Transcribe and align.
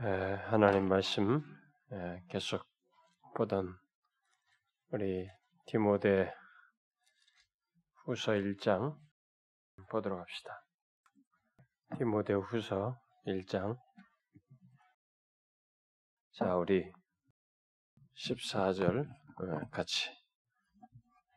하나님 0.00 0.86
말씀 0.86 1.42
계속 2.28 2.62
보던 3.34 3.66
우리 4.92 5.28
디모데 5.66 6.32
후서 8.04 8.30
1장 8.30 8.96
보도록 9.90 10.20
합시다. 10.20 10.62
디모데 11.96 12.34
후서 12.34 12.96
1장 13.26 13.76
자 16.30 16.54
우리 16.54 16.92
14절 18.14 19.04
같이 19.72 20.10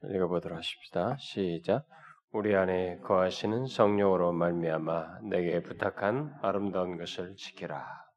읽어보도록 0.04 0.60
하십시다. 0.60 1.18
시작 1.18 1.88
우리 2.32 2.56
안에 2.56 3.00
거하시는 3.00 3.66
성령으로 3.66 4.34
말미암아 4.34 5.22
내게 5.22 5.64
부탁한 5.64 6.38
아름다운 6.44 7.00
것을 7.00 7.36
지키라. 7.38 8.11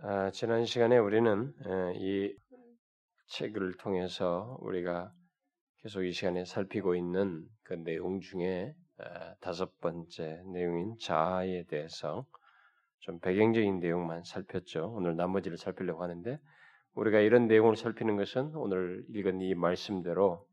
아, 0.00 0.30
지난 0.30 0.64
시간에 0.64 0.96
우리는 0.96 1.52
이 1.96 2.32
책을 3.30 3.78
통해서 3.78 4.56
우리가 4.60 5.12
계속 5.78 6.04
이 6.04 6.12
시간에 6.12 6.44
살피고 6.44 6.94
있는 6.94 7.44
그 7.64 7.74
내용 7.74 8.20
중에 8.20 8.76
다섯 9.40 9.76
번째 9.80 10.40
내용인 10.52 10.98
자아에 11.00 11.64
대해서 11.64 12.26
좀 13.00 13.18
배경적인 13.18 13.80
내용만 13.80 14.22
살폈죠. 14.22 14.88
오늘 14.94 15.16
나머지를 15.16 15.58
살피려고 15.58 16.04
하는데 16.04 16.38
우리가 16.94 17.18
이런 17.18 17.48
내용을 17.48 17.74
살피는 17.74 18.16
것은 18.16 18.54
오늘 18.54 19.04
읽은 19.08 19.40
이 19.40 19.54
말씀대로 19.56 20.46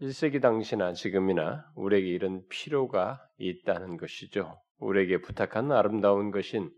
1세기 0.00 0.42
당시나 0.42 0.94
지금이나 0.94 1.70
우리에게 1.76 2.08
이런 2.08 2.44
필요가 2.48 3.24
있다는 3.38 3.98
것이죠. 3.98 4.60
우리에게 4.78 5.20
부탁한 5.20 5.70
아름다운 5.70 6.32
것인 6.32 6.72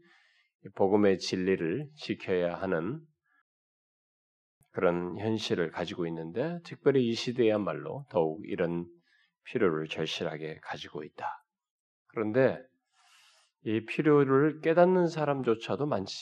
복음의 0.75 1.19
진리를 1.19 1.89
지켜야 1.97 2.55
하는 2.55 3.01
그런 4.71 5.19
현실을 5.19 5.71
가지고 5.71 6.07
있는데 6.07 6.61
특별히 6.65 7.09
이 7.09 7.15
시대야말로 7.15 8.07
더욱 8.11 8.43
이런 8.47 8.87
필요를 9.45 9.89
절실하게 9.89 10.61
가지고 10.63 11.03
있다. 11.03 11.45
그런데 12.09 12.59
이 13.65 13.85
필요를 13.85 14.61
깨닫는 14.61 15.09
사람조차도 15.09 15.87
많지 15.87 16.15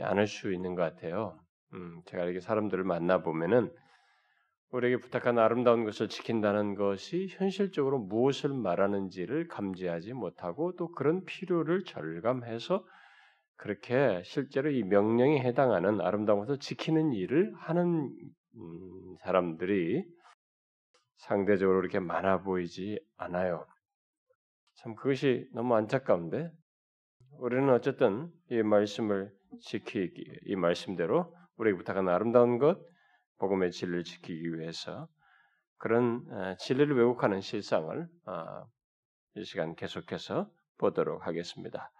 않을 0.00 0.26
수 0.26 0.52
있는 0.52 0.74
것 0.74 0.82
같아요. 0.82 1.38
음, 1.74 2.02
제가 2.06 2.24
이렇게 2.24 2.40
사람들을 2.40 2.82
만나 2.84 3.22
보면은 3.22 3.70
우리에게 4.70 4.98
부탁한 4.98 5.38
아름다운 5.38 5.84
것을 5.84 6.08
지킨다는 6.08 6.74
것이 6.74 7.28
현실적으로 7.30 7.98
무엇을 8.00 8.50
말하는지를 8.50 9.48
감지하지 9.48 10.12
못하고 10.12 10.74
또 10.76 10.90
그런 10.90 11.24
필요를 11.24 11.84
절감해서 11.84 12.84
그렇게 13.58 14.22
실제로 14.24 14.70
이 14.70 14.84
명령에 14.84 15.40
해당하는 15.40 16.00
아름다운 16.00 16.38
것을 16.40 16.58
지키는 16.58 17.12
일을 17.12 17.52
하는 17.56 18.08
음, 18.54 19.16
사람들이 19.20 20.04
상대적으로 21.16 21.80
이렇게 21.80 21.98
많아 21.98 22.42
보이지 22.42 23.00
않아요. 23.16 23.66
참 24.76 24.94
그것이 24.94 25.48
너무 25.52 25.74
안타까운데 25.74 26.52
우리는 27.32 27.68
어쨌든 27.70 28.30
이 28.48 28.62
말씀을 28.62 29.32
지키기 29.60 30.24
이 30.46 30.56
말씀대로 30.56 31.34
우리에게 31.56 31.78
부탁한 31.78 32.08
아름다운 32.08 32.58
것 32.58 32.78
복음의 33.38 33.72
진리를 33.72 34.04
지키기 34.04 34.54
위해서 34.54 35.08
그런 35.78 36.24
진리를 36.60 36.96
왜곡하는 36.96 37.40
실상을 37.40 38.08
어, 38.26 38.66
이 39.34 39.44
시간 39.44 39.74
계속해서 39.74 40.48
보도록 40.78 41.26
하겠습니다. 41.26 41.90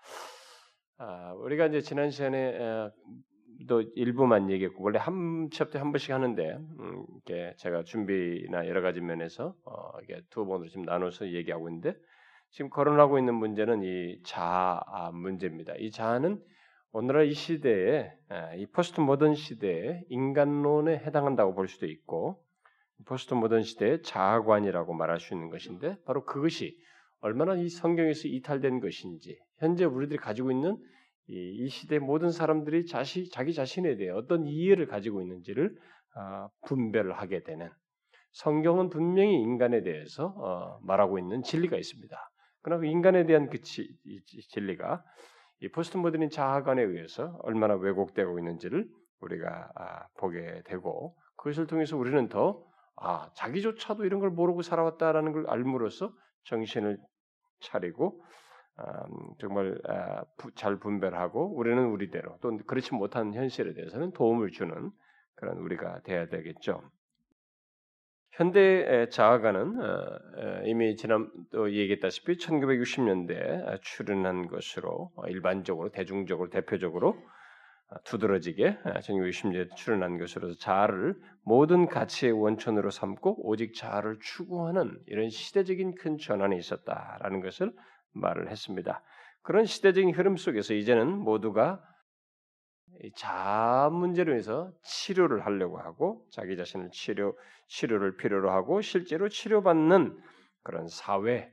아, 1.00 1.32
우리가 1.34 1.66
이제 1.66 1.80
지난 1.80 2.10
시간에 2.10 2.58
또 3.68 3.82
일부만 3.94 4.50
얘기했고 4.50 4.82
원래 4.82 4.98
한 4.98 5.48
챕터 5.50 5.78
한 5.78 5.92
번씩 5.92 6.10
하는데 6.12 6.58
음, 6.80 7.04
이게 7.18 7.54
제가 7.58 7.84
준비나 7.84 8.66
여러 8.66 8.80
가지 8.80 9.00
면에서 9.00 9.54
어, 9.64 9.92
이게 10.02 10.20
두 10.28 10.44
번으로 10.44 10.68
지금 10.68 10.82
나눠서 10.82 11.28
얘기하고 11.30 11.68
있는데 11.68 11.94
지금 12.50 12.68
거론하고 12.70 13.18
있는 13.18 13.34
문제는 13.34 13.82
이 13.84 14.20
자아 14.24 15.12
문제입니다. 15.12 15.74
이 15.78 15.92
자아는 15.92 16.42
오늘날 16.90 17.26
이 17.26 17.34
시대에 17.34 18.10
이 18.56 18.66
포스트 18.66 19.00
모던 19.00 19.34
시대에 19.34 20.02
인간론에 20.08 20.96
해당한다고 20.98 21.54
볼 21.54 21.68
수도 21.68 21.86
있고 21.86 22.42
포스트 23.04 23.34
모던 23.34 23.62
시대의 23.62 24.02
자아관이라고 24.02 24.94
말할 24.94 25.20
수 25.20 25.34
있는 25.34 25.50
것인데 25.50 25.96
바로 26.06 26.24
그것이 26.24 26.76
얼마나 27.20 27.54
이 27.54 27.68
성경에서 27.68 28.28
이탈된 28.28 28.80
것인지 28.80 29.38
현재 29.58 29.84
우리들이 29.84 30.18
가지고 30.18 30.50
있는 30.50 30.76
이, 31.26 31.64
이 31.64 31.68
시대 31.68 31.98
모든 31.98 32.30
사람들이 32.30 32.86
자시, 32.86 33.28
자기 33.30 33.52
자신에 33.52 33.96
대해 33.96 34.10
어떤 34.10 34.46
이해를 34.46 34.86
가지고 34.86 35.20
있는지를 35.20 35.76
어, 36.16 36.48
분별을 36.66 37.12
하게 37.12 37.42
되는 37.42 37.68
성경은 38.32 38.88
분명히 38.88 39.40
인간에 39.40 39.82
대해서 39.82 40.34
어, 40.36 40.78
말하고 40.82 41.18
있는 41.18 41.42
진리가 41.42 41.76
있습니다. 41.76 42.16
그러나 42.62 42.80
그 42.80 42.86
인간에 42.86 43.26
대한 43.26 43.48
그 43.48 43.60
지, 43.60 43.88
진리가 44.50 45.04
이 45.60 45.68
포스트 45.68 45.96
모던인 45.96 46.30
자아관에 46.30 46.82
의해서 46.82 47.36
얼마나 47.42 47.74
왜곡되고 47.74 48.38
있는지를 48.38 48.88
우리가 49.20 49.70
아, 49.74 50.06
보게 50.18 50.62
되고 50.64 51.16
그것을 51.36 51.66
통해서 51.66 51.96
우리는 51.96 52.28
더 52.28 52.64
아, 52.96 53.30
자기조차도 53.34 54.04
이런 54.04 54.20
걸 54.20 54.30
모르고 54.30 54.62
살아왔다라는 54.62 55.32
걸 55.32 55.48
알므로써 55.48 56.12
정신을 56.48 56.98
차리고 57.60 58.22
음, 58.80 59.34
정말 59.40 59.80
아, 59.88 60.24
잘 60.54 60.78
분별하고 60.78 61.56
우리는 61.56 61.84
우리대로 61.86 62.38
또 62.40 62.56
그렇지 62.66 62.94
못한 62.94 63.34
현실에 63.34 63.74
대해서는 63.74 64.12
도움을 64.12 64.50
주는 64.50 64.90
그런 65.34 65.58
우리가 65.58 66.02
돼야 66.02 66.28
되겠죠. 66.28 66.82
현대 68.32 69.08
자아가는 69.08 69.80
어, 69.80 70.62
이미 70.64 70.94
지난 70.94 71.28
또 71.50 71.72
얘기했다시피 71.72 72.36
1960년대 72.36 73.80
출현한 73.82 74.46
것으로 74.46 75.10
어, 75.16 75.26
일반적으로 75.26 75.90
대중적으로 75.90 76.48
대표적으로 76.48 77.08
어, 77.10 77.37
두드러지게 78.04 78.78
1960년대 78.84 79.74
출현한 79.76 80.18
것으로 80.18 80.54
자아를 80.54 81.14
모든 81.42 81.86
가치의 81.86 82.32
원천으로 82.32 82.90
삼고 82.90 83.48
오직 83.48 83.74
자아를 83.74 84.18
추구하는 84.20 84.98
이런 85.06 85.30
시대적인 85.30 85.94
큰 85.94 86.18
전환이 86.18 86.58
있었다라는 86.58 87.40
것을 87.40 87.72
말을 88.12 88.50
했습니다. 88.50 89.02
그런 89.42 89.64
시대적인 89.64 90.14
흐름 90.14 90.36
속에서 90.36 90.74
이제는 90.74 91.18
모두가 91.18 91.82
자아 93.14 93.90
문제로 93.90 94.34
해서 94.34 94.72
치료를 94.82 95.46
하려고 95.46 95.78
하고 95.78 96.26
자기 96.30 96.56
자신을 96.56 96.90
치료 96.90 97.36
치료를 97.68 98.16
필요로 98.16 98.50
하고 98.50 98.80
실제로 98.80 99.28
치료받는 99.28 100.18
그런 100.62 100.88
사회 100.88 101.52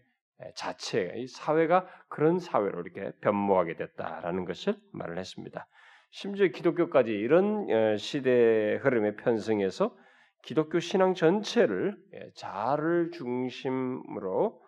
자체, 0.55 1.13
이 1.15 1.27
사회가 1.27 1.87
그런 2.09 2.39
사회로 2.39 2.81
이렇게 2.81 3.11
변모하게 3.21 3.75
됐다라는 3.75 4.45
것을 4.45 4.75
말을 4.91 5.17
했습니다. 5.17 5.67
심지어 6.11 6.47
기독교까지 6.47 7.11
이런 7.11 7.67
어, 7.69 7.97
시대 7.97 8.79
흐름의 8.81 9.17
편승에서 9.17 9.95
기독교 10.43 10.79
신앙 10.79 11.13
전체를 11.13 11.97
예, 12.13 12.29
자아를 12.35 13.11
중심으로 13.11 14.61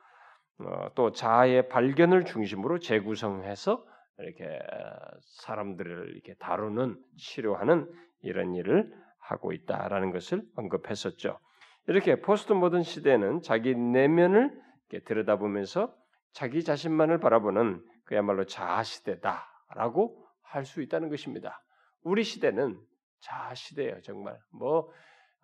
어, 0.59 0.89
또 0.95 1.11
자아의 1.11 1.69
발견을 1.69 2.25
중심으로 2.25 2.79
재구성해서 2.79 3.85
이렇게 4.19 4.59
사람들을 5.43 6.11
이렇게 6.13 6.33
다루는 6.39 6.97
치료하는 7.17 7.87
이런 8.21 8.55
일을 8.55 8.91
하고 9.19 9.53
있다라는 9.53 10.11
것을 10.11 10.41
언급했었죠. 10.55 11.39
이렇게 11.87 12.19
포스트 12.19 12.53
모던 12.53 12.83
시대는 12.83 13.41
자기 13.41 13.75
내면을 13.75 14.51
들여다보면서 15.05 15.93
자기 16.33 16.63
자신만을 16.63 17.19
바라보는 17.19 17.83
그야말로 18.05 18.45
자아 18.45 18.83
시대다라고 18.83 20.26
할 20.49 20.65
수 20.65 20.81
있다는 20.81 21.09
것입니다. 21.09 21.61
우리 22.03 22.23
시대는 22.23 22.79
자아 23.19 23.53
시대예요, 23.53 24.01
정말. 24.01 24.39
뭐 24.51 24.91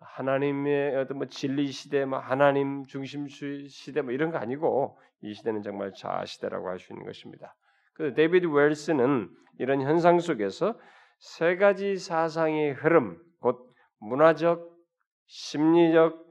하나님의 0.00 0.96
어떤 0.96 1.18
뭐 1.18 1.26
진리 1.26 1.70
시대, 1.70 2.04
뭐 2.04 2.18
하나님 2.18 2.84
중심주의 2.84 3.68
시대 3.68 4.02
뭐 4.02 4.12
이런 4.12 4.30
거 4.30 4.38
아니고 4.38 4.98
이 5.22 5.34
시대는 5.34 5.62
정말 5.62 5.92
자아 5.92 6.24
시대라고 6.24 6.68
할 6.68 6.78
수 6.78 6.92
있는 6.92 7.04
것입니다. 7.06 7.54
그 7.94 8.14
데이비드 8.14 8.46
웰스는 8.46 9.30
이런 9.58 9.80
현상 9.82 10.18
속에서 10.18 10.78
세 11.18 11.56
가지 11.56 11.96
사상의 11.96 12.72
흐름, 12.72 13.18
곧 13.40 13.72
문화적, 14.00 14.74
심리적, 15.26 16.22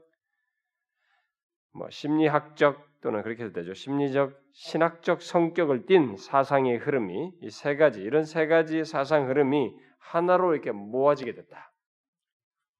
뭐 1.72 1.88
심리학적 1.90 2.93
또는 3.04 3.22
그렇게 3.22 3.44
해도 3.44 3.52
되죠. 3.52 3.74
심리적, 3.74 4.32
신학적 4.52 5.20
성격을 5.20 5.84
띤 5.84 6.16
사상의 6.16 6.78
흐름이 6.78 7.32
이 7.42 7.50
세 7.50 7.76
가지 7.76 8.00
이런 8.00 8.24
세 8.24 8.46
가지 8.46 8.82
사상 8.82 9.28
흐름이 9.28 9.76
하나로 9.98 10.54
이렇게 10.54 10.72
모아지게 10.72 11.34
됐다. 11.34 11.70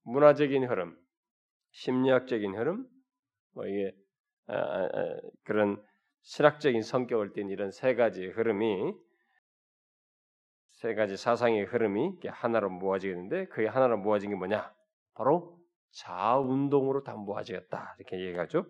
문화적인 0.05 0.65
흐름, 0.65 0.97
심리학적인 1.73 2.55
흐름, 2.56 2.87
뭐 3.55 3.67
이게 3.67 3.93
아, 4.47 4.55
아, 4.55 4.85
아, 4.85 5.21
그런 5.44 5.82
신학적인 6.23 6.81
성격을 6.81 7.35
띤 7.35 7.50
이런 7.50 7.71
세 7.71 7.94
가지 7.94 8.26
흐름이 8.26 8.94
세 10.71 10.94
가지 10.94 11.19
사상의 11.19 11.65
흐름이 11.67 12.21
하나로 12.26 12.71
모아지겠는데 12.71 13.49
그게 13.49 13.67
하나로 13.67 13.99
모아진 13.99 14.31
게 14.31 14.37
뭐냐? 14.37 14.75
바로 15.12 15.59
자아 15.91 16.38
운동으로 16.38 17.03
다 17.05 17.15
모아지겠다 17.15 17.97
이렇게 17.99 18.19
얘기하죠. 18.26 18.65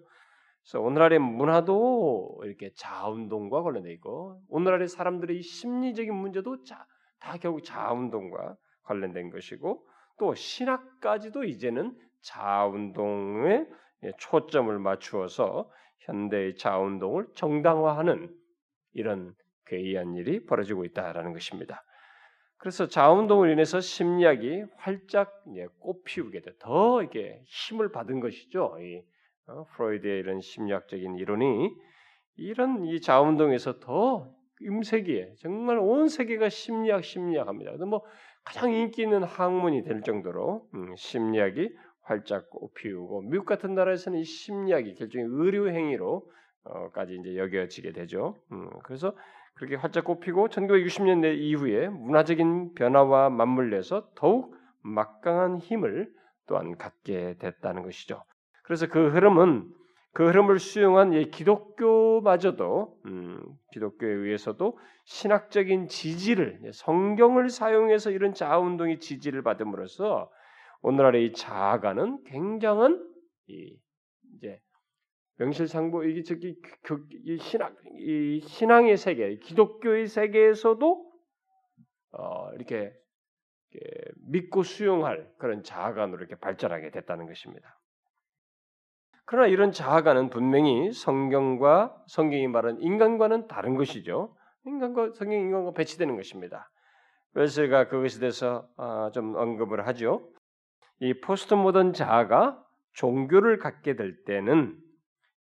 그래서 0.65 0.81
오늘날의 0.81 1.19
문화도 1.19 2.41
이렇게 2.45 2.71
자아 2.75 3.11
운동과 3.11 3.63
관련돼 3.63 3.93
있고 3.93 4.41
오늘날의 4.49 4.89
사람들의 4.89 5.43
심리적인 5.43 6.15
문제도 6.15 6.65
자, 6.65 6.87
다 7.21 7.37
결국 7.37 7.63
자아 7.63 7.93
운동과 7.93 8.57
관련된 8.85 9.31
것이고 9.31 9.87
또 10.19 10.35
신학까지도 10.35 11.45
이제는 11.45 11.95
자아 12.23 12.67
운동에 12.67 13.67
초점을 14.19 14.77
맞추어서 14.79 15.71
현대의 16.01 16.57
자아 16.57 16.79
운동을 16.79 17.27
정당화하는 17.35 18.35
이런 18.93 19.35
괴이한 19.67 20.15
일이 20.15 20.47
벌어지고 20.47 20.87
있다라는 20.87 21.35
것입니다. 21.35 21.85
그래서 22.57 22.87
자운동을 22.87 23.51
인해서 23.51 23.81
심리학이 23.81 24.65
활짝 24.77 25.45
꽃피우게 25.81 26.41
돼, 26.41 26.53
더 26.59 27.03
이게 27.03 27.43
힘을 27.45 27.93
받은 27.93 28.21
것이죠. 28.21 28.79
프로이드의 29.47 30.21
이런 30.21 30.41
심리학적인 30.41 31.17
이론이 31.17 31.71
이런 32.37 32.85
이 32.85 33.01
자운동에서 33.01 33.81
더 33.81 34.29
임세기에 34.61 35.35
정말 35.39 35.79
온 35.79 36.09
세계가 36.09 36.49
심리학 36.49 37.05
심리학합니다. 37.05 37.73
뭐 37.85 38.03
가장 38.45 38.73
인기 38.73 39.03
있는 39.03 39.23
학문이 39.23 39.83
될 39.85 40.03
정도로 40.03 40.69
음, 40.75 40.95
심리학이 40.97 41.71
활짝 42.03 42.51
꽃피우고 42.51 43.23
미국 43.23 43.47
같은 43.47 43.75
나라에서는 43.75 44.19
이 44.19 44.25
심리학이 44.25 44.95
결정의 44.95 45.27
의료 45.31 45.69
행위로까지 45.71 47.17
이제 47.21 47.37
여겨지게 47.37 47.93
되죠. 47.93 48.37
음, 48.53 48.69
그래서 48.85 49.17
그렇게 49.55 49.77
활짝 49.77 50.05
꽃피고 50.05 50.49
1960년대 50.49 51.37
이후에 51.39 51.89
문화적인 51.89 52.75
변화와 52.75 53.31
맞물려서 53.31 54.11
더욱 54.15 54.55
막강한 54.83 55.59
힘을 55.59 56.13
또한 56.47 56.77
갖게 56.77 57.37
됐다는 57.39 57.83
것이죠. 57.83 58.23
그래서 58.65 58.87
그 58.89 59.09
흐름은 59.11 59.73
그 60.13 60.29
흐름을 60.29 60.59
수용한 60.59 61.31
기독교마저도 61.31 63.01
음, 63.07 63.43
기독교에 63.73 64.11
의해서도 64.11 64.79
신학적인 65.05 65.89
지지를 65.89 66.61
성경을 66.73 67.49
사용해서 67.49 68.11
이런 68.11 68.33
자아 68.33 68.59
운동의 68.59 69.01
지지를 69.01 69.43
받음으로써 69.43 70.31
오늘날의 70.83 71.27
이 71.27 71.33
자아가는 71.33 72.25
굉장한 72.25 73.05
이 73.49 73.77
이제 74.37 74.61
명실상부 75.37 76.07
이게 76.07 76.23
저기 76.23 76.57
그, 76.85 77.05
이 77.25 77.37
신학 77.39 77.75
이 77.99 78.41
신앙의 78.41 78.97
세계, 78.97 79.37
기독교의 79.39 80.07
세계에서도 80.07 81.13
어, 82.13 82.53
이렇게, 82.55 82.93
이렇게 83.73 84.11
믿고 84.29 84.63
수용할 84.63 85.29
그런 85.39 85.65
자아관으로 85.65 86.19
이렇게 86.21 86.37
발전하게 86.37 86.93
됐다는 86.93 87.27
것입니다. 87.27 87.77
그러나 89.27 89.49
이런 89.49 89.73
자아관은 89.73 90.31
분명히 90.31 90.93
성경과 90.93 91.97
성경이 92.09 92.47
말하는 92.49 92.81
인간과는 92.81 93.49
다른 93.49 93.75
것이죠. 93.75 94.37
인간과 94.67 95.11
성경 95.15 95.39
인간과 95.39 95.73
배치되는 95.73 96.17
것입니다. 96.17 96.71
웰스가 97.35 97.89
그것에 97.89 98.21
대해서 98.21 98.69
어, 98.77 99.11
좀 99.13 99.35
언급을 99.35 99.87
하죠. 99.89 100.29
이 101.01 101.15
포스트 101.21 101.55
모던 101.55 101.93
자아가 101.93 102.63
종교를 102.93 103.59
갖게 103.59 103.97
될 103.97 104.25
때는 104.25 104.79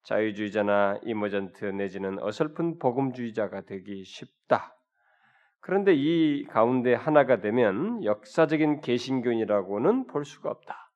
자유주의자나 0.04 1.00
이머전트 1.02 1.64
내지는 1.64 2.22
어설픈 2.22 2.78
복음주의자가 2.78 3.62
되기 3.62 4.04
쉽다. 4.04 4.76
그런데 5.60 5.92
이 5.94 6.44
가운데 6.46 6.94
하나가 6.94 7.40
되면 7.40 8.02
역사적인 8.04 8.80
개신교인이라고는 8.80 10.06
볼 10.06 10.24
수가 10.24 10.50
없다. 10.50 10.89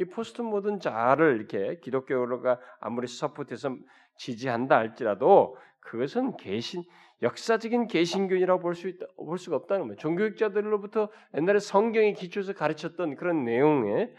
이 0.00 0.04
포스트 0.06 0.40
모든 0.40 0.80
자를 0.80 1.36
이렇게 1.36 1.78
기독교가 1.80 2.58
아무리 2.80 3.06
서포트해서 3.06 3.76
지지한다 4.16 4.76
할지라도 4.76 5.56
그것은 5.80 6.38
개신 6.38 6.84
역사적인 7.22 7.86
개신교인이라고 7.86 8.62
볼 8.62 8.74
수 8.74 8.88
있다 8.88 9.04
볼 9.16 9.36
수가 9.36 9.56
없다는 9.56 9.88
거예요. 9.88 9.96
종교학자들로부터 9.96 11.10
옛날에 11.36 11.58
성경에 11.58 12.14
기초해서 12.14 12.54
가르쳤던 12.54 13.16
그런 13.16 13.44
내용에 13.44 14.10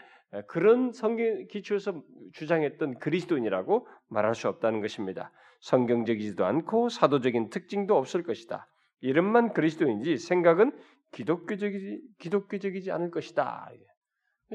그런 0.46 0.92
성경 0.92 1.48
기초에서 1.48 2.00
주장했던 2.32 3.00
그리스도인이라고 3.00 3.88
말할 4.08 4.36
수 4.36 4.48
없다는 4.48 4.80
것입니다. 4.82 5.32
성경적이지도 5.62 6.44
않고 6.44 6.90
사도적인 6.90 7.50
특징도 7.50 7.96
없을 7.96 8.22
것이다. 8.22 8.68
이름만 9.00 9.52
그리스도인이지 9.52 10.16
생각은 10.16 10.72
기독교적이지 11.10 12.02
기독교적이지 12.18 12.92
않을 12.92 13.10
것이다. 13.10 13.68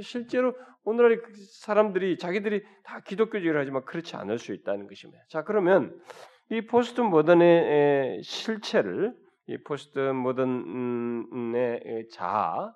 실제로 0.02 0.56
오늘날의 0.84 1.22
그 1.22 1.32
사람들이 1.62 2.18
자기들이 2.18 2.64
다 2.84 3.02
기독교적이라 3.02 3.60
하지만 3.60 3.86
그렇지 3.86 4.16
않을 4.16 4.40
수 4.40 4.54
있다는 4.54 4.88
것입니다. 4.88 5.24
자 5.30 5.44
그러면 5.44 6.00
이 6.50 6.66
포스트 6.66 7.02
모던의 7.02 8.24
실체를 8.24 9.14
이 9.48 9.58
포스트 9.64 10.00
모던의 10.00 12.08
자아, 12.12 12.74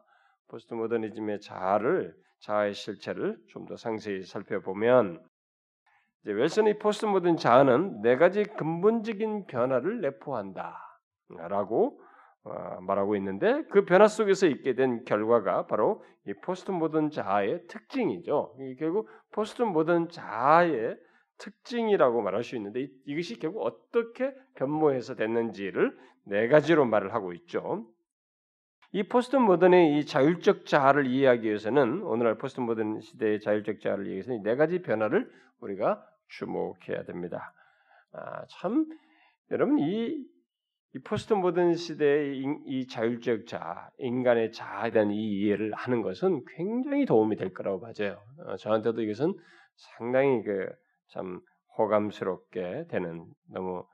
포스트 0.48 0.74
모더니즘의 0.74 1.40
자아를 1.42 2.14
자아의 2.42 2.74
실체를 2.74 3.38
좀 3.50 3.66
더 3.66 3.78
상세히 3.78 4.24
살펴보면 4.24 5.24
이제 6.24 6.34
웰스는 6.34 6.80
포스트 6.80 7.06
모던 7.06 7.38
자아는 7.38 8.02
네 8.02 8.18
가지 8.18 8.44
근본적인 8.44 9.46
변화를 9.48 10.02
내포한다라고 10.02 12.00
어, 12.00 12.11
말하고 12.82 13.16
있는데 13.18 13.64
그 13.70 13.86
변화 13.86 14.08
속에서 14.08 14.48
있게 14.48 14.74
된 14.74 15.04
결과가 15.06 15.68
바로 15.68 16.04
이 16.28 16.34
포스트 16.34 16.72
모던 16.72 17.12
자아의 17.12 17.68
특징이죠. 17.68 18.56
결국 18.80 19.08
포스트 19.32 19.62
모던 19.62 20.10
자아의 20.10 20.98
특징이라고 21.38 22.22
말할 22.22 22.44
수 22.44 22.56
있는데 22.56 22.88
이것이 23.06 23.40
결국 23.40 23.66
어떻게 23.66 24.34
변모해서 24.56 25.16
됐는지를 25.16 25.98
네 26.26 26.48
가지로 26.48 26.86
말을 26.86 27.14
하고 27.14 27.34
있죠. 27.34 27.88
이 28.94 29.04
포스트 29.04 29.38
모던의 29.38 29.98
이 29.98 30.06
자율적 30.06 30.66
자아를 30.66 31.08
이해하기 31.08 31.48
위해서는 31.48 32.04
오늘날 32.04 32.38
포스트 32.38 32.60
모던 32.60 33.00
시대의 33.02 33.40
자율적 33.40 33.80
자아를 33.80 34.06
이해하기 34.06 34.14
위해서는 34.14 34.44
네 34.44 34.56
가지 34.56 34.82
변화를 34.82 35.32
우리가 35.62 36.06
주목해야 36.28 37.04
됩니다. 37.06 37.54
아, 38.12 38.46
참 38.50 38.86
여러분 39.50 39.80
이, 39.80 40.26
이 40.94 41.00
포스트 41.00 41.34
모던 41.34 41.76
시대의 41.76 42.38
이, 42.38 42.46
이 42.65 42.88
자율적 42.88 43.48
자아, 43.48 43.89
인간의 43.98 44.51
자아에 44.51 44.92
대한 44.92 45.12
이 45.12 45.39
이해를 45.39 45.74
하는 45.74 46.01
것은 46.01 46.44
굉장히 46.58 47.06
도움이 47.06 47.38
될 47.38 47.54
거라고 47.54 47.80
봐져요. 47.80 48.18
어, 48.46 48.58
저한테도 48.58 49.01
이것은 49.01 49.34
상당히 49.75 50.44
그 50.44 50.70
참 51.12 51.42
호감스럽게 51.77 52.86
되는 52.89 53.25
너무 53.50 53.86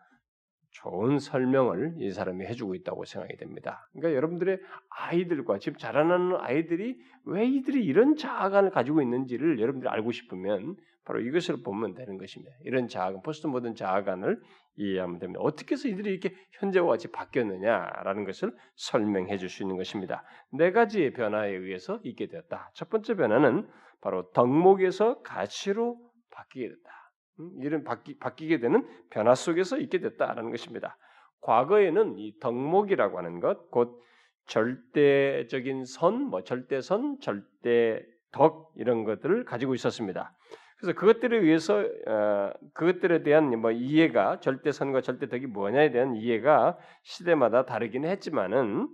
좋은 0.72 1.18
설명을 1.18 1.96
이 1.98 2.12
사람이 2.12 2.46
해주고 2.46 2.76
있다고 2.76 3.06
생각이 3.06 3.36
됩니다. 3.38 3.88
그러니까 3.94 4.16
여러분들의 4.16 4.60
아이들과 4.90 5.58
지금 5.58 5.78
자라나는 5.80 6.38
아이들이 6.40 7.00
왜 7.26 7.46
이들이 7.46 7.84
이런 7.84 8.16
자아관을 8.16 8.70
가지고 8.70 9.02
있는지를 9.02 9.60
여러분들이 9.60 9.90
알고 9.90 10.12
싶으면 10.12 10.76
바로 11.06 11.22
이것을 11.22 11.64
보면 11.64 11.96
되는 11.96 12.18
것입니다. 12.18 12.54
이런 12.64 12.88
자아관, 12.88 13.22
포스트 13.24 13.48
모든 13.48 13.74
자아관을 13.74 14.40
이해하면 14.78 15.20
됩니다. 15.20 15.42
어떻게 15.44 15.74
해서 15.74 15.88
이들이 15.88 16.12
이렇게 16.12 16.36
현재와 16.54 16.88
같이 16.88 17.12
바뀌었느냐라는 17.12 18.24
것을 18.26 18.56
설명해 18.76 19.38
줄 19.38 19.50
수 19.50 19.64
있는 19.64 19.76
것입니다. 19.78 20.24
네 20.52 20.72
가지의 20.72 21.14
변화에 21.14 21.52
의해서 21.52 22.00
있게 22.04 22.28
되었다. 22.28 22.72
첫 22.74 22.90
번째 22.90 23.16
변화는 23.16 23.68
바로 24.02 24.32
덕목에서 24.32 25.22
가치로 25.24 25.98
바뀌게 26.32 26.70
됐다. 26.70 27.12
음, 27.40 27.52
이런 27.62 27.84
바뀌, 27.84 28.18
바뀌게 28.18 28.60
되는 28.60 28.88
변화 29.10 29.36
속에서 29.36 29.78
있게 29.78 30.00
됐다라는 30.00 30.52
것입니다. 30.52 30.98
과거에는 31.42 32.18
이 32.18 32.38
덕목이라고 32.40 33.18
하는 33.18 33.40
것, 33.40 33.72
곧 33.72 34.02
절대적인 34.46 35.86
선, 35.86 36.24
뭐 36.24 36.44
절대선, 36.44 37.20
절대덕 37.20 38.74
이런 38.76 39.04
것들을 39.04 39.46
가지고 39.46 39.76
있었습니다. 39.76 40.36
그래서 40.78 40.98
그것들에 40.98 41.38
의해서 41.38 41.80
어, 41.80 42.52
그것들에 42.74 43.24
대한 43.24 43.60
뭐 43.60 43.72
이해가 43.72 44.40
절대선과 44.40 45.02
절대덕이 45.02 45.48
뭐냐에 45.48 45.92
대한 45.92 46.16
이해가 46.16 46.78
시대마다 47.04 47.66
다르긴 47.66 48.06
했지만은 48.06 48.88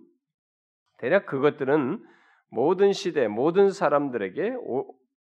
대략 0.99 1.25
그것들은 1.25 2.01
모든 2.49 2.93
시대 2.93 3.27
모든 3.27 3.69
사람들에게 3.71 4.55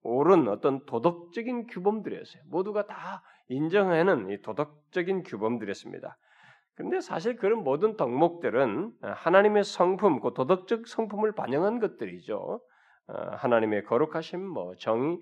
옳은 0.03 0.47
어떤 0.47 0.85
도덕적인 0.85 1.67
규범들이었어요. 1.67 2.43
모두가 2.49 2.85
다 2.85 3.23
인정하는 3.47 4.29
이 4.29 4.41
도덕적인 4.41 5.23
규범들이었습니다. 5.23 6.17
그런데 6.75 6.99
사실 7.01 7.35
그런 7.37 7.63
모든 7.63 7.95
덕목들은 7.97 8.91
하나님의 9.01 9.63
성품, 9.63 10.19
그 10.19 10.33
도덕적 10.35 10.87
성품을 10.87 11.33
반영한 11.33 11.79
것들이죠. 11.79 12.61
어, 13.07 13.13
하나님의 13.35 13.83
거룩하심, 13.83 14.41
뭐 14.45 14.75
정의, 14.75 15.17
어, 15.17 15.21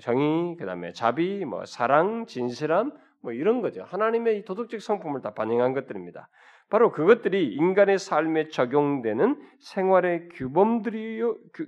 정의, 0.00 0.56
그다음에 0.56 0.92
자비, 0.92 1.44
뭐 1.44 1.64
사랑, 1.64 2.26
진실함, 2.26 2.92
뭐 3.20 3.32
이런 3.32 3.62
거죠. 3.62 3.82
하나님의 3.84 4.38
이 4.38 4.44
도덕적 4.44 4.80
성품을 4.80 5.22
다 5.22 5.32
반영한 5.32 5.72
것들입니다. 5.72 6.28
바로 6.68 6.92
그것들이 6.92 7.54
인간의 7.54 7.98
삶에 7.98 8.48
적용되는 8.48 9.40
생활의 9.60 10.28
규범들이 10.30 11.22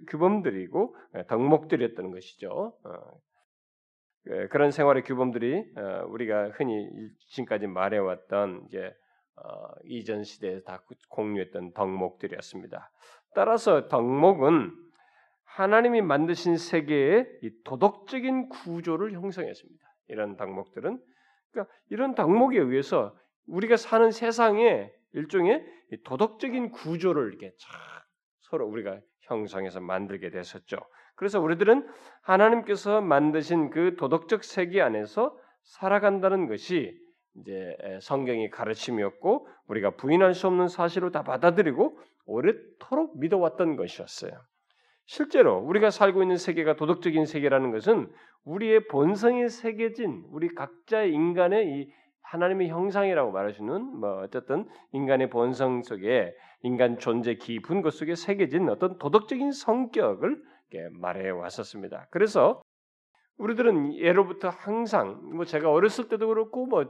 규범들이고 0.08 0.96
예, 1.16 1.26
덕목들이었던 1.26 2.10
것이죠. 2.10 2.74
어, 2.84 2.90
예, 4.30 4.48
그런 4.48 4.70
생활의 4.70 5.04
규범들이 5.04 5.72
어, 5.76 6.06
우리가 6.08 6.50
흔히 6.50 6.88
지금까지 7.28 7.66
말해왔던 7.66 8.64
이제 8.68 8.94
어, 9.36 9.68
이전 9.84 10.24
시대에 10.24 10.62
다 10.62 10.82
공유했던 11.10 11.72
덕목들이었습니다. 11.72 12.90
따라서 13.34 13.88
덕목은 13.88 14.85
하나님이 15.56 16.02
만드신 16.02 16.58
세계의 16.58 17.26
도덕적인 17.64 18.50
구조를 18.50 19.12
형성했습니다. 19.12 19.86
이런 20.08 20.36
덕목들은 20.36 21.02
그러니까 21.50 21.74
이런 21.88 22.14
덕목에 22.14 22.58
의해서 22.58 23.16
우리가 23.46 23.78
사는 23.78 24.10
세상에 24.10 24.92
일종의 25.14 25.64
도덕적인 26.04 26.72
구조를 26.72 27.28
이렇게 27.28 27.52
쫙 27.58 27.70
서로 28.40 28.66
우리가 28.66 29.00
형성해서 29.22 29.80
만들게 29.80 30.28
됐었죠. 30.28 30.76
그래서 31.14 31.40
우리들은 31.40 31.88
하나님께서 32.20 33.00
만드신 33.00 33.70
그 33.70 33.96
도덕적 33.96 34.44
세계 34.44 34.82
안에서 34.82 35.34
살아간다는 35.62 36.48
것이 36.48 36.94
이제 37.40 37.74
성경이 38.02 38.50
가르침이었고 38.50 39.48
우리가 39.68 39.96
부인할 39.96 40.34
수 40.34 40.48
없는 40.48 40.68
사실로 40.68 41.10
다 41.12 41.22
받아들이고 41.22 41.98
오래도록 42.26 43.18
믿어왔던 43.18 43.76
것이었어요. 43.76 44.38
실제로 45.06 45.58
우리가 45.58 45.90
살고 45.90 46.22
있는 46.22 46.36
세계가 46.36 46.76
도덕적인 46.76 47.26
세계라는 47.26 47.70
것은 47.70 48.10
우리의 48.44 48.88
본성의 48.88 49.48
세계진 49.48 50.24
우리 50.30 50.54
각자의 50.54 51.12
인간의 51.12 51.66
이 51.66 51.90
하나님의 52.22 52.68
형상이라고 52.68 53.32
있는 53.50 53.82
뭐 54.00 54.22
어쨌든 54.22 54.68
인간의 54.92 55.30
본성 55.30 55.82
속에 55.82 56.34
인간 56.62 56.98
존재 56.98 57.34
깊은 57.34 57.82
것 57.82 57.94
속에 57.94 58.16
새겨진 58.16 58.68
어떤 58.68 58.98
도덕적인 58.98 59.52
성격을 59.52 60.42
말해 60.98 61.30
왔었습니다. 61.30 62.08
그래서 62.10 62.60
우리들은 63.38 63.96
예로부터 63.98 64.48
항상 64.48 65.20
뭐 65.34 65.44
제가 65.44 65.70
어렸을 65.70 66.08
때도 66.08 66.26
그렇고 66.26 66.66
뭐 66.66 66.84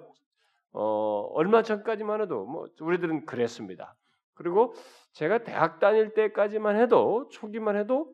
어, 0.72 1.28
얼마 1.34 1.62
전까지만 1.62 2.22
해도 2.22 2.46
뭐 2.46 2.66
우리들은 2.80 3.26
그랬습니다. 3.26 3.94
그리고 4.34 4.74
제가 5.16 5.44
대학 5.44 5.80
다닐 5.80 6.12
때까지만 6.12 6.76
해도 6.76 7.28
초기만 7.30 7.74
해도 7.76 8.12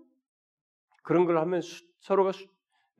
그런 1.02 1.26
걸 1.26 1.37
하면 1.38 1.61
수, 1.61 1.85
서로가 1.99 2.30
수, 2.30 2.47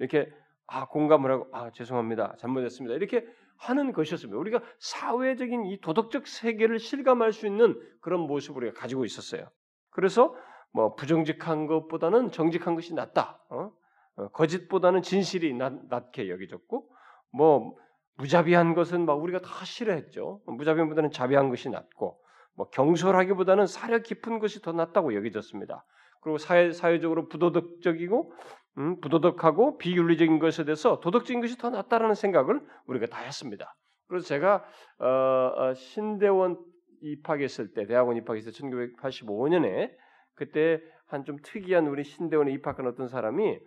이렇게 0.01 0.29
아 0.67 0.89
공감을 0.89 1.31
하고 1.31 1.49
아 1.53 1.71
죄송합니다 1.71 2.35
잘못했습니다 2.39 2.97
이렇게 2.97 3.25
하는 3.59 3.93
것이었습니다. 3.93 4.37
우리가 4.37 4.61
사회적인 4.81 5.67
이 5.67 5.81
도덕적 5.81 6.27
세계를 6.27 6.81
실감할 6.81 7.33
수 7.33 7.47
있는 7.47 7.81
그런 8.01 8.21
모습을 8.23 8.65
우리가 8.65 8.81
가지고 8.81 9.05
있었어요. 9.05 9.49
그래서 9.91 10.35
뭐 10.73 10.97
부정직한 10.97 11.69
것보다는 11.69 12.33
정직한 12.33 12.75
것이 12.75 12.95
낫다. 12.95 13.41
어? 13.51 13.71
어 14.17 14.29
거짓보다는 14.31 15.03
진실이 15.03 15.55
낫, 15.55 16.11
게 16.11 16.29
여겨졌고 16.29 16.91
뭐 17.31 17.77
무자비한 18.17 18.75
것은 18.75 19.07
막 19.07 19.23
우리가 19.23 19.41
다 19.41 19.65
싫어했죠. 19.65 20.41
무자비보다는 20.47 21.13
자비한 21.13 21.49
것이 21.51 21.71
낫고 21.71 22.22
뭐 22.55 22.69
경솔하기보다는 22.71 23.67
사려 23.67 23.99
깊은 23.99 24.39
것이 24.39 24.61
더 24.63 24.73
낫다고 24.73 25.15
여겨졌습니다. 25.15 25.85
그리고 26.21 26.39
사회 26.39 26.73
사회적으로 26.73 27.29
부도덕적이고 27.29 28.33
음, 28.79 29.01
부도덕하고 29.01 29.79
비윤리적인 29.79 30.39
것에 30.39 30.65
대해서 30.65 31.01
도덕적인 31.01 31.41
것이 31.41 31.59
더 31.59 31.71
낫다라는 31.71 32.15
생각을 32.15 32.61
우리가 32.87 33.07
다 33.07 33.19
했습니다. 33.21 33.75
그래서 34.09 34.27
제가 34.27 34.65
어, 34.99 35.07
어, 35.07 35.75
신대원 35.75 36.59
입학했을 37.01 37.73
때 37.73 37.87
대학원 37.87 38.17
입학했을 38.17 38.53
때 38.53 38.59
1985년에 38.59 39.91
그때 40.35 40.81
한 41.13 41.25
좀 41.25 41.37
특이한 41.43 41.89
우리 41.89 42.05
신대원에 42.05 42.53
입학한 42.53 42.87
어떤 42.87 43.07
사람이 43.07 43.59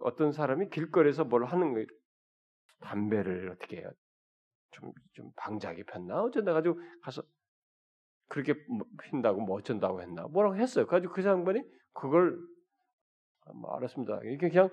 어떤 0.00 0.32
사람이 0.32 0.68
길거리에서 0.68 1.24
뭘 1.24 1.46
하는 1.46 1.72
거예요. 1.72 1.86
담배를 2.80 3.50
어떻게 3.50 3.78
해요? 3.78 3.90
좀, 4.74 4.92
좀 5.12 5.30
방작이 5.36 5.84
폈나? 5.84 6.22
어쩐다 6.22 6.52
가지고 6.52 6.80
가서 7.02 7.22
그렇게 8.28 8.54
뭐 8.68 8.86
핀다고 9.02 9.40
뭐 9.40 9.56
어쩐다고 9.58 10.02
했나? 10.02 10.26
뭐라고 10.28 10.56
했어요. 10.56 10.86
가지고 10.86 11.12
그 11.12 11.24
양반이 11.24 11.62
그걸 11.92 12.38
뭐 13.54 13.76
알았습니다. 13.76 14.20
이렇게 14.22 14.48
그냥 14.48 14.70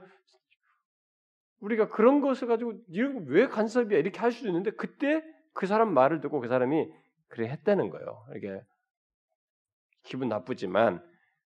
우리가 1.59 1.89
그런 1.89 2.21
것을 2.21 2.47
가지고 2.47 2.73
이런 2.87 3.25
왜 3.27 3.47
간섭이야 3.47 3.99
이렇게 3.99 4.19
할 4.19 4.31
수도 4.31 4.47
있는데 4.49 4.71
그때 4.71 5.23
그 5.53 5.67
사람 5.67 5.93
말을 5.93 6.21
듣고 6.21 6.39
그 6.39 6.47
사람이 6.47 6.91
그래 7.27 7.49
했다는 7.49 7.89
거예요. 7.89 8.25
이게 8.35 8.61
기분 10.03 10.29
나쁘지만 10.29 11.05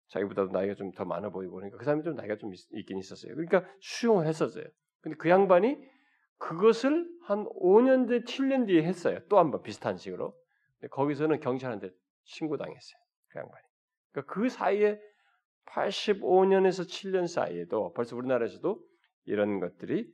자기보다도 0.09 0.53
나이가 0.53 0.75
좀 0.75 0.93
더 0.93 1.05
많아 1.05 1.31
보이고 1.31 1.55
그러니까 1.55 1.79
그 1.79 1.85
사람이 1.85 2.05
좀 2.05 2.15
나이가 2.15 2.37
좀 2.37 2.53
있, 2.55 2.87
긴 2.87 2.99
있었어요. 2.99 3.35
그러니까 3.35 3.65
수용을 3.81 4.27
했었어요. 4.27 4.65
근데 5.01 5.17
그 5.17 5.29
양반이 5.29 5.77
그것을 6.49 7.09
한 7.23 7.45
5년 7.47 8.07
뒤, 8.09 8.21
7년 8.25 8.67
뒤에 8.67 8.83
했어요. 8.83 9.19
또 9.29 9.39
한 9.39 9.51
번 9.51 9.63
비슷한 9.63 9.97
식으로. 9.97 10.35
거기서는 10.91 11.41
경찰한테 11.41 11.91
신고당했어요. 12.25 12.99
그 13.29 13.39
양반이. 13.39 13.65
그러니까 14.13 14.35
그 14.35 14.49
사이에 14.51 15.01
85년에서 15.67 16.87
7년 16.87 17.27
사이에도 17.27 17.93
벌써 17.95 18.15
우리나라에서도 18.17 18.79
이런 19.25 19.61
것들이 19.61 20.07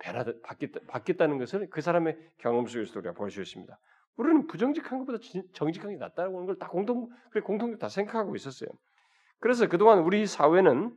변화다 0.00 0.32
바뀌었다, 0.42 0.80
바뀌었다는 0.88 1.38
것을 1.38 1.68
그 1.70 1.80
사람의 1.80 2.18
경험 2.38 2.66
속에서 2.66 2.98
우리가 2.98 3.14
볼 3.14 3.30
수 3.30 3.40
있습니다. 3.40 3.78
우리는 4.16 4.46
부정직한 4.48 4.98
것보다 4.98 5.18
정직한 5.52 5.90
게 5.92 5.96
낫다고 5.98 6.34
하는 6.36 6.46
걸 6.46 6.58
다 6.58 6.68
공통 6.68 7.08
공통적으로 7.44 7.78
다 7.78 7.88
생각하고 7.88 8.34
있었어요. 8.34 8.68
그래서 9.38 9.68
그동안 9.68 10.00
우리 10.00 10.26
사회는 10.26 10.92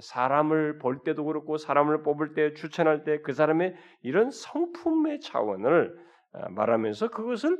사람을 0.00 0.78
볼 0.78 1.02
때도 1.02 1.24
그렇고 1.24 1.56
사람을 1.56 2.02
뽑을 2.02 2.34
때 2.34 2.54
추천할 2.54 3.04
때 3.04 3.22
그 3.22 3.32
사람의 3.32 3.74
이런 4.02 4.30
성품의 4.30 5.20
차원을 5.20 5.98
아, 6.32 6.48
말하면서 6.50 7.08
그것을 7.10 7.58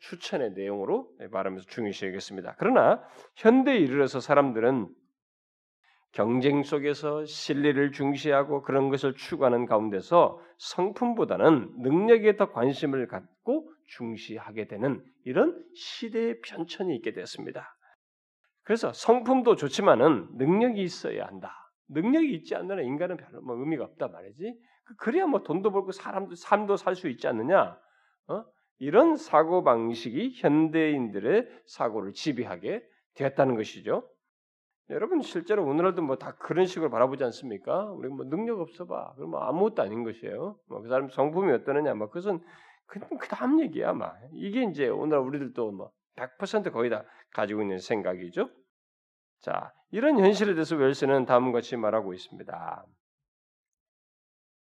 추천의 0.00 0.52
내용으로 0.52 1.10
말하면서 1.30 1.64
중요시 1.66 2.06
여겼습니다. 2.06 2.54
그러나 2.58 3.02
현대에 3.36 3.78
이르러서 3.78 4.20
사람들은 4.20 4.88
경쟁 6.12 6.62
속에서 6.64 7.24
신뢰를 7.24 7.92
중시하고 7.92 8.62
그런 8.62 8.90
것을 8.90 9.14
추구하는 9.14 9.64
가운데서 9.64 10.40
성품보다는 10.58 11.74
능력에 11.78 12.36
더 12.36 12.50
관심을 12.50 13.06
갖고 13.06 13.72
중시하게 13.86 14.66
되는 14.66 15.02
이런 15.24 15.64
시대의 15.74 16.40
변천이 16.42 16.94
있게 16.96 17.12
됐습니다. 17.12 17.74
그래서 18.64 18.92
성품도 18.92 19.56
좋지만은 19.56 20.28
능력이 20.36 20.82
있어야 20.82 21.26
한다. 21.26 21.59
능력이 21.90 22.32
있지 22.34 22.54
않는 22.54 22.84
인간은 22.84 23.16
별로 23.16 23.40
뭐 23.42 23.56
의미가 23.56 23.84
없다 23.84 24.08
말이지. 24.08 24.54
그 24.84 24.96
그래야 24.96 25.26
뭐 25.26 25.42
돈도 25.42 25.70
벌고 25.72 25.92
사람도 25.92 26.34
삶도 26.34 26.76
살 26.76 26.94
수 26.96 27.08
있지 27.08 27.26
않느냐. 27.28 27.78
어? 28.28 28.44
이런 28.78 29.16
사고 29.16 29.62
방식이 29.62 30.32
현대인들의 30.36 31.48
사고를 31.66 32.12
지배하게 32.12 32.82
되었다는 33.14 33.56
것이죠. 33.56 34.08
여러분 34.90 35.20
실제로 35.22 35.64
오늘날도 35.66 36.02
뭐 36.02 36.16
다 36.16 36.34
그런 36.36 36.66
식으로 36.66 36.90
바라보지 36.90 37.22
않습니까? 37.24 37.84
우리 37.92 38.08
뭐 38.08 38.24
능력 38.26 38.60
없어 38.60 38.86
봐. 38.86 39.12
그럼 39.16 39.30
뭐 39.30 39.40
아무것도 39.40 39.82
아닌 39.82 40.02
것이에요. 40.04 40.58
뭐 40.68 40.80
그 40.82 40.88
사람 40.88 41.08
성품이 41.08 41.52
어떠느냐, 41.52 41.94
뭐 41.94 42.08
그것은 42.08 42.40
그 42.86 42.98
다음 43.28 43.60
얘기야, 43.60 43.92
막 43.92 44.16
이게 44.32 44.64
이제 44.64 44.88
오늘 44.88 45.18
우리들도 45.18 45.70
뭐 45.72 45.92
100% 46.16 46.72
거의 46.72 46.90
다 46.90 47.04
가지고 47.32 47.62
있는 47.62 47.78
생각이죠. 47.78 48.50
자, 49.40 49.72
이런 49.90 50.18
현실에 50.18 50.54
대해서 50.54 50.76
웰스는 50.76 51.26
다음과 51.26 51.52
같이 51.52 51.76
말하고 51.76 52.12
있습니다. 52.12 52.84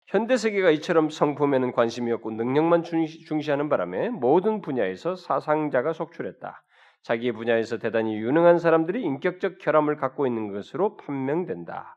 현대 0.06 0.36
세계가 0.36 0.70
이처럼 0.70 1.08
성품에는 1.08 1.72
관심이 1.72 2.10
없고 2.12 2.32
능력만 2.32 2.82
중시하는 2.82 3.68
바람에 3.68 4.08
모든 4.08 4.60
분야에서 4.60 5.14
사상자가 5.14 5.92
속출했다. 5.92 6.62
자기 7.02 7.32
분야에서 7.32 7.78
대단히 7.78 8.16
유능한 8.16 8.58
사람들이 8.58 9.02
인격적 9.02 9.58
결함을 9.58 9.96
갖고 9.96 10.26
있는 10.26 10.52
것으로 10.52 10.96
판명된다. 10.96 11.96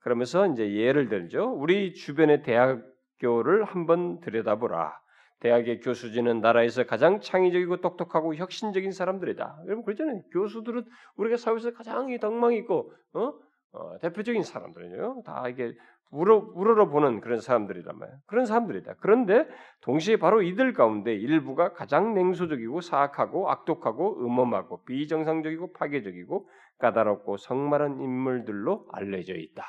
그러면서 0.00 0.46
이제 0.46 0.74
예를 0.74 1.08
들죠. 1.08 1.52
우리 1.56 1.94
주변의 1.94 2.42
대학교를 2.42 3.64
한번 3.64 4.20
들여다보라. 4.20 5.05
대학의 5.40 5.80
교수진은 5.80 6.40
나라에서 6.40 6.84
가장 6.84 7.20
창의적이고 7.20 7.80
똑똑하고 7.80 8.34
혁신적인 8.34 8.92
사람들이다. 8.92 9.62
여러분 9.66 9.84
그렇잖아요. 9.84 10.22
교수들은 10.32 10.84
우리가 11.16 11.36
사회에서 11.36 11.72
가장 11.72 12.16
덕망 12.18 12.54
있고 12.54 12.92
어? 13.12 13.32
어, 13.72 13.98
대표적인 13.98 14.42
사람들이에요. 14.42 15.22
다 15.26 15.48
이게 15.48 15.74
우러, 16.10 16.36
우러러 16.54 16.88
보는 16.88 17.20
그런 17.20 17.40
사람들이란 17.40 17.98
말이에요. 17.98 18.18
그런 18.26 18.46
사람들이다. 18.46 18.94
그런데 19.00 19.46
동시에 19.82 20.16
바로 20.16 20.40
이들 20.42 20.72
가운데 20.72 21.14
일부가 21.14 21.72
가장 21.72 22.14
냉소적이고 22.14 22.80
사악하고 22.80 23.50
악독하고 23.50 24.24
음험하고 24.24 24.84
비정상적이고 24.84 25.72
파괴적이고 25.72 26.48
까다롭고 26.78 27.36
성말한 27.36 28.00
인물들로 28.00 28.86
알려져 28.92 29.34
있다. 29.34 29.64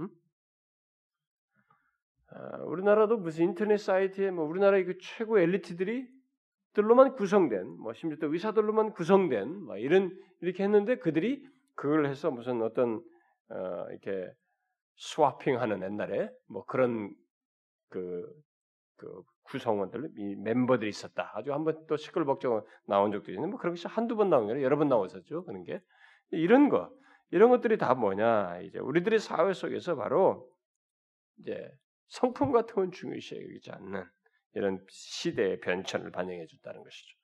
음? 0.00 0.08
아, 2.25 2.25
우리나라도 2.64 3.18
무슨 3.18 3.44
인터넷 3.44 3.78
사이트에 3.78 4.30
뭐 4.30 4.44
우리나라의 4.44 4.84
그 4.84 4.98
최고 5.00 5.38
엘리트들이 5.38 6.06
들로만 6.74 7.14
구성된 7.14 7.66
뭐 7.78 7.94
심지어 7.94 8.18
또 8.20 8.32
의사들로만 8.32 8.92
구성된 8.92 9.62
뭐 9.62 9.76
이런 9.78 10.14
이렇게 10.40 10.62
했는데 10.62 10.96
그들이 10.98 11.46
그걸 11.74 12.06
해서 12.06 12.30
무슨 12.30 12.62
어떤 12.62 13.02
어, 13.48 13.86
이렇게 13.90 14.30
스와핑하는 14.96 15.82
옛날에 15.82 16.30
뭐 16.48 16.64
그런 16.64 17.14
그, 17.88 18.26
그 18.96 19.22
구성원들 19.44 20.10
이 20.18 20.34
멤버들이 20.36 20.88
있었다. 20.88 21.30
아주 21.34 21.52
한번 21.52 21.86
또 21.86 21.96
시끌벅적 21.96 22.66
나온 22.86 23.12
적도 23.12 23.30
있는데 23.30 23.50
뭐 23.50 23.58
것이 23.58 23.86
한두 23.86 24.16
번 24.16 24.28
나온 24.28 24.46
게 24.46 24.52
아니라 24.52 24.64
여러 24.64 24.76
번 24.76 24.88
나왔었죠. 24.88 25.44
그런 25.44 25.64
게 25.64 25.80
이런 26.30 26.68
거 26.68 26.90
이런 27.30 27.50
것들이 27.50 27.78
다 27.78 27.94
뭐냐 27.94 28.60
이제 28.60 28.78
우리들의 28.78 29.18
사회 29.18 29.52
속에서 29.52 29.96
바로 29.96 30.50
이제 31.38 31.70
성품 32.08 32.52
같은 32.52 32.74
건 32.74 32.92
중요시 32.92 33.36
여기지 33.36 33.70
않는 33.72 34.04
이런 34.54 34.84
시대의 34.88 35.60
변천을 35.60 36.10
반영해 36.10 36.46
줬다는 36.46 36.82
것이죠. 36.82 37.16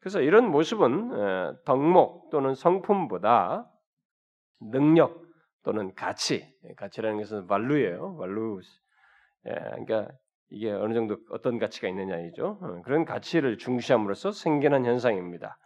그래서 0.00 0.20
이런 0.20 0.50
모습은 0.50 1.12
어, 1.12 1.56
덕목 1.64 2.30
또는 2.30 2.54
성품보다 2.54 3.70
능력 4.60 5.22
또는 5.62 5.94
가치, 5.94 6.52
가치라는 6.76 7.18
것은 7.18 7.46
value,예요. 7.46 8.16
value. 8.16 8.60
예, 9.46 9.52
그러니까 9.52 10.08
이게 10.50 10.70
어느 10.70 10.94
정도 10.94 11.18
어떤 11.30 11.58
가치가 11.58 11.88
있느냐이죠. 11.88 12.58
어, 12.60 12.82
그런 12.82 13.04
가치를 13.04 13.58
중시함으로써 13.58 14.32
생겨난 14.32 14.84
현상입니다. 14.84 15.58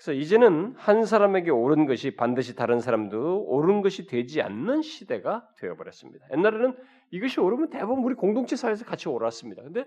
그래서 0.00 0.14
이제는 0.14 0.72
한 0.78 1.04
사람에게 1.04 1.50
옳은 1.50 1.84
것이 1.84 2.16
반드시 2.16 2.56
다른 2.56 2.80
사람도 2.80 3.44
옳은 3.48 3.82
것이 3.82 4.06
되지 4.06 4.40
않는 4.40 4.80
시대가 4.80 5.46
되어버렸습니다. 5.58 6.26
옛날에는 6.32 6.74
이것이 7.10 7.38
옳으면 7.38 7.68
대부분 7.68 8.02
우리 8.04 8.14
공동체 8.14 8.56
사회에서 8.56 8.86
같이 8.86 9.10
옳았습니다. 9.10 9.62
근데 9.62 9.84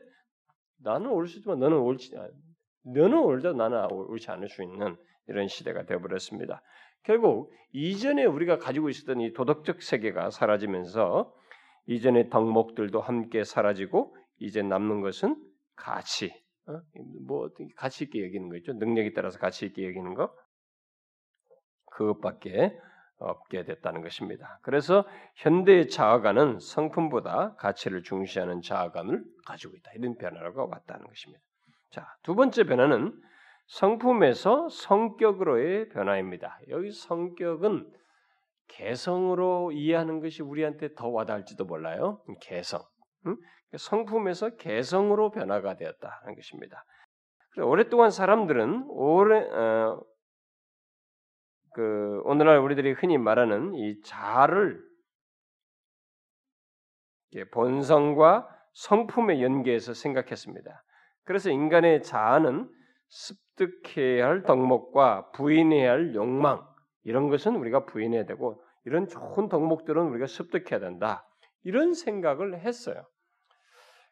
나는 0.84 1.08
옳을 1.10 1.27
수 1.27 1.39
있지만 1.39 1.58
너는 1.58 1.77
옳지 1.79 2.15
않, 2.15 2.29
너는 2.84 3.17
옳다 3.17 3.53
나는 3.53 3.91
옳지 3.91 4.29
않을 4.29 4.50
수 4.50 4.62
있는 4.62 4.96
이런 5.29 5.48
시대가 5.48 5.84
되어버렸습니다. 5.84 6.62
결국 7.01 7.51
이전에 7.72 8.24
우리가 8.25 8.60
가지고 8.60 8.89
있었던 8.89 9.20
이 9.20 9.34
도덕적 9.34 9.82
세계가 9.82 10.29
사라지면서 10.29 11.34
이전의 11.88 12.29
덕목들도 12.29 13.01
함께 13.01 13.43
사라지고 13.43 14.15
이제 14.38 14.62
남는 14.62 15.01
것은 15.01 15.36
가치, 15.75 16.43
어? 16.67 16.82
뭐 17.27 17.50
가치 17.75 18.05
있게 18.05 18.24
여기는 18.25 18.50
거 18.50 18.58
있죠. 18.58 18.74
능력에 18.74 19.13
따라서 19.13 19.39
가치 19.39 19.65
있게 19.65 19.86
여기는 19.88 20.13
거 20.13 20.34
그것밖에 21.91 22.77
없게 23.17 23.63
됐다는 23.63 24.01
것입니다. 24.01 24.60
그래서 24.63 25.05
현대의 25.36 25.88
자아관은 25.89 26.60
성품보다 26.60 27.55
가치를 27.55 28.03
중시하는 28.03 28.62
자아관을 28.62 29.24
가지고 29.46 29.75
있다. 29.77 29.91
이런 29.96 30.17
변화가 30.17 30.65
왔다는 30.65 31.08
것입니다. 31.08 31.43
자, 31.91 32.08
두 32.24 32.36
번째 32.36 32.63
변화는 32.63 33.13
성품에서 33.67 34.67
성격으로의 34.70 35.89
변화입니다. 35.89 36.60
여기 36.70 36.91
성격은 36.91 37.89
개성으로 38.67 39.72
이해하는 39.72 40.20
것이 40.20 40.41
우리한테 40.41 40.93
더 40.96 41.08
와닿을지도 41.08 41.65
몰라요. 41.65 42.22
개성. 42.41 42.82
성품에서 43.77 44.56
개성으로 44.58 45.32
변화가 45.32 45.75
되었다는 45.75 46.36
것입니다. 46.36 46.84
오랫동안 47.58 48.10
사람들은 48.10 48.86
오래 48.88 49.39
어, 49.39 50.01
그 51.74 52.22
오늘날 52.25 52.60
우리들이 52.60 52.94
흔히 52.94 53.18
말하는 53.18 53.74
이 53.75 54.01
자를 54.01 54.82
본성과 57.51 58.48
성품의 58.74 59.42
연계해서 59.42 59.94
생각했습니다. 59.94 60.84
그래서 61.25 61.50
인간의 61.50 62.03
자아는 62.03 62.70
습득해야 63.10 64.27
할 64.27 64.44
덕목과 64.44 65.32
부인해야 65.32 65.92
할 65.92 66.15
욕망 66.15 66.65
이런 67.04 67.30
것은 67.30 67.56
우리가 67.56 67.86
부인해야 67.86 68.26
되고 68.26 68.63
이런 68.86 69.08
좋은 69.08 69.50
덕목들은 69.50 70.02
우리가 70.10 70.28
습득해야 70.28 70.80
된다. 70.80 71.28
이런 71.63 71.93
생각을 71.93 72.60
했어요. 72.60 73.06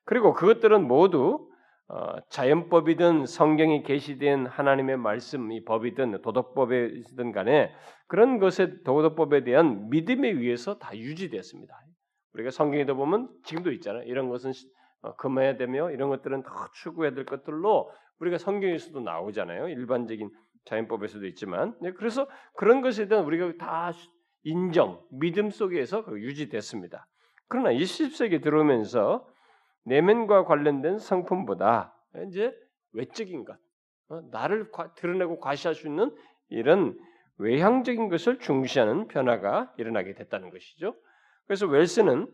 그리고 0.05 0.33
그것들은 0.33 0.87
모두 0.87 1.47
어, 1.87 2.15
자연법이든 2.29 3.25
성경이 3.25 3.83
계시된 3.83 4.45
하나님의 4.45 4.95
말씀, 4.97 5.51
이 5.51 5.65
법이든 5.65 6.21
도덕법이든 6.21 7.33
간에 7.33 7.69
그런 8.07 8.39
것에 8.39 8.81
도덕법에 8.83 9.43
대한 9.43 9.89
믿음에 9.89 10.29
의해서 10.29 10.77
다 10.77 10.95
유지되었습니다. 10.97 11.77
우리가 12.33 12.49
성경에도 12.49 12.95
보면 12.95 13.29
지금도 13.43 13.73
있잖아요. 13.73 14.03
이런 14.03 14.29
것은 14.29 14.53
어, 15.01 15.15
금해야 15.17 15.57
되며 15.57 15.91
이런 15.91 16.09
것들은 16.09 16.43
더 16.43 16.49
추구해야 16.75 17.13
될 17.13 17.25
것들로 17.25 17.91
우리가 18.19 18.37
성경에서도 18.37 18.99
나오잖아요. 19.01 19.67
일반적인 19.67 20.29
자연법에서도 20.65 21.25
있지만 21.27 21.75
네, 21.81 21.91
그래서 21.91 22.27
그런 22.55 22.81
것에 22.81 23.07
대한 23.07 23.25
우리가 23.25 23.53
다 23.57 23.91
인정, 24.43 25.01
믿음 25.11 25.49
속에서 25.49 26.05
그 26.05 26.21
유지됐습니다. 26.21 27.07
그러나 27.47 27.71
20세기 27.71 28.41
들어오면서 28.41 29.27
내면과 29.83 30.45
관련된 30.45 30.99
성품보다 30.99 31.95
이제 32.27 32.53
외적인 32.93 33.45
것, 33.45 33.57
어, 34.09 34.21
나를 34.31 34.71
드러내고 34.95 35.39
과시할 35.39 35.75
수 35.75 35.87
있는 35.87 36.15
이런 36.49 36.97
외향적인 37.37 38.09
것을 38.09 38.39
중시하는 38.39 39.07
변화가 39.07 39.73
일어나게 39.77 40.13
됐다는 40.13 40.49
것이죠. 40.51 40.95
그래서 41.47 41.65
웰스는 41.65 42.27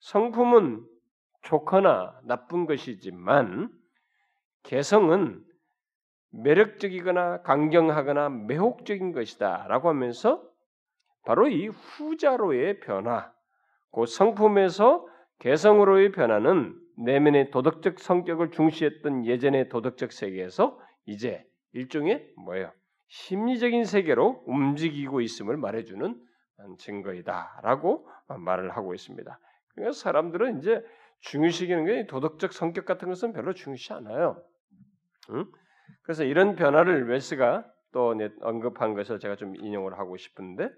성품은 0.00 0.84
좋거나 1.42 2.20
나쁜 2.24 2.66
것이지만 2.66 3.70
개성은 4.62 5.44
매력적이거나 6.30 7.42
강경하거나 7.42 8.28
매혹적인 8.28 9.12
것이다라고 9.12 9.88
하면서 9.88 10.42
바로 11.24 11.48
이 11.48 11.68
후자로의 11.68 12.80
변화, 12.80 13.32
그 13.92 14.06
성품에서 14.06 15.06
개성으로의 15.38 16.12
변화는 16.12 16.83
내면의 16.96 17.50
도덕적 17.50 17.98
성격을 17.98 18.50
중시했던 18.50 19.26
예전의 19.26 19.68
도덕적 19.68 20.12
세계에서 20.12 20.78
이제 21.06 21.44
일종의 21.72 22.32
뭐예요? 22.36 22.72
심리적인 23.08 23.84
세계로 23.84 24.42
움직이고 24.46 25.20
있음을 25.20 25.56
말해주는 25.56 26.20
증거이다라고 26.78 28.08
말을 28.38 28.76
하고 28.76 28.94
있습니다. 28.94 29.38
그러니까 29.68 29.92
사람들은 29.92 30.58
이제 30.58 30.82
중요시기는 31.20 31.84
게 31.86 32.06
도덕적 32.06 32.52
성격 32.52 32.84
같은 32.84 33.08
것은 33.08 33.32
별로 33.32 33.52
중요시 33.54 33.92
않아요. 33.94 34.42
응? 35.30 35.46
그래서 36.02 36.24
이런 36.24 36.54
변화를 36.54 37.08
웨스가 37.08 37.64
또 37.92 38.14
언급한 38.40 38.94
것을 38.94 39.18
제가 39.18 39.36
좀 39.36 39.54
인용을 39.56 39.98
하고 39.98 40.16
싶은데 40.16 40.68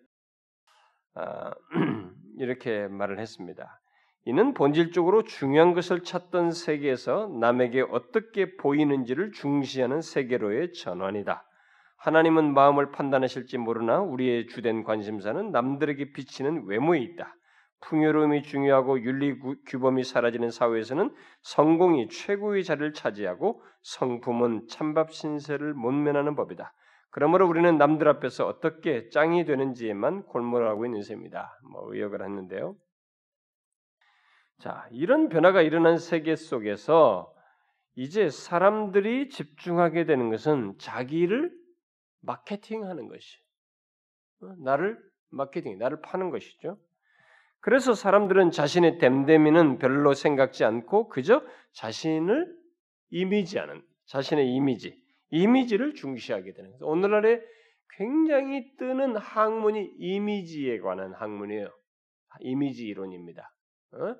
아, 1.14 1.52
이렇게 2.38 2.86
말을 2.88 3.18
했습니다. 3.18 3.80
이는 4.28 4.54
본질적으로 4.54 5.22
중요한 5.22 5.72
것을 5.72 6.02
찾던 6.02 6.50
세계에서 6.50 7.28
남에게 7.28 7.82
어떻게 7.82 8.56
보이는지를 8.56 9.30
중시하는 9.30 10.00
세계로의 10.00 10.72
전환이다. 10.72 11.44
하나님은 11.98 12.52
마음을 12.52 12.90
판단하실지 12.90 13.58
모르나 13.58 14.00
우리의 14.00 14.48
주된 14.48 14.82
관심사는 14.82 15.52
남들에게 15.52 16.12
비치는 16.12 16.64
외모에 16.66 16.98
있다. 16.98 17.36
풍요로움이 17.82 18.42
중요하고 18.42 19.00
윤리 19.02 19.38
규범이 19.68 20.02
사라지는 20.02 20.50
사회에서는 20.50 21.14
성공이 21.42 22.08
최고의 22.08 22.64
자리를 22.64 22.94
차지하고 22.94 23.62
성품은 23.82 24.66
찬밥 24.68 25.12
신세를 25.12 25.72
못 25.74 25.92
면하는 25.92 26.34
법이다. 26.34 26.72
그러므로 27.10 27.46
우리는 27.46 27.78
남들 27.78 28.08
앞에서 28.08 28.44
어떻게 28.48 29.08
짱이 29.10 29.44
되는지에만 29.44 30.24
골몰하고 30.24 30.84
있는 30.84 31.02
셈이다. 31.02 31.60
뭐 31.70 31.94
의역을 31.94 32.24
했는데요. 32.24 32.74
자, 34.58 34.88
이런 34.90 35.28
변화가 35.28 35.62
일어난 35.62 35.98
세계 35.98 36.34
속에서 36.34 37.32
이제 37.94 38.30
사람들이 38.30 39.28
집중하게 39.28 40.04
되는 40.04 40.30
것은 40.30 40.76
자기를 40.78 41.52
마케팅하는 42.20 43.08
것이, 43.08 43.38
어, 44.42 44.54
나를 44.58 44.98
마케팅, 45.30 45.78
나를 45.78 46.00
파는 46.00 46.30
것이죠. 46.30 46.78
그래서 47.60 47.94
사람들은 47.94 48.50
자신의 48.50 48.98
댐댐이는 48.98 49.78
별로 49.78 50.14
생각지 50.14 50.64
않고 50.64 51.08
그저 51.08 51.42
자신을 51.72 52.54
이미지하는 53.10 53.82
자신의 54.06 54.54
이미지, 54.54 55.02
이미지를 55.30 55.94
중시하게 55.94 56.52
되는 56.52 56.70
거죠. 56.72 56.86
오늘날에 56.86 57.40
굉장히 57.96 58.76
뜨는 58.76 59.16
학문이 59.16 59.94
이미지에 59.98 60.80
관한 60.80 61.12
학문이에요. 61.14 61.68
이미지 62.40 62.86
이론입니다. 62.86 63.50
어? 63.92 64.16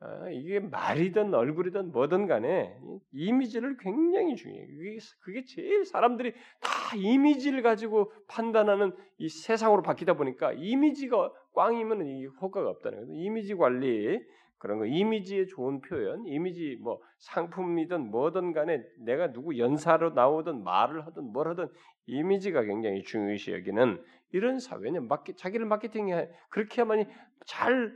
어, 0.00 0.28
이게 0.30 0.60
말이든 0.60 1.32
얼굴이든 1.32 1.90
뭐든 1.92 2.26
간에 2.26 2.78
이미지를 3.12 3.78
굉장히 3.78 4.36
중요해요. 4.36 4.66
그게, 4.66 4.98
그게 5.20 5.44
제일 5.44 5.86
사람들이 5.86 6.32
다 6.60 6.96
이미지를 6.96 7.62
가지고 7.62 8.12
판단하는 8.28 8.92
이 9.16 9.28
세상으로 9.28 9.82
바뀌다 9.82 10.14
보니까 10.14 10.52
이미지가 10.52 11.32
꽝이면 11.54 12.06
이 12.06 12.26
효과가 12.26 12.68
없다는 12.68 13.06
거예요. 13.06 13.14
이미지 13.14 13.54
관리 13.54 14.20
그런 14.58 14.78
거 14.78 14.86
이미지의 14.86 15.48
좋은 15.48 15.80
표현, 15.80 16.26
이미지 16.26 16.78
뭐 16.82 17.00
상품이든 17.18 18.10
뭐든 18.10 18.52
간에 18.52 18.82
내가 18.98 19.32
누구 19.32 19.58
연사로 19.58 20.10
나오든 20.10 20.62
말을 20.62 21.06
하든 21.06 21.32
뭘 21.32 21.48
하든 21.48 21.68
이미지가 22.06 22.62
굉장히 22.62 23.02
중요시 23.02 23.52
여기는 23.52 24.02
이런 24.32 24.58
사회는 24.58 25.08
마케, 25.08 25.34
자기를 25.34 25.66
마케팅해 25.66 26.28
그렇게 26.50 26.80
해야만이 26.80 27.06
잘 27.46 27.94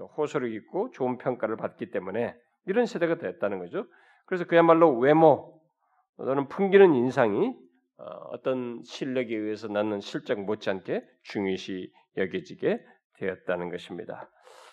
호소력 0.00 0.52
있고 0.52 0.90
좋은 0.90 1.18
평가를 1.18 1.56
받기 1.56 1.90
때문에 1.90 2.34
이런 2.66 2.86
세대가 2.86 3.18
됐다는 3.18 3.58
거죠. 3.58 3.86
그래서 4.26 4.44
그야말로 4.44 4.96
외모 4.98 5.60
또는 6.16 6.48
풍기는 6.48 6.94
인상이 6.94 7.54
어, 7.96 8.04
어떤 8.32 8.82
실력에 8.82 9.36
의해서 9.36 9.68
낳는 9.68 10.00
실적 10.00 10.40
못지않게 10.40 11.04
중요시 11.22 11.92
여겨지게 12.16 12.80
되었다는 13.18 13.70
것입니다. 13.70 14.28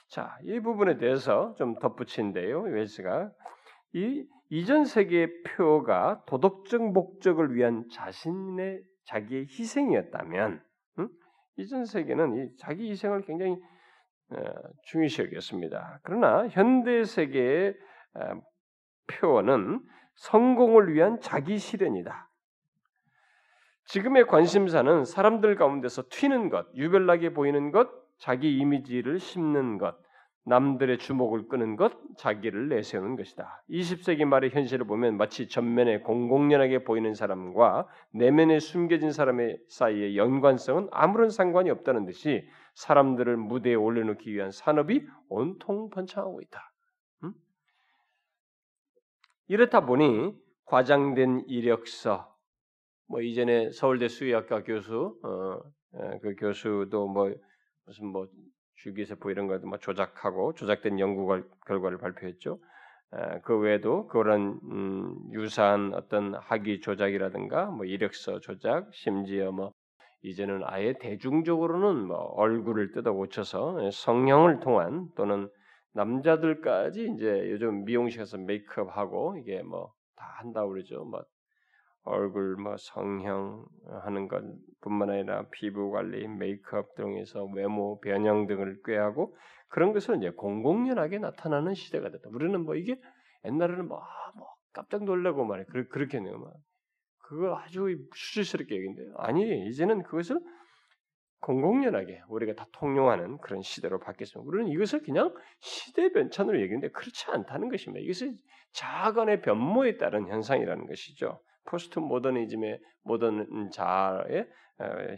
자, 0.09 0.37
이 0.43 0.59
부분에 0.59 0.97
대해서 0.97 1.53
좀 1.57 1.77
덧붙인데요. 1.79 2.61
웨스가 2.61 3.31
이 3.93 4.25
이전 4.49 4.85
세계의 4.85 5.43
표가 5.43 6.23
도덕적 6.27 6.91
목적을 6.91 7.55
위한 7.55 7.87
자신의 7.89 8.81
자기의 9.05 9.47
희생이었다면 9.49 10.61
음? 10.99 11.09
이전 11.57 11.85
세계는 11.85 12.35
이 12.35 12.57
자기 12.57 12.89
희생을 12.89 13.21
굉장히 13.21 13.53
어, 13.53 13.57
중요시 14.85 15.23
여겼습니다. 15.23 15.99
그러나 16.03 16.47
현대 16.49 17.03
세계의 17.03 17.75
어, 18.15 18.41
표어는 19.07 19.81
성공을 20.15 20.93
위한 20.93 21.19
자기 21.19 21.57
실현이다. 21.57 22.29
지금의 23.85 24.27
관심사는 24.27 25.03
사람들 25.05 25.55
가운데서 25.55 26.03
튀는 26.09 26.49
것, 26.49 26.67
유별나게 26.75 27.33
보이는 27.33 27.71
것, 27.71 27.89
자기 28.17 28.57
이미지를 28.57 29.19
심는 29.19 29.77
것, 29.77 29.95
남들의 30.43 30.97
주목을 30.97 31.47
끄는 31.47 31.75
것, 31.75 31.93
자기를 32.17 32.69
내세우는 32.69 33.15
것이다. 33.15 33.63
20세기 33.69 34.25
말의 34.25 34.51
현실을 34.51 34.85
보면 34.85 35.17
마치 35.17 35.47
전면에 35.47 35.99
공공연하게 35.99 36.83
보이는 36.83 37.13
사람과 37.13 37.87
내면에 38.11 38.59
숨겨진 38.59 39.11
사람의 39.11 39.59
사이의 39.67 40.17
연관성은 40.17 40.87
아무런 40.91 41.29
상관이 41.29 41.69
없다는 41.69 42.05
듯이 42.05 42.47
사람들을 42.81 43.37
무대에 43.37 43.75
올려놓기 43.75 44.33
위한 44.33 44.49
산업이 44.51 45.05
온통 45.29 45.91
번창하고 45.91 46.41
있다. 46.41 46.73
음? 47.23 47.33
이렇다 49.47 49.85
보니 49.85 50.33
과장된 50.65 51.45
이력서, 51.47 52.35
뭐 53.07 53.21
이전에 53.21 53.71
서울대 53.71 54.07
수의학과 54.07 54.63
교수, 54.63 55.19
어, 55.23 55.59
그 56.21 56.35
교수도 56.35 57.07
뭐 57.07 57.31
무슨 57.85 58.07
뭐 58.07 58.27
주기세포 58.77 59.29
이런 59.29 59.45
것도 59.45 59.67
막 59.67 59.79
조작하고 59.79 60.53
조작된 60.53 60.99
연구 60.99 61.27
결과를 61.67 61.99
발표했죠. 61.99 62.57
그 63.43 63.59
외에도 63.59 64.07
그런 64.07 64.59
음, 64.63 65.15
유사한 65.33 65.93
어떤 65.93 66.33
학위 66.33 66.79
조작이라든가 66.79 67.65
뭐 67.65 67.85
이력서 67.85 68.39
조작, 68.39 68.89
심지어 68.93 69.51
뭐 69.51 69.71
이제는 70.23 70.61
아예 70.65 70.93
대중적으로는 70.99 72.07
뭐 72.07 72.17
얼굴을 72.17 72.91
뜯어 72.91 73.13
고쳐서 73.13 73.91
성형을 73.91 74.59
통한 74.59 75.09
또는 75.15 75.49
남자들까지 75.93 77.13
이제 77.15 77.49
요즘 77.51 77.85
미용실에서 77.85 78.37
메이크업하고 78.37 79.37
이게 79.37 79.61
뭐 79.63 79.93
다 80.21 80.35
한다고 80.37 80.69
그러죠. 80.69 81.03
뭐 81.03 81.23
얼굴 82.03 82.55
뭐 82.55 82.75
성형 82.77 83.65
하는 84.03 84.27
것뿐만 84.27 85.09
아니라 85.09 85.45
피부 85.51 85.91
관리, 85.91 86.27
메이크업 86.27 86.95
등에서 86.95 87.45
외모 87.45 87.99
변형 87.99 88.47
등을 88.47 88.81
꾀하고 88.85 89.35
그런 89.67 89.93
것을 89.93 90.17
이제 90.17 90.29
공공연하게 90.31 91.19
나타나는 91.19 91.73
시대가 91.73 92.09
됐다. 92.09 92.29
우리는 92.29 92.63
뭐 92.63 92.75
이게 92.75 92.99
옛날에는 93.45 93.87
뭐, 93.87 94.01
뭐 94.35 94.47
깜짝 94.73 95.03
놀라고 95.03 95.45
말해 95.45 95.65
그, 95.69 95.87
그렇게네요. 95.87 96.37
막. 96.37 96.53
그거 97.31 97.57
아주 97.57 97.87
수치스럽게 98.13 98.75
얘기인데 98.75 99.03
아니 99.15 99.65
이제는 99.67 100.03
그것을 100.03 100.37
공공연하게 101.39 102.23
우리가 102.27 102.55
다 102.55 102.67
통용하는 102.73 103.37
그런 103.37 103.61
시대로 103.61 103.99
바뀌었습니다. 103.99 104.45
우리는 104.45 104.69
이것을 104.69 105.01
그냥 105.01 105.33
시대 105.61 106.11
변천으로 106.11 106.59
얘기하는데 106.59 106.89
그렇지 106.89 107.31
않다는 107.31 107.69
것입니다. 107.69 108.03
이것은 108.03 108.37
자간의 108.73 109.43
변모에 109.43 109.95
따른 109.97 110.27
현상이라는 110.27 110.85
것이죠. 110.87 111.41
포스트 111.63 111.99
모더니즘의 111.99 112.81
모던 113.03 113.69
자의 113.71 114.45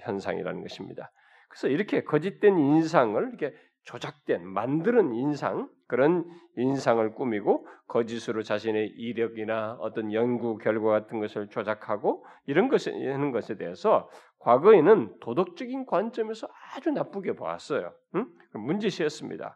현상이라는 0.01 0.61
것입니다. 0.61 1.11
그래서 1.49 1.67
이렇게 1.67 2.03
거짓된 2.03 2.59
인상을 2.59 3.27
이렇게 3.27 3.55
조작된 3.85 4.45
만드는 4.47 5.15
인상 5.15 5.67
그런 5.93 6.25
인상을 6.57 7.13
꾸미고 7.13 7.67
거짓으로 7.87 8.41
자신의 8.41 8.87
이력이나 8.97 9.77
어떤 9.79 10.11
연구 10.11 10.57
결과 10.57 10.89
같은 10.89 11.19
것을 11.19 11.49
조작하고 11.49 12.25
이런 12.47 12.67
것을 12.67 12.93
하는 13.13 13.31
것에 13.31 13.57
대해서 13.57 14.09
과거에는 14.39 15.19
도덕적인 15.19 15.85
관점에서 15.85 16.49
아주 16.73 16.89
나쁘게 16.89 17.33
보았어요. 17.33 17.93
응? 18.15 18.25
문제시였습니다. 18.53 19.55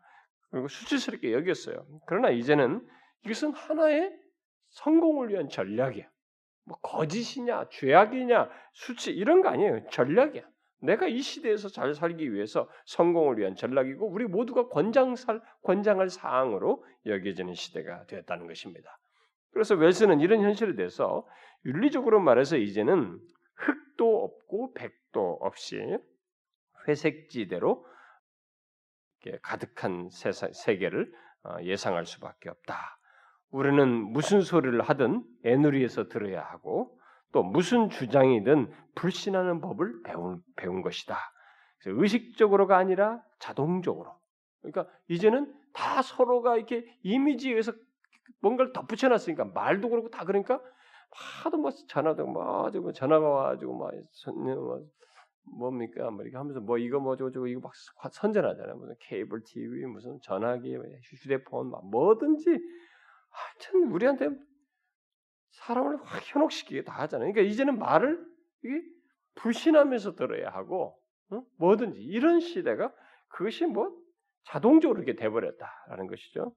그리고 0.52 0.68
수치스럽게 0.68 1.34
여겼어요. 1.34 1.84
그러나 2.06 2.30
이제는 2.30 2.88
이것은 3.26 3.54
하나의 3.54 4.14
성공을 4.70 5.30
위한 5.30 5.50
전략이야. 5.50 6.06
뭐 6.66 6.78
거짓이냐, 6.84 7.70
죄악이냐, 7.72 8.48
수치 8.74 9.12
이런 9.12 9.42
거 9.42 9.50
아니에요. 9.50 9.90
전략이야. 9.90 10.44
내가 10.80 11.08
이 11.08 11.22
시대에서 11.22 11.70
잘 11.70 11.94
살기 11.94 12.34
위해서 12.34 12.70
성공을 12.86 13.38
위한 13.40 13.56
전략이고 13.56 14.08
우리 14.08 14.26
모두가 14.26 14.70
권장살 14.70 15.42
권장할 15.64 16.10
사항으로 16.10 16.86
여겨지는 17.06 17.54
시대가 17.56 18.06
되었다는 18.06 18.48
것입니다. 18.48 19.00
그래서 19.52 19.76
웰스는 19.76 20.20
이런 20.20 20.42
현실에 20.42 20.76
대해서 20.76 21.28
윤리적으로 21.66 22.20
말해서 22.20 22.58
이제는 22.58 23.20
흙도 23.56 24.24
없고 24.24 24.74
백도 24.74 25.40
없이 25.42 25.80
회색지대로 26.88 27.86
가득한 29.42 30.10
세계를 30.10 31.12
어, 31.44 31.58
예상할 31.62 32.06
수밖에 32.06 32.50
없다. 32.50 33.00
우리는 33.50 33.88
무슨 34.12 34.42
소리를 34.42 34.80
하든 34.82 35.24
애누리에서 35.44 36.08
들어야 36.10 36.42
하고 36.44 36.97
또 37.32 37.44
무슨 37.44 37.90
주장이든 37.90 38.72
불신하는 38.96 39.62
법을 39.62 40.04
배운, 40.04 40.42
배운 40.56 40.82
것이다. 40.82 41.18
그래서 41.80 42.02
의식적으로가 42.02 42.78
아니라 42.78 43.22
자동적으로. 43.40 44.16
그러니까 44.62 44.88
이제는 45.08 45.54
다 45.74 46.02
서로가 46.02 46.56
이렇게 46.58 46.86
이미지에 47.04 47.52
의해서 47.52 47.74
뭔가를 48.42 48.74
덧붙여 48.74 49.10
놨으니까 49.10 49.46
말도 49.46 49.90
그렇고 49.90 50.10
다 50.10 50.26
그러니까 50.26 50.60
하도 51.12 51.58
뭐 51.58 51.72
전화도 51.72 52.26
뭐뭐 52.26 52.92
전화가 52.94 53.28
와가지고 53.28 53.78
막 53.78 53.92
뭐, 54.56 54.82
뭡니까 55.58 56.10
뭐 56.12 56.24
이렇게 56.24 56.38
하면서 56.38 56.60
뭐 56.60 56.78
이거 56.78 57.00
뭐 57.00 57.16
저거 57.16 57.48
이거 57.48 57.62
막 57.62 57.74
선전하잖아요. 58.12 58.76
무슨 58.76 58.96
케이블 59.00 59.42
TV 59.44 59.86
무슨 59.86 60.20
전화기 60.22 60.76
휴대폰 61.22 61.70
막 61.70 61.90
뭐든지 61.90 62.50
하여튼 63.30 63.92
우리한테 63.92 64.30
사람을 65.58 66.00
확 66.04 66.22
현혹시키게 66.24 66.84
다 66.84 66.94
하잖아요. 67.02 67.32
그러니까 67.32 67.52
이제는 67.52 67.80
말을 67.80 68.24
이게 68.64 68.82
불신하면서 69.36 70.16
들어야 70.16 70.50
하고 70.50 71.00
어? 71.32 71.44
뭐든지 71.58 72.00
이런 72.00 72.40
시대가 72.40 72.94
그것이 73.28 73.66
뭐 73.66 73.92
자동적으로 74.46 75.02
이렇게 75.02 75.16
돼버렸다라는 75.16 76.08
것이죠. 76.08 76.54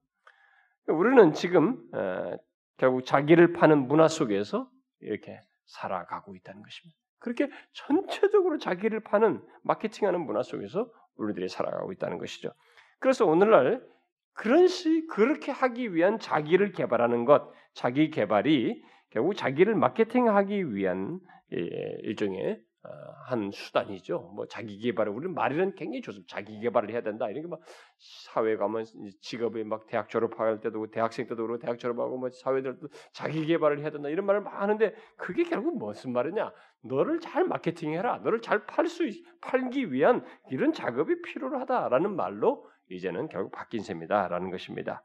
우리는 0.87 1.33
지금 1.33 1.83
에, 1.93 2.37
결국 2.77 3.05
자기를 3.05 3.53
파는 3.53 3.87
문화 3.87 4.07
속에서 4.07 4.69
이렇게 4.99 5.39
살아가고 5.65 6.35
있다는 6.35 6.63
것입니다. 6.63 6.97
그렇게 7.19 7.49
전체적으로 7.73 8.57
자기를 8.57 9.01
파는 9.01 9.45
마케팅하는 9.63 10.21
문화 10.25 10.41
속에서 10.41 10.91
우리들이 11.17 11.49
살아가고 11.49 11.91
있다는 11.91 12.17
것이죠. 12.17 12.51
그래서 12.99 13.25
오늘날 13.25 13.85
그런 14.33 14.67
시 14.67 15.05
그렇게 15.07 15.51
하기 15.51 15.93
위한 15.93 16.19
자기를 16.19 16.71
개발하는 16.71 17.25
것, 17.25 17.51
자기 17.73 18.09
개발이 18.09 18.81
결국 19.11 19.35
자기를 19.35 19.75
마케팅하기 19.75 20.73
위한 20.73 21.19
일종의 21.49 22.61
어, 22.83 22.89
한 23.27 23.51
수단이죠. 23.51 24.31
뭐 24.35 24.47
자기 24.47 24.79
개발을 24.79 25.11
우리는 25.11 25.35
말이는 25.35 25.75
굉장히 25.75 26.01
좋습니다. 26.01 26.35
자기 26.35 26.59
개발을 26.61 26.89
해야 26.89 27.01
된다. 27.01 27.29
이런 27.29 27.43
게 27.43 27.47
막 27.47 27.59
사회 27.99 28.57
가면 28.57 28.85
직업에 29.21 29.63
막 29.63 29.85
대학 29.85 30.09
졸업할 30.09 30.61
때도 30.61 30.89
대학생 30.89 31.27
때도 31.27 31.43
그렇고 31.43 31.59
대학 31.59 31.77
졸업하고 31.77 32.17
뭐 32.17 32.29
사회들 32.31 32.79
도 32.79 32.87
자기 33.13 33.45
개발을 33.45 33.79
해야 33.81 33.91
된다. 33.91 34.09
이런 34.09 34.25
말을 34.25 34.41
막 34.41 34.59
하는데 34.59 34.95
그게 35.17 35.43
결국 35.43 35.77
무슨 35.77 36.11
말이냐? 36.13 36.51
너를 36.83 37.19
잘 37.19 37.43
마케팅해라. 37.45 38.19
너를 38.23 38.41
잘 38.41 38.65
팔 38.65 38.87
수 38.87 39.03
팔기 39.41 39.93
위한 39.93 40.25
이런 40.49 40.73
작업이 40.73 41.21
필요하다라는 41.21 42.15
말로 42.15 42.67
이제는 42.91 43.29
결국 43.29 43.51
바뀐 43.51 43.81
셈이다라는 43.81 44.51
것입니다. 44.51 45.01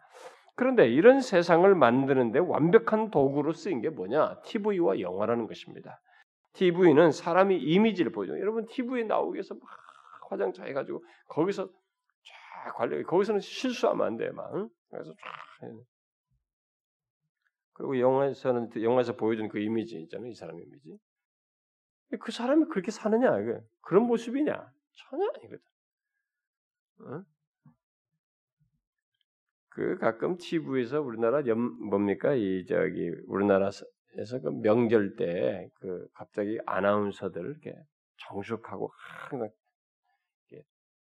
그런데 0.55 0.89
이런 0.89 1.21
세상을 1.21 1.73
만드는데 1.75 2.39
완벽한 2.39 3.11
도구로 3.11 3.53
쓰인 3.53 3.83
게 3.83 3.91
뭐냐? 3.91 4.41
TV와 4.43 5.01
영화라는 5.01 5.47
것입니다. 5.47 6.01
TV는 6.55 7.13
사람이 7.13 7.59
이미지를 7.59 8.13
보죠. 8.13 8.39
여러분 8.41 8.67
TV에 8.67 9.05
나오기 9.05 9.37
위해서 9.37 9.55
막 9.55 9.63
화장 10.31 10.53
잘 10.53 10.69
해가지고 10.69 11.05
거기서 11.29 11.67
쫙 11.67 12.75
관리, 12.75 13.03
거기서는 13.05 13.41
실수하면 13.41 14.07
안 14.07 14.17
돼, 14.17 14.31
막. 14.31 14.51
그래서 14.91 15.13
쫙 15.13 15.69
그리고 17.75 18.01
영화에서는 18.01 18.71
영화에서 18.83 19.17
보여준 19.17 19.49
그 19.49 19.59
이미지 19.59 20.01
있잖아요. 20.01 20.31
이 20.31 20.35
사람 20.35 20.59
이미지. 20.59 20.99
그 22.21 22.33
사람이 22.33 22.67
그렇게 22.71 22.91
사느냐? 22.91 23.33
그런 23.83 24.05
모습이냐? 24.05 24.73
전혀 24.95 25.29
아니거든. 25.35 25.59
어? 27.01 27.36
그 29.77 29.99
가끔 29.99 30.39
TV에서 30.39 31.03
우리나라 31.03 31.47
연 31.47 31.59
뭡니까 31.91 32.33
이 32.33 32.65
저기 32.67 33.11
우리나라에서 33.27 33.85
그 34.43 34.49
명절 34.63 35.17
때 35.17 35.69
그 35.75 36.09
갑자기 36.15 36.59
아나운서들 36.65 37.43
이렇게 37.45 37.75
정숙하고 38.17 38.91
항상 38.97 39.51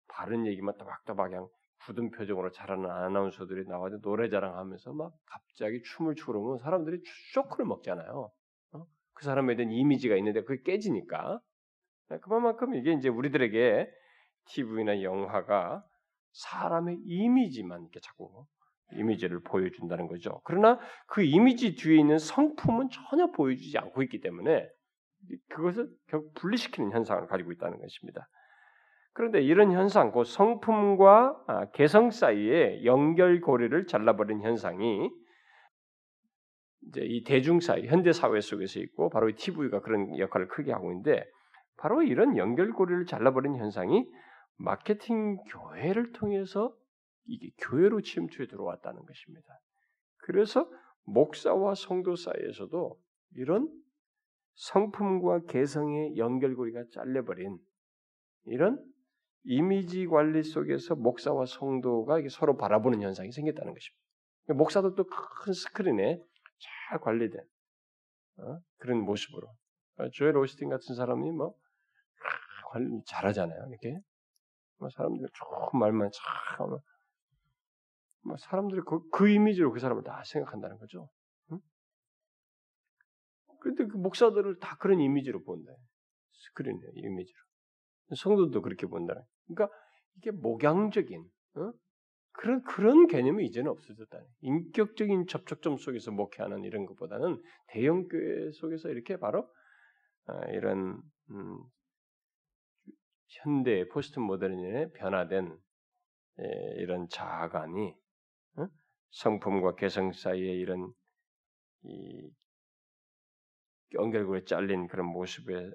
바른 0.08 0.46
얘기만 0.46 0.78
따박따박 0.78 1.32
그냥 1.32 1.48
굳은 1.86 2.12
표정으로 2.12 2.52
잘하는 2.52 2.90
아나운서들이 2.90 3.68
나와서 3.68 4.00
노래 4.00 4.30
자랑하면서 4.30 4.94
막 4.94 5.14
갑자기 5.26 5.82
춤을 5.84 6.16
추고 6.16 6.32
그러면 6.32 6.58
사람들이 6.60 7.02
쇼크를 7.34 7.66
먹잖아요. 7.66 8.32
어? 8.74 8.86
그 9.14 9.26
사람에 9.26 9.58
대한 9.58 9.72
이미지가 9.72 10.16
있는데 10.16 10.44
그게 10.44 10.62
깨지니까 10.64 11.42
네, 12.10 12.20
그만큼 12.20 12.74
이게 12.76 12.94
이제 12.94 13.10
우리들에게 13.10 13.90
TV나 14.46 15.02
영화가 15.02 15.84
사람의 16.34 17.00
이미지만 17.04 17.82
이렇게 17.82 18.00
자꾸 18.00 18.46
이미지를 18.98 19.42
보여준다는 19.44 20.08
거죠. 20.08 20.42
그러나 20.44 20.80
그 21.08 21.24
이미지 21.24 21.76
뒤에 21.76 21.98
있는 21.98 22.18
성품은 22.18 22.90
전혀 22.90 23.32
보여주지 23.32 23.78
않고 23.78 24.04
있기 24.04 24.22
때문에 24.22 24.68
그것을 25.50 25.90
결국 26.08 26.34
분리시키는 26.36 26.92
현상을 26.92 27.28
가지고 27.28 27.52
있다는 27.52 27.80
것입니다. 27.80 28.28
그런데 29.14 29.42
이런 29.42 29.72
현상, 29.72 30.12
그 30.12 30.24
성품과 30.24 31.44
아, 31.48 31.66
개성 31.72 32.12
사이에 32.12 32.86
연결고리를 32.86 33.86
잘라버린 33.88 34.42
현상이 34.42 35.10
이제 36.88 37.02
이 37.02 37.24
대중 37.24 37.60
사회, 37.60 37.86
현대 37.86 38.12
사회 38.14 38.40
속에서 38.40 38.80
있고 38.80 39.10
바로 39.10 39.30
이 39.30 39.36
TV가 39.36 39.82
그런 39.82 40.18
역할을 40.18 40.48
크게 40.48 40.72
하고 40.72 40.92
있는데 40.92 41.24
바로 41.78 42.02
이런 42.02 42.38
연결고리를 42.38 43.06
잘라버린 43.06 43.56
현상이 43.58 44.06
마케팅 44.58 45.38
교회를 45.50 46.12
통해서 46.14 46.74
이게 47.26 47.52
교회로 47.58 48.02
침투해 48.02 48.48
들어왔다는 48.48 49.06
것입니다. 49.06 49.48
그래서 50.18 50.70
목사와 51.04 51.76
성도 51.76 52.16
사이에서도 52.16 53.00
이런 53.36 53.70
성품과 54.56 55.46
개성의 55.46 56.18
연결고리가 56.18 56.84
잘려버린 56.94 57.58
이런 58.46 58.84
이미지 59.44 60.06
관리 60.08 60.44
속에서 60.44 60.96
목사와 60.96 61.46
성도가 61.46 62.20
서로 62.30 62.58
바라보는 62.58 63.02
현상이 63.02 63.32
생겼다는 63.32 63.74
것입니다. 63.74 64.02
그러니까 64.46 64.64
목사도 64.64 64.96
또 64.96 65.06
큰 65.06 65.54
스크린에 65.54 66.22
잘 66.90 67.00
관리된 67.00 67.42
어? 68.38 68.60
그런 68.78 69.00
모습으로 69.00 69.48
어, 69.98 70.10
조엘 70.10 70.38
오스틴 70.38 70.70
같은 70.70 70.96
사람이 70.96 71.32
뭐 71.32 71.56
관리 72.72 73.02
잘하잖아요. 73.06 73.68
이렇게 73.70 74.00
뭐 74.78 74.90
사람들이 74.90 75.28
조금 75.34 75.80
말만 75.80 76.10
참 76.14 76.78
뭐 78.24 78.36
사람들이 78.38 78.82
그, 78.86 79.00
그 79.10 79.30
이미지로 79.30 79.72
그 79.72 79.80
사람을 79.80 80.04
다 80.04 80.22
생각한다는 80.26 80.78
거죠. 80.78 81.10
응? 81.52 81.60
그런데 83.60 83.86
그 83.88 83.98
목사들을 83.98 84.60
다 84.60 84.78
그런 84.78 85.00
이미지로 85.00 85.44
본다. 85.44 85.72
스크린에 86.32 86.80
이미지로. 86.96 87.38
성도도 88.16 88.62
그렇게 88.62 88.88
본다는. 88.88 89.22
그러니까 89.48 89.76
이게 90.18 90.32
목양적인 90.32 91.24
어? 91.56 91.72
그런 92.34 92.64
그런 92.64 93.08
개념이 93.08 93.46
이제는 93.48 93.70
없어졌다. 93.72 94.20
인격적인 94.42 95.28
접촉점 95.28 95.78
속에서 95.78 96.12
목회하는 96.12 96.64
이런 96.64 96.86
것보다는 96.86 97.42
대형 97.68 98.08
교회 98.08 98.52
속에서 98.52 98.90
이렇게 98.90 99.18
바로 99.18 99.50
어, 100.28 100.34
이런 100.52 101.02
음, 101.32 101.60
현대 103.28 103.88
포스트 103.88 104.20
모더니즘에 104.20 104.92
변화된 104.92 105.58
에, 106.40 106.44
이런 106.78 107.08
자아관이 107.10 107.90
어? 107.90 108.01
성품과 109.12 109.76
개성 109.76 110.12
사이에 110.12 110.54
이런 110.54 110.92
이 111.84 112.30
연결고리에 113.94 114.46
잘린 114.46 114.88
그런 114.88 115.06
모습의 115.08 115.72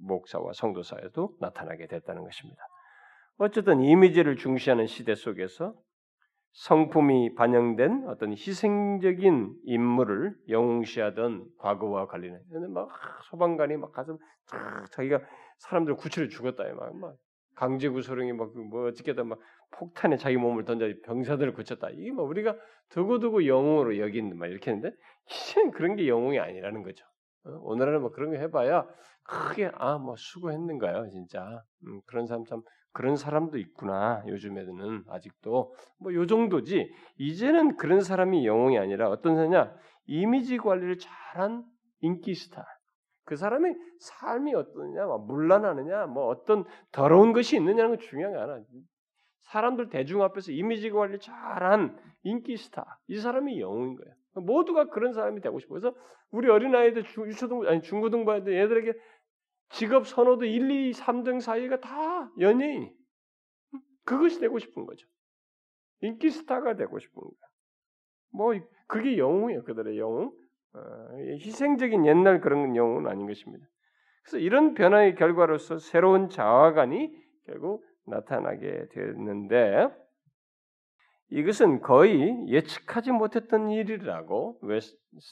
목사와 0.00 0.52
성도 0.52 0.82
사이에도 0.82 1.36
나타나게 1.40 1.86
됐다는 1.86 2.24
것입니다. 2.24 2.60
어쨌든 3.36 3.80
이미지를 3.80 4.36
중시하는 4.36 4.86
시대 4.86 5.14
속에서 5.14 5.74
성품이 6.52 7.34
반영된 7.34 8.08
어떤 8.08 8.32
희생적인 8.32 9.54
인물을 9.64 10.36
영웅시하던 10.48 11.46
과거와 11.58 12.08
관련해. 12.08 12.38
막 12.68 12.90
소방관이 13.30 13.76
막 13.76 13.92
가서 13.92 14.18
자기가 14.90 15.20
사람들 15.58 15.94
구치를 15.96 16.28
죽었다 16.28 16.64
막, 16.74 16.96
막 16.96 17.16
강제 17.54 17.88
구소령이 17.88 18.32
막뭐 18.32 18.88
어떻게든 18.88 19.28
막 19.28 19.38
폭탄에 19.72 20.16
자기 20.16 20.36
몸을 20.36 20.64
던져 20.64 20.92
병사들을 21.04 21.54
고쳤다. 21.54 21.90
이게 21.90 22.10
뭐 22.12 22.24
우리가 22.24 22.56
두고두고 22.90 23.46
영웅으로 23.46 23.98
여기는 23.98 24.36
막 24.38 24.46
이렇게 24.46 24.70
했는데 24.70 24.94
이제는 25.30 25.70
그런 25.72 25.96
게 25.96 26.08
영웅이 26.08 26.38
아니라는 26.38 26.82
거죠. 26.82 27.04
어? 27.44 27.50
오늘은 27.62 28.00
뭐 28.00 28.10
그런 28.12 28.30
거 28.30 28.36
해봐야 28.36 28.86
크게 29.24 29.70
아 29.74 29.98
뭐 29.98 30.14
수고했는가요 30.16 31.08
진짜 31.10 31.62
음, 31.86 32.00
그런 32.06 32.26
사람 32.26 32.44
참 32.44 32.62
그런 32.92 33.16
사람도 33.16 33.58
있구나 33.58 34.22
요즘에는 34.28 35.04
아직도 35.08 35.74
뭐 35.98 36.12
요 36.14 36.26
정도지 36.26 36.92
이제는 37.18 37.76
그런 37.76 38.00
사람이 38.00 38.46
영웅이 38.46 38.78
아니라 38.78 39.08
어떤 39.10 39.34
사람냐 39.36 39.74
이미지 40.06 40.58
관리를 40.58 40.98
잘한 40.98 41.64
인기 42.00 42.34
스타 42.34 42.64
그 43.24 43.36
사람의 43.36 43.74
삶이 44.00 44.54
어떠냐, 44.54 45.06
뭐 45.06 45.18
물란하느냐, 45.18 46.06
뭐 46.06 46.26
어떤 46.26 46.64
더러운 46.90 47.32
것이 47.32 47.56
있느냐는 47.56 47.90
건 47.90 47.98
중요한 48.00 48.32
게 48.32 48.38
아니라 48.38 48.58
사람들 49.42 49.88
대중 49.88 50.22
앞에서 50.22 50.52
이미지 50.52 50.90
관리 50.90 51.18
잘한 51.18 51.98
인기 52.22 52.56
스타 52.56 52.98
이 53.08 53.18
사람이 53.18 53.60
영웅인 53.60 53.96
거예요. 53.96 54.14
모두가 54.34 54.88
그런 54.88 55.12
사람이 55.12 55.40
되고 55.40 55.58
싶어. 55.58 55.74
그래서 55.74 55.94
우리 56.30 56.48
어린 56.48 56.74
아이들 56.74 57.04
유초등 57.04 57.66
아니 57.66 57.82
중고등부 57.82 58.50
얘들에게 58.50 58.94
직업 59.70 60.06
선호도 60.06 60.44
1, 60.44 60.70
2, 60.70 60.92
3등 60.92 61.40
사이가 61.40 61.80
다 61.80 62.30
연예인. 62.40 62.94
그것이 64.04 64.40
되고 64.40 64.58
싶은 64.58 64.86
거죠. 64.86 65.06
인기 66.00 66.30
스타가 66.30 66.76
되고 66.76 66.98
싶은 66.98 67.20
거야. 67.20 67.32
뭐 68.32 68.54
그게 68.86 69.18
영웅이에요. 69.18 69.64
그들의 69.64 69.98
영웅. 69.98 70.32
어, 70.74 70.80
희생적인 71.16 72.06
옛날 72.06 72.40
그런 72.40 72.74
영웅은 72.74 73.06
아닌 73.06 73.26
것입니다. 73.26 73.66
그래서 74.22 74.38
이런 74.38 74.74
변화의 74.74 75.14
결과로서 75.16 75.78
새로운 75.78 76.28
자아관이 76.28 77.12
결국 77.46 77.84
나타나게 78.06 78.88
됐는데 78.90 79.88
이것은 81.30 81.80
거의 81.80 82.46
예측하지 82.48 83.12
못했던 83.12 83.70
일이라고 83.70 84.60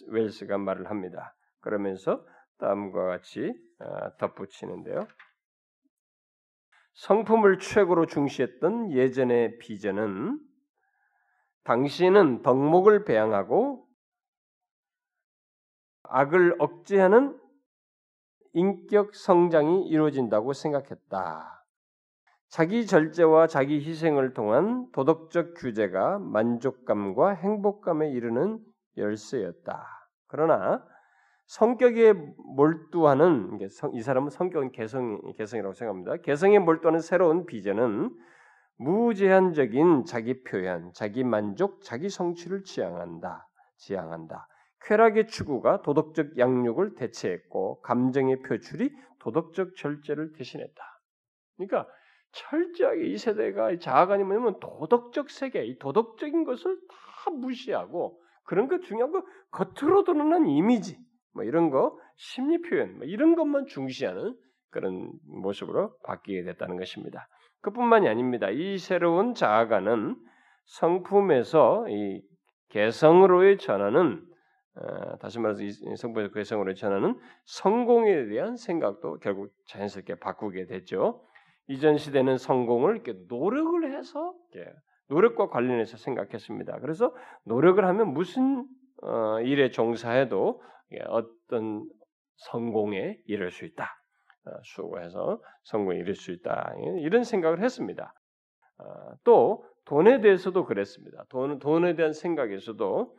웰스 0.09 0.47
가 0.47 0.57
말을 0.57 0.89
합니다. 0.89 1.35
그러면서 1.61 2.25
다음과 2.59 3.07
같이 3.07 3.53
어, 3.81 4.17
덧붙이는데요. 4.19 5.07
성품을 6.95 7.59
최고로 7.59 8.07
중시했던 8.07 8.93
예전의 8.93 9.59
비전은 9.59 10.39
당시에는 11.65 12.43
덕목을 12.43 13.05
배양하고 13.05 13.87
악을 16.03 16.57
억제하는 16.59 17.39
인격 18.53 19.15
성장이 19.15 19.87
이루어진다고 19.87 20.53
생각했다. 20.53 21.60
자기 22.51 22.85
절제와 22.85 23.47
자기 23.47 23.81
희생을 23.81 24.35
통한 24.35 24.91
도덕적 24.91 25.55
규제가 25.57 26.19
만족감과 26.19 27.31
행복감에 27.31 28.11
이르는 28.11 28.59
열쇠였다. 28.97 29.87
그러나 30.27 30.85
성격에 31.47 32.13
몰두하는 32.57 33.61
이 33.93 34.03
사람은 34.03 34.31
성격은 34.31 34.73
개성 34.73 35.21
개성이라고 35.37 35.75
생각합니다. 35.75 36.17
개성에 36.19 36.59
몰두하는 36.59 37.01
새로운 37.01 37.47
비전은 37.47 38.11
무제한적인 38.79 40.05
자기 40.07 40.43
표현, 40.43 40.93
자기 40.93 41.23
만족, 41.23 41.83
자기 41.83 42.09
성취를 42.09 42.65
지향한다. 42.65 43.47
지향한다. 43.77 44.49
쾌락의 44.83 45.29
추구가 45.29 45.83
도덕적 45.83 46.37
양육을 46.37 46.95
대체했고 46.97 47.81
감정의 47.83 48.43
표출이 48.43 48.91
도덕적 49.21 49.77
절제를 49.77 50.33
대신했다. 50.33 50.83
그러니까 51.57 51.87
철저하게 52.33 53.07
이 53.07 53.19
세대가 53.19 53.77
자아관이 53.79 54.25
뭐냐면 54.25 54.59
도덕적 54.61 55.31
세계, 55.31 55.65
이 55.65 55.79
도덕적인 55.79 56.45
것을 56.45 56.79
다 56.89 57.31
무시하고 57.31 58.21
그런 58.45 58.69
거 58.69 58.81
중요한 58.81 59.13
거 59.13 59.25
겉으로 59.51 60.05
드러난 60.05 60.47
이미지, 60.47 60.99
뭐 61.35 61.45
이런 61.45 61.71
거 61.71 61.99
심리 62.17 62.61
표현, 62.63 62.99
뭐 62.99 63.07
이런 63.07 63.35
것만 63.35 63.67
중시하는 63.67 64.37
그런 64.71 65.11
모습으로 65.27 65.97
바뀌게 66.05 66.45
됐다는 66.45 66.77
것입니다. 66.77 67.29
그뿐만이 67.63 68.09
아닙니다. 68.09 68.49
이 68.51 68.79
새로운 68.79 69.35
자아관은 69.35 70.17
성품에서 70.65 71.87
이 71.89 72.23
개성으로의 72.71 73.59
전환은 73.59 74.25
어, 74.77 75.17
다시 75.19 75.41
말해서 75.41 75.63
이 75.65 75.73
성품에서 75.97 76.33
개성으로의 76.33 76.77
전환은 76.77 77.19
성공에 77.45 78.29
대한 78.29 78.57
생각도 78.57 79.19
결국 79.19 79.53
자연스럽게 79.67 80.21
바꾸게 80.21 80.67
됐죠. 80.67 81.25
이전 81.71 81.99
시대는 81.99 82.37
성공을 82.37 82.97
이렇게 82.97 83.15
노력을 83.29 83.97
해서 83.97 84.35
이렇게 84.53 84.73
노력과 85.09 85.51
관련해서 85.51 85.97
생각했습니다. 85.99 86.81
그래서 86.81 87.15
노력을 87.45 87.85
하면 87.85 88.13
무슨 88.13 88.67
어, 89.03 89.41
일에 89.41 89.71
종사해도 89.71 90.61
어떤 91.07 91.89
성공에 92.39 93.19
이를 93.27 93.53
수 93.53 93.65
있다. 93.65 93.85
어, 94.47 94.51
수고해서 94.65 95.41
성공에 95.63 95.99
이를 95.99 96.17
수 96.17 96.33
있다. 96.33 96.75
이런 97.03 97.23
생각을 97.23 97.63
했습니다. 97.63 98.15
어, 98.79 98.85
또 99.23 99.65
돈에 99.85 100.21
대해서도 100.21 100.65
그랬습니다. 100.65 101.25
돈, 101.29 101.61
돈에 101.61 101.95
대한 101.95 102.13
생각에서도 102.13 103.17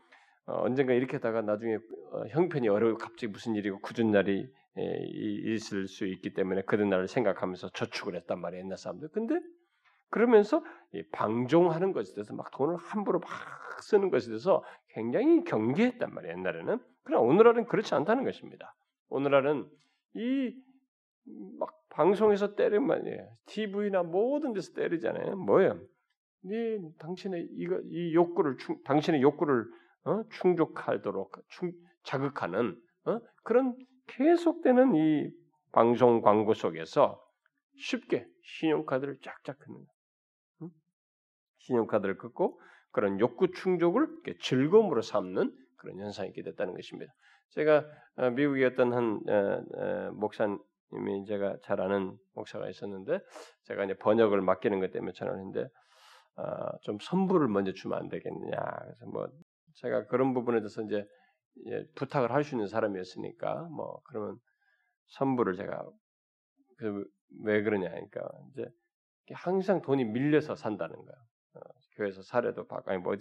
어, 0.47 0.61
언젠가 0.63 0.91
이렇게 0.91 1.17
하다가 1.17 1.41
나중에 1.43 1.75
어, 1.75 2.25
형편이 2.31 2.67
어려워 2.67 2.97
갑자기 2.97 3.27
무슨 3.27 3.55
일이고 3.55 3.79
굳은 3.79 4.11
날이 4.11 4.41
에, 4.41 4.49
있을 4.77 5.87
수 5.87 6.05
있기 6.05 6.33
때문에 6.33 6.63
그런 6.63 6.89
날을 6.89 7.07
생각하면서 7.07 7.69
저축을 7.69 8.15
했단 8.15 8.39
말이에요 8.39 8.63
옛날 8.65 8.77
사람들. 8.77 9.09
근데 9.09 9.39
그러면서 10.09 10.63
방종하는 11.11 11.93
것에 11.93 12.13
대해서 12.13 12.33
막 12.33 12.51
돈을 12.51 12.75
함부로 12.77 13.19
막 13.19 13.29
쓰는 13.81 14.09
것에 14.09 14.27
대해서 14.27 14.63
굉장히 14.89 15.43
경계했단 15.43 16.13
말이에요 16.13 16.37
옛날에는. 16.37 16.79
그러나 17.03 17.21
오늘날은 17.23 17.65
그렇지 17.65 17.95
않다는 17.95 18.23
것입니다. 18.23 18.73
오늘날은 19.09 19.69
이 20.15 20.71
막 21.57 21.69
방송에서 21.89 22.55
때리면. 22.55 23.05
TV나 23.45 24.03
모든 24.03 24.53
데서 24.53 24.73
때리잖아요. 24.73 25.35
뭐예요? 25.35 25.79
네 26.43 26.79
당신의 26.97 27.47
이거 27.51 27.79
이 27.85 28.15
욕구를 28.15 28.57
충, 28.57 28.81
당신의 28.83 29.21
욕구를 29.21 29.65
어? 30.05 30.23
충족하도록 30.29 31.31
충, 31.49 31.71
자극하는 32.03 32.75
어? 33.05 33.19
그런 33.43 33.75
계속되는 34.17 34.95
이 34.95 35.31
방송 35.71 36.21
광고 36.21 36.53
속에서 36.53 37.21
쉽게 37.77 38.27
신용카드를 38.43 39.19
쫙쫙 39.21 39.57
긋는 39.59 39.85
응? 40.63 40.69
신용카드를 41.59 42.17
긋고 42.17 42.59
그런 42.91 43.19
욕구 43.19 43.51
충족을 43.51 44.07
즐거움으로 44.41 45.01
삼는 45.01 45.55
그런 45.77 45.99
현상이 45.99 46.29
있게 46.29 46.43
됐다는 46.43 46.73
것입니다. 46.73 47.11
제가 47.49 47.85
어, 48.17 48.29
미국에 48.31 48.65
어떤 48.65 48.93
한 48.93 49.19
어, 49.27 49.63
어, 49.77 50.11
목사님이 50.13 51.25
제가 51.27 51.57
잘 51.63 51.81
아는 51.81 52.17
목사가 52.33 52.69
있었는데 52.69 53.19
제가 53.63 53.85
이제 53.85 53.93
번역을 53.95 54.41
맡기는 54.41 54.79
것 54.79 54.91
때문에 54.91 55.13
전화했는데 55.13 55.67
좀 56.83 56.97
선불을 56.99 57.47
먼저 57.49 57.71
주면 57.73 57.99
안 57.99 58.09
되겠느냐. 58.09 58.55
그래서 58.57 59.05
뭐 59.11 59.27
제가 59.75 60.07
그런 60.07 60.33
부분에 60.33 60.59
대해서 60.59 60.81
이제 60.81 61.05
부탁을 61.95 62.31
할 62.31 62.43
수 62.43 62.55
있는 62.55 62.67
사람이었으니까 62.67 63.69
뭐 63.69 64.01
그러면 64.05 64.37
선불을 65.07 65.55
제가 65.55 65.85
그 66.77 67.05
왜 67.39 67.63
그러냐 67.63 67.89
그러니까 67.89 68.29
이제 68.51 68.65
항상 69.33 69.81
돈이 69.81 70.05
밀려서 70.05 70.55
산다는 70.55 70.95
거야. 70.95 71.15
어, 71.53 71.59
교회에서 71.95 72.21
사례도 72.23 72.67
받고 72.67 72.91
아니 72.91 73.01
뭐 73.01 73.15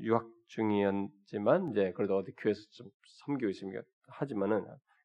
유학 0.00 0.28
중이었지만 0.48 1.70
이제 1.70 1.92
그래도 1.92 2.16
어디 2.16 2.32
교회에서 2.36 2.60
좀 2.72 2.88
섬기고 3.24 3.50
있으니까 3.50 3.82
하지만은 4.08 4.64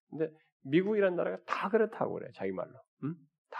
근데 0.10 0.30
미국이라는 0.63 1.15
나라가 1.15 1.43
다 1.45 1.69
그렇다고 1.69 2.13
그래 2.13 2.30
자기 2.34 2.52
말로 2.52 2.73
응? 3.04 3.15
다 3.49 3.60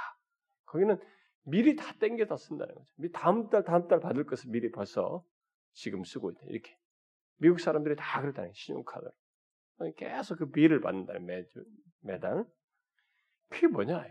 거기는 0.66 1.00
미리 1.46 1.76
다 1.76 1.94
땡겨다 2.00 2.38
쓴다는 2.38 2.76
거죠. 2.76 2.92
다음 3.13 3.50
달 3.50 3.63
다음 3.63 3.88
달 3.88 4.00
받을 4.00 4.26
것을 4.26 4.52
미리 4.52 4.72
벌써 4.72 5.24
지금 5.74 6.04
쓰고 6.04 6.32
있다 6.32 6.42
이렇게 6.48 6.78
미국 7.38 7.60
사람들이 7.60 7.96
다 7.96 8.22
그렇다는 8.22 8.52
신용카드로 8.54 9.12
계속 9.98 10.38
그 10.38 10.52
비를 10.52 10.82
받는다는 10.82 11.26
매주 11.26 11.63
매달 12.02 12.46
그게 13.50 13.67
뭐냐 13.67 14.06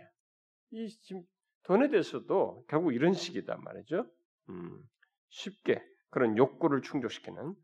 이 0.70 0.88
지금 1.02 1.22
돈에 1.64 1.88
대해서도 1.88 2.64
결국 2.68 2.92
이런 2.92 3.12
식이단 3.12 3.62
말이죠. 3.62 4.06
음, 4.48 4.82
쉽게 5.28 5.82
그런 6.10 6.36
욕구를 6.36 6.82
충족시키는 6.82 7.54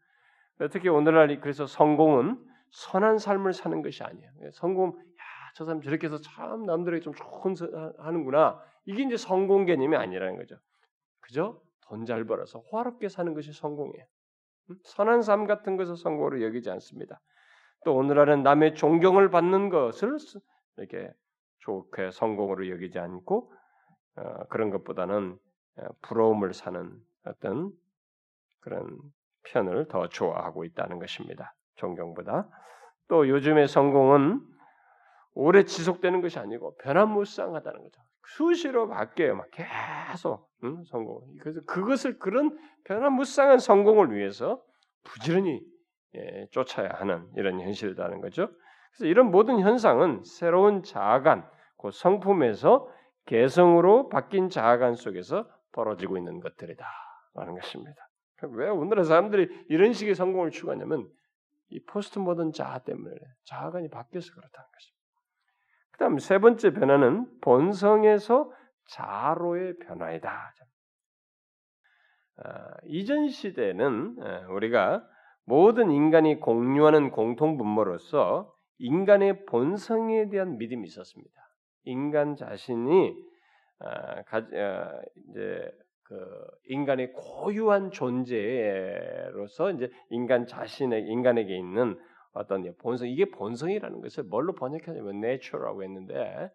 특히 0.70 0.88
오늘날 0.88 1.40
그래서 1.40 1.66
성공은 1.66 2.44
선한 2.70 3.18
삶을 3.18 3.52
사는 3.52 3.80
것이 3.82 4.02
아니에요. 4.02 4.30
성공, 4.52 4.98
야, 4.98 5.22
저 5.54 5.64
사람 5.64 5.80
저렇게 5.80 6.06
해서 6.06 6.20
참 6.20 6.64
남들에게 6.66 7.02
좀 7.02 7.14
좋은 7.14 7.54
하는구나. 7.98 8.60
이게 8.84 9.04
이제 9.04 9.16
성공 9.16 9.64
개념이 9.64 9.96
아니라는 9.96 10.36
거죠. 10.36 10.56
그죠? 11.20 11.62
돈잘 11.82 12.24
벌어서 12.24 12.62
화롭게 12.70 13.08
사는 13.08 13.32
것이 13.34 13.52
성공이에요. 13.52 14.04
음? 14.70 14.76
선한 14.84 15.22
삶 15.22 15.46
같은 15.46 15.76
것을 15.76 15.96
성공으로 15.96 16.42
여기지 16.42 16.70
않습니다. 16.70 17.20
또 17.84 17.94
오늘날은 17.94 18.42
남의 18.42 18.74
존경을 18.74 19.30
받는 19.30 19.68
것을 19.68 20.16
이렇게 20.76 21.12
좋게 21.60 22.10
성공으로 22.10 22.68
여기지 22.70 22.98
않고 22.98 23.52
어, 24.16 24.44
그런 24.48 24.70
것보다는 24.70 25.38
어, 25.76 25.82
부러움을 26.02 26.54
사는 26.54 26.92
어떤 27.24 27.72
그런 28.60 28.98
편을 29.44 29.88
더 29.88 30.08
좋아하고 30.08 30.64
있다는 30.64 30.98
것입니다. 30.98 31.54
존경보다 31.76 32.48
또 33.08 33.28
요즘의 33.28 33.68
성공은 33.68 34.40
오래 35.34 35.64
지속되는 35.64 36.20
것이 36.20 36.38
아니고 36.38 36.76
변화무쌍하다는 36.78 37.82
거죠. 37.82 38.02
수시로 38.36 38.88
바뀌어요. 38.88 39.36
막 39.36 39.48
계속 39.50 40.48
응? 40.64 40.82
성공. 40.84 41.20
그래서 41.40 41.60
그것을 41.66 42.18
그런 42.18 42.58
변화무쌍한 42.84 43.58
성공을 43.58 44.14
위해서 44.14 44.62
부지런히 45.04 45.60
예, 46.14 46.46
쫓아야 46.50 46.88
하는 46.94 47.28
이런 47.36 47.60
현실이라는 47.60 48.20
거죠. 48.20 48.48
그래서 48.92 49.06
이런 49.06 49.30
모든 49.30 49.60
현상은 49.60 50.22
새로운 50.24 50.82
자아관, 50.82 51.48
그 51.78 51.90
성품에서 51.90 52.88
개성으로 53.26 54.08
바뀐 54.08 54.48
자아관 54.48 54.94
속에서 54.94 55.48
벌어지고 55.72 56.16
있는 56.16 56.40
것들이다라는 56.40 57.54
것입니다. 57.54 58.08
왜 58.52 58.68
오늘의 58.68 59.04
사람들이 59.04 59.66
이런 59.68 59.92
식의 59.92 60.14
성공을 60.14 60.50
추구하냐면 60.50 61.08
이 61.70 61.80
포스트 61.84 62.18
모던 62.18 62.52
자아 62.52 62.78
때문에 62.80 63.14
자아관이 63.44 63.90
바뀌어서 63.90 64.32
그렇다는 64.32 64.68
것입니다. 64.72 64.97
그다음 65.98 66.18
세 66.18 66.38
번째 66.38 66.70
변화는 66.70 67.26
본성에서 67.40 68.52
자로의 68.86 69.78
변화이다. 69.80 70.54
아, 72.36 72.76
이전 72.84 73.28
시대는 73.28 74.16
우리가 74.48 75.04
모든 75.44 75.90
인간이 75.90 76.38
공유하는 76.38 77.10
공통 77.10 77.58
분모로서 77.58 78.54
인간의 78.78 79.44
본성에 79.46 80.28
대한 80.28 80.56
믿음이 80.56 80.86
있었습니다. 80.86 81.34
인간 81.82 82.36
자신이 82.36 83.16
아, 83.80 84.22
아, 84.30 85.00
이제 85.16 85.68
그 86.04 86.16
인간의 86.68 87.12
고유한 87.12 87.90
존재로서 87.90 89.72
이제 89.72 89.90
인간 90.10 90.46
자신의 90.46 91.08
인간에게 91.08 91.56
있는 91.56 91.98
어떤 92.38 92.72
본성 92.78 93.08
이게 93.08 93.26
본성이라는 93.26 94.00
것을 94.00 94.24
뭘로 94.24 94.54
번역하냐면 94.54 95.22
nature라고 95.24 95.82
했는데 95.82 96.50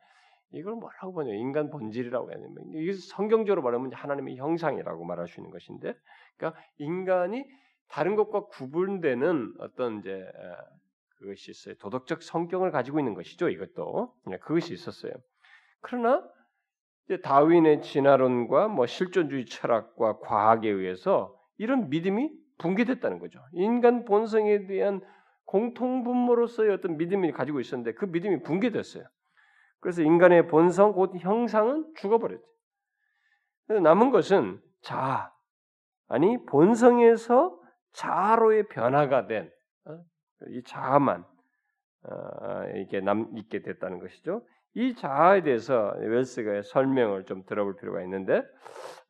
이걸 0.54 0.76
뭐라고 0.76 1.14
번역? 1.14 1.34
인간 1.34 1.70
본질이라고 1.70 2.32
했냐면 2.32 2.56
이게 2.74 2.94
성경적으로 2.94 3.62
말하면 3.64 3.92
하나님의 3.92 4.38
형상이라고 4.38 5.04
말할 5.04 5.28
수 5.28 5.40
있는 5.40 5.52
것인데, 5.52 5.96
그러니까 6.38 6.62
인간이 6.78 7.44
다른 7.90 8.16
것과 8.16 8.46
구분되는 8.46 9.56
어떤 9.60 10.00
이제 10.00 10.24
그것이 11.18 11.52
있어요. 11.52 11.76
도덕적 11.76 12.22
성격을 12.22 12.72
가지고 12.72 13.00
있는 13.00 13.14
것이죠. 13.14 13.50
이것도 13.50 14.14
네, 14.28 14.38
그것이 14.38 14.74
있었어요. 14.74 15.14
그러나 15.82 16.24
다윈의 17.24 17.82
진화론과 17.82 18.68
뭐 18.70 18.86
실존주의 18.86 19.46
철학과 19.46 20.20
과학에 20.20 20.70
의해서 20.70 21.36
이런 21.58 21.90
믿음이 21.90 22.32
붕괴됐다는 22.60 23.20
거죠. 23.20 23.40
인간 23.54 24.06
본성에 24.06 24.68
대한 24.68 25.02
공통분모로서의 25.46 26.72
어떤 26.72 26.98
믿음이 26.98 27.32
가지고 27.32 27.60
있었는데 27.60 27.94
그 27.94 28.06
믿음이 28.06 28.42
붕괴됐어요. 28.44 29.04
그래서 29.80 30.02
인간의 30.02 30.48
본성 30.48 30.94
곧 30.94 31.12
형상은 31.20 31.86
죽어버렸죠. 31.98 32.44
남은 33.82 34.12
것은 34.12 34.62
자 34.82 35.34
아니 36.08 36.44
본성에서 36.46 37.60
자로의 37.92 38.68
변화가 38.68 39.28
된이 39.28 39.50
어? 39.86 40.00
자아만 40.66 41.26
어, 42.04 42.64
이게 42.76 43.02
남 43.02 43.30
있게 43.36 43.62
됐다는 43.62 44.00
것이죠. 44.00 44.46
이 44.76 44.96
자아에 44.96 45.44
대해서 45.44 45.94
웰스가 45.98 46.64
설명을 46.64 47.26
좀 47.26 47.44
들어볼 47.46 47.76
필요가 47.78 48.02
있는데 48.04 48.44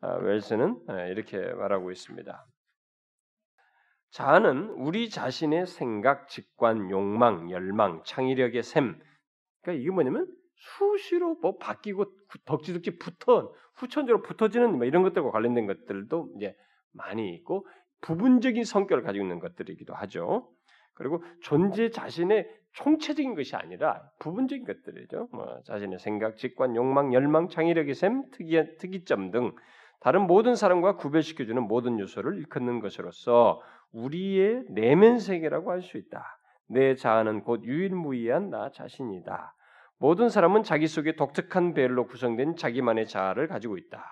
아, 0.01 0.15
웰스는 0.15 0.77
아, 0.87 1.01
이렇게 1.03 1.39
말하고 1.39 1.91
있습니다. 1.91 2.45
자아는 4.13 4.69
우리 4.77 5.09
자신의 5.09 5.65
생각, 5.65 6.27
직관, 6.27 6.91
욕망, 6.91 7.49
열망, 7.49 8.03
창의력의 8.05 8.61
셈. 8.61 8.99
그러니까 9.61 9.81
이게 9.81 9.89
뭐냐면 9.89 10.27
수시로 10.55 11.35
뭐 11.41 11.57
바뀌고 11.57 12.05
덕지덕지 12.45 12.99
붙어 12.99 13.51
후천적으로 13.75 14.21
붙어지는 14.21 14.77
뭐 14.77 14.85
이런 14.85 15.01
것들과 15.01 15.31
관련된 15.31 15.65
것들도 15.65 16.33
이제 16.37 16.55
많이 16.91 17.33
있고 17.33 17.65
부분적인 18.01 18.63
성격을 18.63 19.03
가지고 19.03 19.25
있는 19.25 19.39
것들이기도 19.39 19.95
하죠. 19.95 20.47
그리고 20.93 21.23
존재 21.41 21.89
자신의 21.89 22.47
총체적인 22.73 23.33
것이 23.33 23.55
아니라 23.55 24.03
부분적인 24.19 24.63
것들이죠. 24.63 25.29
뭐 25.31 25.59
자신의 25.65 25.97
생각, 25.97 26.37
직관, 26.37 26.75
욕망, 26.75 27.15
열망, 27.15 27.49
창의력의 27.49 27.95
셈, 27.95 28.29
특이 28.29 28.77
특이점 28.77 29.31
등 29.31 29.55
다른 30.01 30.27
모든 30.27 30.55
사람과 30.55 30.97
구별시켜주는 30.97 31.63
모든 31.63 31.97
요소를 31.99 32.37
일컫는 32.37 32.79
것으로서 32.79 33.61
우리의 33.93 34.65
내면 34.69 35.19
세계라고 35.19 35.71
할 35.71 35.81
수 35.81 35.97
있다. 35.97 36.39
내 36.67 36.95
자아는 36.95 37.43
곧 37.43 37.63
유일무이한 37.63 38.49
나 38.49 38.71
자신이다. 38.71 39.55
모든 39.97 40.29
사람은 40.29 40.63
자기 40.63 40.87
속에 40.87 41.15
독특한 41.15 41.73
배열로 41.73 42.07
구성된 42.07 42.55
자기만의 42.55 43.07
자아를 43.07 43.47
가지고 43.47 43.77
있다. 43.77 44.03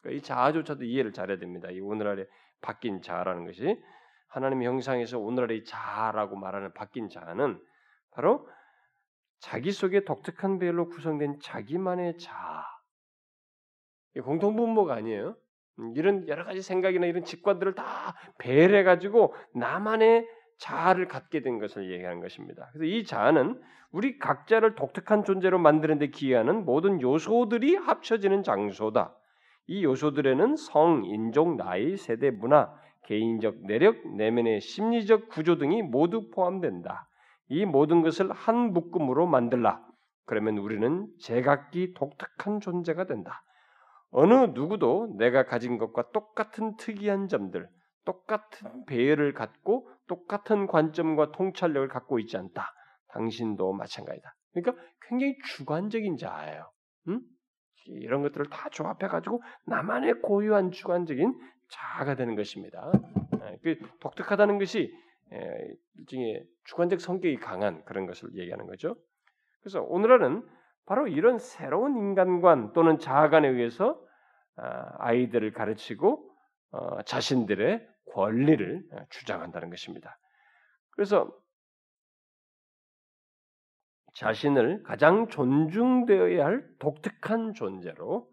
그러니까 0.00 0.18
이 0.18 0.22
자아조차도 0.22 0.84
이해를 0.84 1.12
잘해야 1.12 1.38
됩니다. 1.38 1.68
이 1.70 1.80
오늘날의 1.80 2.26
바뀐 2.60 3.02
자아라는 3.02 3.46
것이 3.46 3.82
하나님의 4.28 4.66
형상에서 4.66 5.18
오늘날의 5.18 5.64
자아라고 5.64 6.36
말하는 6.36 6.72
바뀐 6.72 7.08
자아는 7.08 7.60
바로 8.12 8.48
자기 9.40 9.72
속에 9.72 10.04
독특한 10.04 10.58
배열로 10.58 10.88
구성된 10.88 11.40
자기만의 11.40 12.18
자아. 12.18 12.64
공통분모가 14.22 14.94
아니에요. 14.94 15.36
음, 15.78 15.92
이런 15.96 16.28
여러 16.28 16.44
가지 16.44 16.62
생각이나 16.62 17.06
이런 17.06 17.24
직관들을 17.24 17.74
다 17.74 17.84
배열해 18.38 18.82
가지고 18.84 19.34
나만의 19.54 20.26
자아를 20.58 21.08
갖게 21.08 21.42
된 21.42 21.58
것을 21.58 21.90
얘기하는 21.90 22.20
것입니다. 22.20 22.68
그래서 22.72 22.84
이 22.84 23.04
자아는 23.04 23.60
우리 23.90 24.18
각자를 24.18 24.74
독특한 24.74 25.24
존재로 25.24 25.58
만드는 25.58 25.98
데 25.98 26.08
기여하는 26.08 26.64
모든 26.64 27.00
요소들이 27.00 27.76
합쳐지는 27.76 28.42
장소다. 28.42 29.14
이 29.66 29.84
요소들에는 29.84 30.56
성, 30.56 31.04
인종, 31.04 31.56
나이, 31.56 31.96
세대, 31.96 32.30
문화, 32.30 32.72
개인적 33.04 33.66
내력, 33.66 33.96
내면의 34.16 34.60
심리적 34.60 35.28
구조 35.28 35.58
등이 35.58 35.82
모두 35.82 36.30
포함된다. 36.30 37.08
이 37.48 37.64
모든 37.64 38.02
것을 38.02 38.32
한 38.32 38.72
묶음으로 38.72 39.26
만들라. 39.26 39.80
그러면 40.26 40.58
우리는 40.58 41.06
제각기 41.20 41.94
독특한 41.94 42.60
존재가 42.60 43.06
된다. 43.06 43.44
어느 44.16 44.32
누구도 44.54 45.12
내가 45.18 45.44
가진 45.44 45.76
것과 45.76 46.12
똑같은 46.12 46.76
특이한 46.76 47.26
점들, 47.26 47.68
똑같은 48.04 48.84
배열을 48.86 49.34
갖고 49.34 49.90
똑같은 50.06 50.68
관점과 50.68 51.32
통찰력을 51.32 51.88
갖고 51.88 52.20
있지 52.20 52.36
않다. 52.36 52.72
당신도 53.08 53.72
마찬가지다. 53.72 54.32
그러니까 54.52 54.80
굉장히 55.08 55.36
주관적인 55.56 56.16
자예요. 56.16 56.70
응? 57.08 57.22
이런 57.86 58.22
것들을 58.22 58.46
다 58.50 58.68
조합해가지고 58.70 59.42
나만의 59.66 60.20
고유한 60.22 60.70
주관적인 60.70 61.34
자아가 61.68 62.14
되는 62.14 62.36
것입니다. 62.36 62.92
예, 63.42 63.58
그 63.64 63.78
독특하다는 63.98 64.60
것이 64.60 64.94
예, 65.32 65.74
일종의 65.98 66.46
주관적 66.66 67.00
성격이 67.00 67.38
강한 67.38 67.82
그런 67.84 68.06
것을 68.06 68.30
얘기하는 68.36 68.66
거죠. 68.66 68.94
그래서 69.60 69.82
오늘날은 69.82 70.46
바로 70.86 71.06
이런 71.06 71.38
새로운 71.38 71.96
인간관 71.96 72.72
또는 72.72 72.98
자아관에 72.98 73.48
의해서 73.48 74.00
아, 74.56 74.94
아이들을 74.98 75.52
가르치고 75.52 76.30
어, 76.72 77.02
자신들의 77.02 77.86
권리를 78.12 78.84
주장한다는 79.10 79.70
것입니다. 79.70 80.18
그래서 80.90 81.30
자신을 84.14 84.84
가장 84.84 85.28
존중되어야 85.28 86.44
할 86.44 86.64
독특한 86.78 87.52
존재로 87.54 88.28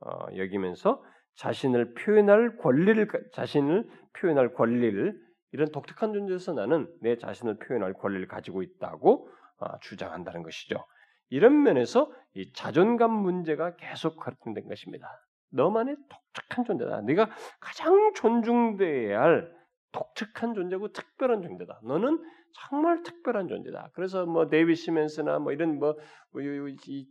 어, 0.00 0.36
여기면서 0.36 1.02
자신을 1.34 1.94
표현할 1.94 2.56
권리를 2.56 3.08
자신을 3.32 3.88
표현할 4.14 4.54
권리를 4.54 5.26
이런 5.52 5.70
독특한 5.70 6.12
존재에서 6.12 6.54
나는 6.54 6.90
내 7.00 7.16
자신을 7.18 7.58
표현할 7.58 7.92
권리를 7.94 8.26
가지고 8.28 8.62
있다고 8.62 9.28
어, 9.58 9.78
주장한다는 9.80 10.42
것이죠. 10.42 10.84
이런 11.30 11.62
면에서 11.62 12.10
이 12.34 12.52
자존감 12.52 13.10
문제가 13.12 13.76
계속 13.76 14.16
거론된 14.16 14.68
것입니다. 14.68 15.08
너만의 15.50 15.96
독특한 16.08 16.64
존재다. 16.64 17.02
네가 17.02 17.30
가장 17.60 18.12
존중돼야 18.14 19.20
할 19.20 19.56
독특한 19.92 20.54
존재고 20.54 20.92
특별한 20.92 21.42
존재다. 21.42 21.80
너는 21.84 22.22
정말 22.52 23.02
특별한 23.02 23.48
존재다. 23.48 23.90
그래서 23.94 24.26
뭐 24.26 24.48
데이비 24.48 24.74
시멘스나 24.74 25.38
뭐 25.38 25.52
이런 25.52 25.78
뭐 25.78 25.96
이, 26.36 27.06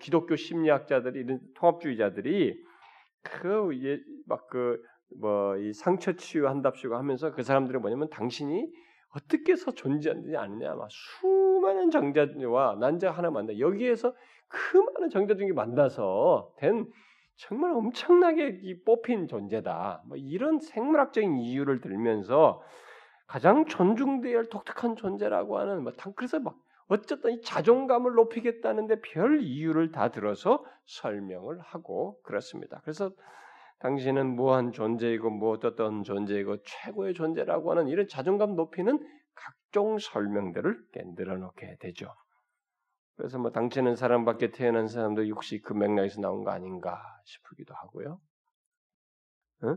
기독교 0.00 0.36
심리학자들이 0.36 1.20
이런 1.20 1.40
통합주의자들이 1.54 2.56
그 3.22 3.68
막 4.28 4.48
그 4.48 4.78
뭐 5.20 5.56
이 5.58 5.72
상처 5.72 6.12
치유한답시고 6.12 6.94
하면서 6.94 7.32
그 7.32 7.42
사람들이 7.42 7.78
뭐냐면 7.78 8.10
당신이 8.10 8.70
어떻게 9.14 9.52
해서 9.52 9.72
존재하는지 9.72 10.36
아느냐 10.36 10.74
막수 10.74 10.98
많은 11.78 11.90
정자와 11.90 12.76
난자 12.80 13.10
하나 13.10 13.30
만나 13.30 13.58
여기에서 13.58 14.14
그 14.48 14.78
많은 14.78 15.10
정자 15.10 15.36
중에 15.36 15.52
만나서 15.52 16.52
된 16.56 16.90
정말 17.36 17.72
엄청나게 17.72 18.60
뽑힌 18.84 19.28
존재다. 19.28 20.02
뭐 20.06 20.16
이런 20.16 20.58
생물학적인 20.58 21.38
이유를 21.38 21.80
들면서 21.80 22.60
가장 23.26 23.66
존중되어야 23.66 24.38
할 24.38 24.48
독특한 24.48 24.96
존재라고 24.96 25.58
하는 25.58 25.84
뭐 25.84 25.92
그래서 26.16 26.40
막 26.40 26.56
어쨌든 26.88 27.32
이 27.32 27.42
자존감을 27.42 28.14
높이겠다는데 28.14 29.02
별 29.02 29.42
이유를 29.42 29.92
다 29.92 30.08
들어서 30.10 30.64
설명을 30.86 31.60
하고 31.60 32.18
그렇습니다. 32.22 32.80
그래서 32.82 33.10
당신은 33.80 34.34
무한 34.34 34.72
존재이고 34.72 35.30
뭐 35.30 35.56
어떤 35.62 36.02
존재이고 36.02 36.56
최고의 36.64 37.14
존재라고 37.14 37.70
하는 37.70 37.86
이런 37.88 38.08
자존감 38.08 38.56
높이는 38.56 38.98
각종 39.38 39.98
설명들을 39.98 40.86
늘어놓게 41.16 41.76
되죠. 41.80 42.12
그래서 43.16 43.38
뭐 43.38 43.50
당신은 43.50 43.96
사랑받게 43.96 44.52
태어난 44.52 44.86
사람도 44.86 45.28
역시 45.28 45.60
그 45.60 45.72
맥락에서 45.72 46.20
나온 46.20 46.44
거 46.44 46.50
아닌가 46.50 47.00
싶기도 47.24 47.74
하고요. 47.74 48.20
응? 49.64 49.76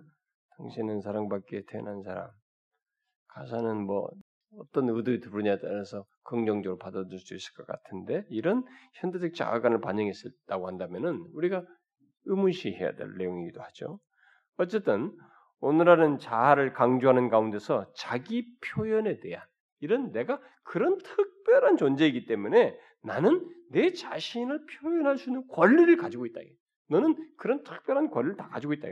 당신은 0.58 1.02
사랑받기에 1.02 1.64
태어난 1.68 2.04
사람. 2.04 2.30
가사는 3.30 3.84
뭐 3.86 4.10
어떤 4.58 4.90
의도에 4.90 5.20
들으냐에 5.20 5.60
따라서 5.60 6.06
긍정적으로 6.24 6.78
받아들일 6.78 7.20
수 7.20 7.34
있을 7.36 7.54
것 7.56 7.66
같은데 7.66 8.26
이런 8.30 8.64
현대적 8.96 9.34
자아관을 9.34 9.82
반영했다고 9.82 10.68
한다면은 10.68 11.26
우리가 11.34 11.64
의문시해야 12.26 12.94
될 12.94 13.16
내용이기도 13.18 13.62
하죠. 13.62 14.00
어쨌든 14.58 15.18
오늘날은 15.62 16.20
자아를 16.20 16.74
강조하는 16.74 17.30
가운데서 17.30 17.92
자기 17.96 18.46
표현에 18.60 19.20
대한 19.20 19.46
이런 19.82 20.12
내가 20.12 20.40
그런 20.64 20.98
특별한 20.98 21.78
존재이기 21.78 22.26
때문에 22.26 22.78
나는 23.04 23.46
내 23.70 23.92
자신을 23.92 24.66
표현할 24.66 25.18
수 25.18 25.30
있는 25.30 25.48
권리를 25.48 25.96
가지고 25.98 26.26
있다. 26.26 26.40
너는 26.88 27.16
그런 27.38 27.64
특별한 27.64 28.12
권리를 28.12 28.38
다 28.38 28.48
가지고 28.48 28.74
있다. 28.74 28.88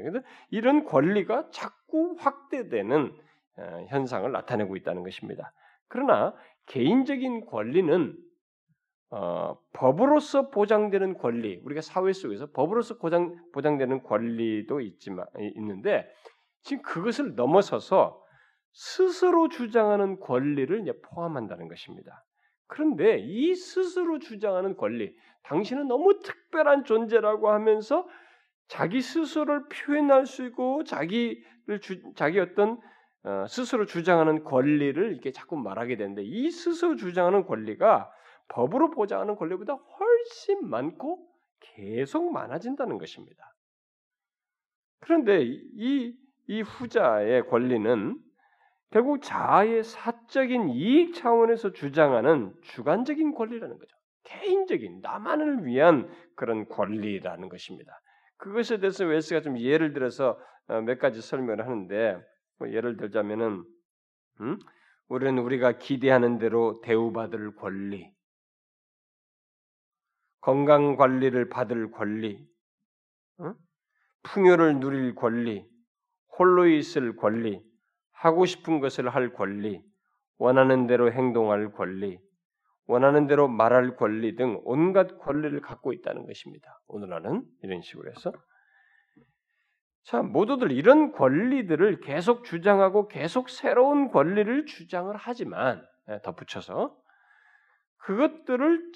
이런 0.49 0.85
권리가 0.85 1.49
자꾸 1.51 2.15
확대되는 2.17 3.13
어, 3.57 3.85
현상을 3.89 4.31
나타내고 4.31 4.77
있다는 4.77 5.03
것입니다. 5.03 5.53
그러나 5.87 6.33
개인적인 6.67 7.45
권리는 7.45 8.15
어, 9.11 9.57
법으로서 9.73 10.49
보장되는 10.49 11.17
권리, 11.17 11.59
우리가 11.63 11.81
사회 11.81 12.13
속에서 12.13 12.51
법으로서 12.51 12.97
보장, 12.99 13.35
보장되는 13.53 14.03
권리도 14.03 14.81
있지만 14.81 15.25
있는데 15.55 16.07
지금 16.61 16.83
그것을 16.83 17.35
넘어서서 17.35 18.18
스스로 18.72 19.49
주장하는 19.49 20.20
권리를 20.20 20.86
포함한다는 21.01 21.67
것입니다. 21.67 22.24
그런데 22.67 23.17
이 23.20 23.55
스스로 23.55 24.20
주장하는 24.20 24.78
권리, 24.78 25.15
당신은 25.43 25.88
너무 25.88 26.20
특별한 26.20 26.84
존재라고 26.84 27.49
하면서 27.49 28.07
자기 28.67 29.01
스스로를 29.01 29.67
표현할 29.67 30.28
수 30.28 30.45
있고 30.45 30.84
자기를 30.84 31.82
주, 31.82 32.01
자기 32.13 32.39
어떤 32.39 32.80
어, 33.24 33.45
스스로 33.47 33.86
주장하는 33.86 34.43
권리를 34.43 35.11
이렇게 35.11 35.32
자꾸 35.32 35.57
말하게 35.57 35.97
되는데 35.97 36.24
이 36.24 36.49
스스로 36.51 36.95
주장하는 36.95 37.45
권리가 37.45 38.09
법으로 38.49 38.91
보장하는 38.91 39.36
권리보다 39.36 39.74
훨씬 39.74 40.70
많고 40.70 41.28
계속 41.59 42.32
많아진다는 42.32 42.97
것입니다. 42.97 43.53
그런데 44.99 45.43
이, 45.43 46.15
이 46.47 46.61
후자의 46.61 47.47
권리는 47.47 48.17
결국 48.91 49.21
자아의 49.21 49.83
사적인 49.83 50.69
이익 50.69 51.13
차원에서 51.13 51.73
주장하는 51.73 52.53
주관적인 52.63 53.33
권리라는 53.35 53.77
거죠. 53.77 53.95
개인적인 54.23 55.01
나만을 55.01 55.65
위한 55.65 56.09
그런 56.35 56.67
권리라는 56.67 57.49
것입니다. 57.49 57.91
그것에 58.37 58.79
대해서 58.79 59.05
웨스가 59.05 59.41
좀 59.41 59.59
예를 59.59 59.93
들어서 59.93 60.39
어, 60.67 60.81
몇 60.81 60.99
가지 60.99 61.21
설명을 61.21 61.65
하는데 61.65 62.19
뭐 62.57 62.71
예를 62.71 62.97
들자면은 62.97 63.63
음? 64.41 64.59
우리는 65.07 65.37
우리가 65.39 65.73
기대하는 65.73 66.37
대로 66.37 66.81
대우받을 66.81 67.55
권리, 67.55 68.11
건강 70.41 70.95
관리를 70.95 71.49
받을 71.49 71.91
권리, 71.91 72.47
어? 73.39 73.53
풍요를 74.23 74.79
누릴 74.79 75.15
권리, 75.15 75.67
홀로 76.37 76.67
있을 76.67 77.15
권리, 77.15 77.68
하고 78.20 78.45
싶은 78.45 78.82
것을 78.82 79.07
할 79.09 79.34
권리, 79.34 79.82
원하는 80.38 80.88
대로 80.88 81.11
행동할 81.11 81.72
권리, 81.72 82.20
원하는 82.86 83.28
대로 83.28 83.47
말할 83.47 83.95
권리 83.95 84.36
등 84.36 84.59
온갖 84.65 85.20
권리를 85.20 85.59
갖고 85.61 85.93
있다는 85.93 86.26
것입니다. 86.26 86.82
오늘날은 86.88 87.45
이런 87.63 87.82
식으로 87.82 88.11
해서 88.11 88.34
자, 90.03 90.22
모두들 90.22 90.72
이런 90.72 91.11
권리들을 91.11 92.01
계속 92.01 92.43
주장하고 92.43 93.07
계속 93.07 93.49
새로운 93.49 94.09
권리를 94.09 94.65
주장을 94.65 95.15
하지만 95.15 95.86
예, 96.09 96.20
덧붙여서 96.24 96.97
그것들을 97.99 98.91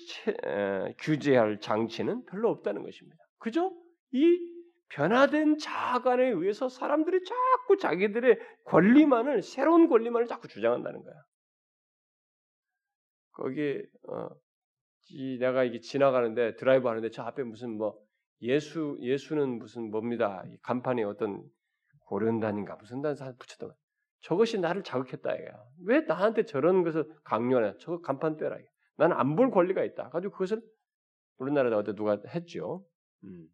규제할 1.00 1.60
장치는 1.60 2.26
별로 2.26 2.50
없다는 2.50 2.84
것입니다. 2.84 3.24
그죠? 3.38 3.72
이 4.12 4.53
변화된 4.94 5.58
자아관에 5.58 6.28
의해서 6.30 6.70
사람들이 6.70 7.24
자꾸 7.24 7.78
자기들의 7.78 8.38
권리만을 8.66 9.42
새로운 9.42 9.90
권리만을 9.90 10.28
자꾸 10.28 10.48
주장한다는 10.48 11.04
거야. 11.04 11.16
거기 13.32 13.82
어, 14.08 14.30
이 15.10 15.38
내가 15.40 15.64
이게 15.64 15.80
지나가는데 15.80 16.56
드라이브 16.56 16.88
하는데 16.88 17.10
저 17.10 17.24
앞에 17.24 17.44
무슨 17.44 17.76
뭐 17.78 18.00
예수 18.42 18.98
예수는 19.02 19.58
무슨 19.58 19.90
뭡니다. 19.90 20.44
간판에 20.62 21.04
어떤 21.04 21.44
고른단인가 22.08 22.76
무슨 22.76 23.02
단 23.02 23.16
사람 23.16 23.36
붙였던 23.38 23.70
거. 23.70 23.76
저것이 24.22 24.60
나를 24.60 24.84
자극했다 24.84 25.36
이거야. 25.36 25.64
왜 25.86 26.02
나한테 26.02 26.46
저런 26.46 26.84
것을 26.84 27.06
강요하냐? 27.24 27.78
저거 27.80 28.00
간판 28.02 28.38
떼라. 28.38 28.58
나는 28.98 29.18
안 29.18 29.36
볼 29.36 29.50
권리가 29.50 29.84
있다. 29.84 30.10
가지고 30.10 30.34
그것을 30.34 30.62
우리나라에 31.38 31.74
어디 31.74 31.94
누가 31.96 32.20
했죠. 32.34 32.86
음. 33.24 33.48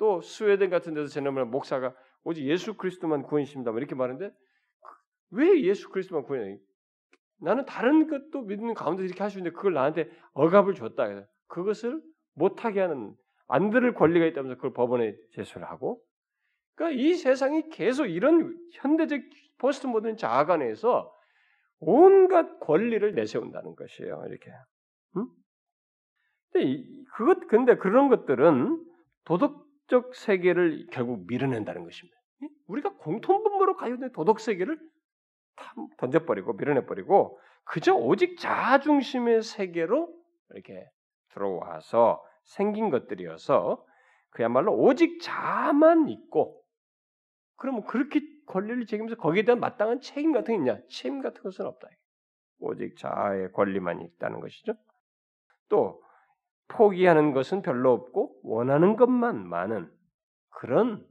또 0.00 0.22
스웨덴 0.22 0.70
같은 0.70 0.94
데서 0.94 1.08
지난번에 1.08 1.44
목사가 1.46 1.94
오직 2.24 2.46
예수 2.46 2.74
그리스도만 2.74 3.22
구원이십니다. 3.22 3.70
뭐 3.70 3.78
이렇게 3.78 3.94
말하는데 3.94 4.34
왜 5.32 5.60
예수 5.60 5.90
그리스도만 5.90 6.24
구원이 6.24 6.56
나는 7.38 7.66
다른 7.66 8.08
것도 8.08 8.40
믿는 8.42 8.72
가운데 8.72 9.04
이렇게 9.04 9.22
있는데 9.24 9.50
그걸 9.50 9.74
나한테 9.74 10.10
억압을 10.32 10.74
줬다. 10.74 11.04
그것을 11.48 12.00
못하게 12.32 12.80
하는 12.80 13.14
안 13.46 13.68
들을 13.68 13.92
권리가 13.92 14.24
있다면서 14.24 14.56
그걸 14.56 14.72
법원에 14.72 15.14
제소를 15.32 15.68
하고 15.68 16.02
그러니까 16.76 16.98
이 16.98 17.12
세상이 17.12 17.68
계속 17.68 18.06
이런 18.06 18.58
현대적 18.72 19.20
포스트 19.58 19.86
모던 19.86 20.16
자아관에서 20.16 21.14
온갖 21.78 22.58
권리를 22.60 23.14
내세운다는 23.14 23.76
것이에요. 23.76 24.24
이렇게. 24.28 24.50
응? 25.18 25.26
근데 26.52 26.84
그것 27.12 27.46
근데 27.48 27.76
그런 27.76 28.08
것들은 28.08 28.82
도덕 29.24 29.69
적 29.90 30.14
세계를 30.14 30.86
결국 30.92 31.26
밀어낸다는 31.26 31.84
것입니다. 31.84 32.16
우리가 32.68 32.94
공통분모로 32.96 33.76
있는 33.86 34.12
도덕 34.12 34.40
세계를 34.40 34.78
던져버리고 35.98 36.54
밀어내버리고 36.54 37.38
그저 37.64 37.94
오직 37.94 38.38
자아 38.38 38.80
중심의 38.80 39.42
세계로 39.42 40.14
이렇게 40.50 40.88
들어와서 41.32 42.24
생긴 42.44 42.90
것들이어서 42.90 43.84
그야말로 44.30 44.74
오직 44.74 45.20
자만 45.20 46.08
있고 46.08 46.62
그러면 47.56 47.84
그렇게 47.84 48.20
권리를 48.46 48.86
책임서 48.86 49.16
거기에 49.16 49.42
대한 49.42 49.60
마땅한 49.60 50.00
책임 50.00 50.32
같은 50.32 50.54
게 50.54 50.58
있냐? 50.58 50.80
책임 50.88 51.20
같은 51.20 51.42
것은 51.42 51.66
없다. 51.66 51.88
오직 52.58 52.96
자아의 52.96 53.52
권리만 53.52 54.00
있다는 54.00 54.40
것이죠. 54.40 54.74
또 55.68 56.02
포기하는 56.70 57.32
것은 57.32 57.62
별로 57.62 57.92
없고 57.92 58.40
원하는 58.42 58.96
것만 58.96 59.46
많은 59.46 59.90
그런 60.50 61.06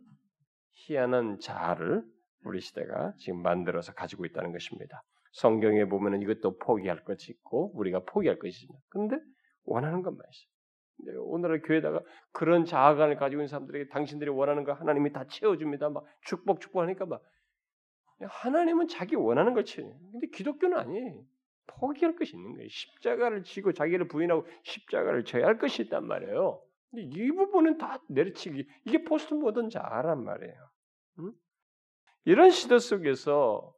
희한한 0.72 1.39
자아를 1.39 2.03
우리 2.45 2.62
시대가 2.62 3.14
지금 3.18 3.41
만들어서 3.41 3.93
가지고 3.93 4.26
있다는 4.26 4.51
것입니다. 4.51 5.03
성경에 5.32 5.86
보면은 5.86 6.22
이것도 6.22 6.57
포기할 6.57 7.03
것이 7.03 7.32
있고 7.32 7.72
우리가 7.76 8.03
포기할 8.05 8.39
것이 8.39 8.49
있습니다. 8.64 8.80
그런데 8.89 9.18
원하는 9.66 10.01
것만 10.01 10.22
있어요. 10.32 11.24
오늘날 11.24 11.62
교회다가 11.62 12.01
그런 12.32 12.66
자아관을 12.66 13.18
가지고 13.18 13.41
있는 13.41 13.47
사람들에게 13.47 13.89
당신들이 13.89 14.30
원하는 14.30 14.64
거 14.64 14.74
하나님이 14.74 15.14
다 15.14 15.26
채워줍니다. 15.28 15.89
막 15.89 16.05
축복 16.22 16.60
축복하니까 16.62 17.05
막 17.05 17.22
하나님은 18.22 18.88
자기 18.88 19.16
원하는 19.16 19.53
걸 19.53 19.64
채워. 19.66 19.97
근데 20.12 20.28
기독교는 20.28 20.78
아니에요. 20.78 21.24
포기할 21.76 22.15
것이 22.15 22.36
있는 22.36 22.53
거예요. 22.53 22.67
십자가를 22.70 23.43
지고 23.43 23.72
자기를 23.74 24.07
부인하고 24.07 24.45
십자가를 24.63 25.24
져야 25.26 25.45
할 25.45 25.57
것이 25.57 25.84
있단 25.84 26.05
말이에요. 26.05 26.61
근데 26.91 27.03
이 27.03 27.32
부분은 27.32 27.78
다 27.78 28.01
내려치기. 28.09 28.67
이게 28.86 29.03
포스트 29.03 29.34
모던 29.34 29.70
자아란 29.70 30.24
말이에요. 30.24 30.55
응? 31.20 31.32
이런 32.26 32.49
시대 32.49 32.80
속에서 32.80 33.74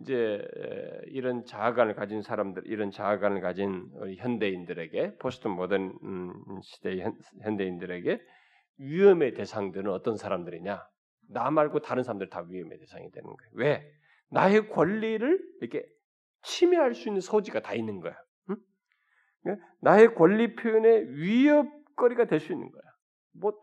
이제 0.00 0.42
이런 1.06 1.44
자아관을 1.44 1.94
가진 1.94 2.22
사람들, 2.22 2.62
이런 2.66 2.90
자아관을 2.90 3.40
가진 3.40 3.90
현대인들에게 4.18 5.16
포스트 5.16 5.48
모던 5.48 5.98
음, 6.02 6.32
시대의 6.62 7.04
현대인들에게 7.42 8.20
위험의 8.78 9.34
대상들은 9.34 9.90
어떤 9.90 10.16
사람들이냐? 10.16 10.86
나 11.30 11.50
말고 11.50 11.80
다른 11.80 12.02
사람들 12.02 12.30
다 12.30 12.46
위험의 12.48 12.78
대상이 12.78 13.10
되는 13.10 13.24
거예요. 13.24 13.50
왜? 13.54 13.92
나의 14.30 14.68
권리를 14.68 15.42
이렇게 15.60 15.84
침해할 16.48 16.94
수 16.94 17.08
있는 17.08 17.20
소지가 17.20 17.60
다 17.60 17.74
있는 17.74 18.00
거야. 18.00 18.14
응? 18.50 18.56
그러니까 19.42 19.66
나의 19.80 20.14
권리 20.14 20.54
표현의 20.56 21.14
위협거리가 21.14 22.24
될 22.26 22.40
수 22.40 22.52
있는 22.52 22.70
거야. 22.70 22.82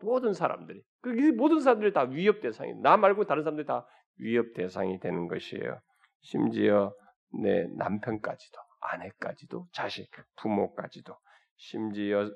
모든 0.02 0.32
사람들이. 0.32 0.82
그 1.02 1.08
모든 1.36 1.60
사람들이 1.60 1.92
다 1.92 2.02
위협 2.02 2.40
대상이. 2.40 2.72
나 2.82 2.96
말고 2.96 3.26
다른 3.26 3.42
사람들이 3.42 3.66
다 3.66 3.86
위협 4.18 4.54
대상이 4.54 4.98
되는 5.00 5.28
것이에요. 5.28 5.80
심지어 6.22 6.94
내 7.42 7.66
남편까지도, 7.76 8.58
아내까지도, 8.80 9.66
자식, 9.72 10.08
부모까지도, 10.40 11.14
심지어 11.56 12.30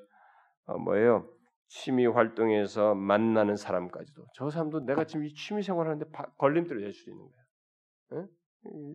어, 0.65 0.77
뭐예요? 0.77 1.27
취미 1.67 2.05
활동에서 2.05 2.93
만나는 2.93 3.55
사람까지도 3.55 4.25
저 4.35 4.49
사람도 4.49 4.85
내가 4.85 5.05
지금 5.05 5.25
이 5.25 5.33
취미 5.33 5.63
생활하는데 5.63 6.05
걸림돌이 6.37 6.81
될 6.81 6.93
수도 6.93 7.11
있는 7.11 7.25
거야. 7.31 8.21
에? 8.21 8.27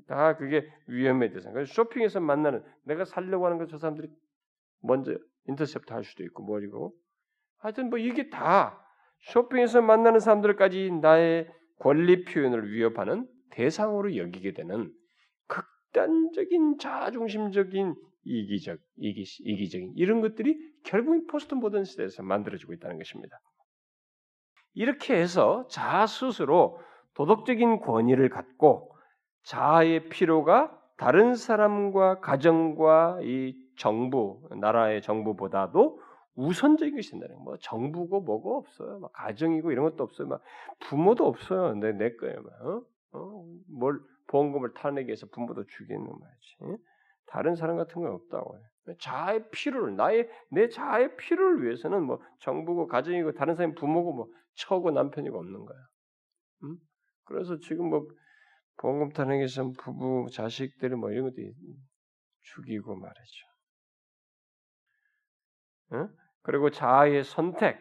다 0.06 0.36
그게 0.36 0.68
위험에 0.86 1.30
대상. 1.30 1.52
그래서 1.52 1.72
쇼핑에서 1.72 2.20
만나는 2.20 2.62
내가 2.84 3.04
살려고 3.04 3.46
하는 3.46 3.58
거 3.58 3.66
저 3.66 3.78
사람들이 3.78 4.08
먼저 4.82 5.16
인터셉트 5.48 5.92
할 5.92 6.04
수도 6.04 6.22
있고 6.24 6.44
뭐리고 6.44 6.94
하여튼 7.58 7.90
뭐 7.90 7.98
이게 7.98 8.28
다 8.28 8.80
쇼핑에서 9.20 9.82
만나는 9.82 10.20
사람들까지 10.20 10.92
나의 11.02 11.48
권리 11.80 12.24
표현을 12.24 12.70
위협하는 12.70 13.28
대상으로 13.50 14.16
여기게 14.16 14.52
되는 14.52 14.92
극단적인 15.46 16.78
자기중심적인 16.78 17.94
이기적, 18.24 18.78
이기, 18.96 19.24
이기적인 19.40 19.92
이런 19.96 20.20
것들이 20.20 20.58
결국 20.84 21.26
포스트 21.28 21.54
모던 21.54 21.84
시대에서 21.84 22.22
만들어지고 22.22 22.72
있다는 22.74 22.98
것입니다. 22.98 23.38
이렇게 24.74 25.14
해서 25.14 25.66
자아 25.68 26.06
스스로 26.06 26.80
도덕적인 27.14 27.80
권위를 27.80 28.28
갖고 28.28 28.95
자아의 29.46 30.08
필요가 30.08 30.76
다른 30.96 31.34
사람과 31.36 32.20
가정과 32.20 33.20
이 33.22 33.54
정부, 33.76 34.40
나라의 34.60 35.02
정부보다도 35.02 36.00
우선적인 36.34 36.96
것이 36.96 37.12
된다는 37.12 37.38
뭐 37.44 37.56
정부고 37.58 38.22
뭐고 38.22 38.58
없어요. 38.58 38.98
막 38.98 39.12
가정이고 39.12 39.70
이런 39.70 39.84
것도 39.84 40.02
없어요. 40.02 40.28
막 40.28 40.42
부모도 40.80 41.26
없어요. 41.26 41.74
내, 41.74 41.92
내 41.92 42.16
거예요. 42.16 42.42
막, 42.42 42.52
어? 42.66 42.82
어? 43.12 43.44
뭘 43.68 44.00
보험금을 44.26 44.74
타내기 44.74 45.08
위해서 45.08 45.26
부모도 45.28 45.64
죽이는 45.66 46.04
말이지. 46.04 46.82
다른 47.26 47.54
사람 47.54 47.76
같은 47.76 48.02
건 48.02 48.12
없다고 48.12 48.56
해요. 48.56 48.96
자아의 48.98 49.50
필요를 49.50 49.96
나의 49.96 50.28
내 50.50 50.68
자아의 50.68 51.16
필요를 51.16 51.62
위해서는 51.62 52.02
뭐 52.02 52.20
정부고 52.40 52.88
가정이고 52.88 53.32
다른 53.32 53.54
사람이 53.54 53.74
부모고 53.76 54.12
뭐 54.12 54.28
처고 54.54 54.90
남편이고 54.90 55.38
없는 55.38 55.64
거야. 55.64 55.78
음? 56.64 56.76
그래서 57.24 57.58
지금 57.60 57.90
뭐 57.90 58.06
타내기 59.14 59.38
위해서 59.38 59.70
부부 59.78 60.28
자식들 60.32 60.90
뭐 60.96 61.10
이런 61.10 61.24
것도 61.24 61.36
죽이고 62.42 62.96
말이죠. 62.96 63.46
응? 65.92 66.08
그리고 66.42 66.70
자아의 66.70 67.24
선택, 67.24 67.78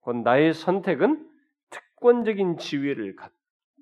곧 0.00 0.16
나의 0.18 0.52
선택은 0.52 1.30
특권적인 1.70 2.58
지위를 2.58 3.14
갖, 3.16 3.32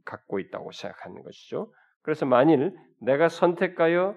갖고 0.04 0.38
있다고 0.38 0.72
생각하는 0.72 1.22
것이죠. 1.22 1.72
그래서 2.02 2.26
만일 2.26 2.76
내가 3.00 3.28
선택하여 3.28 4.16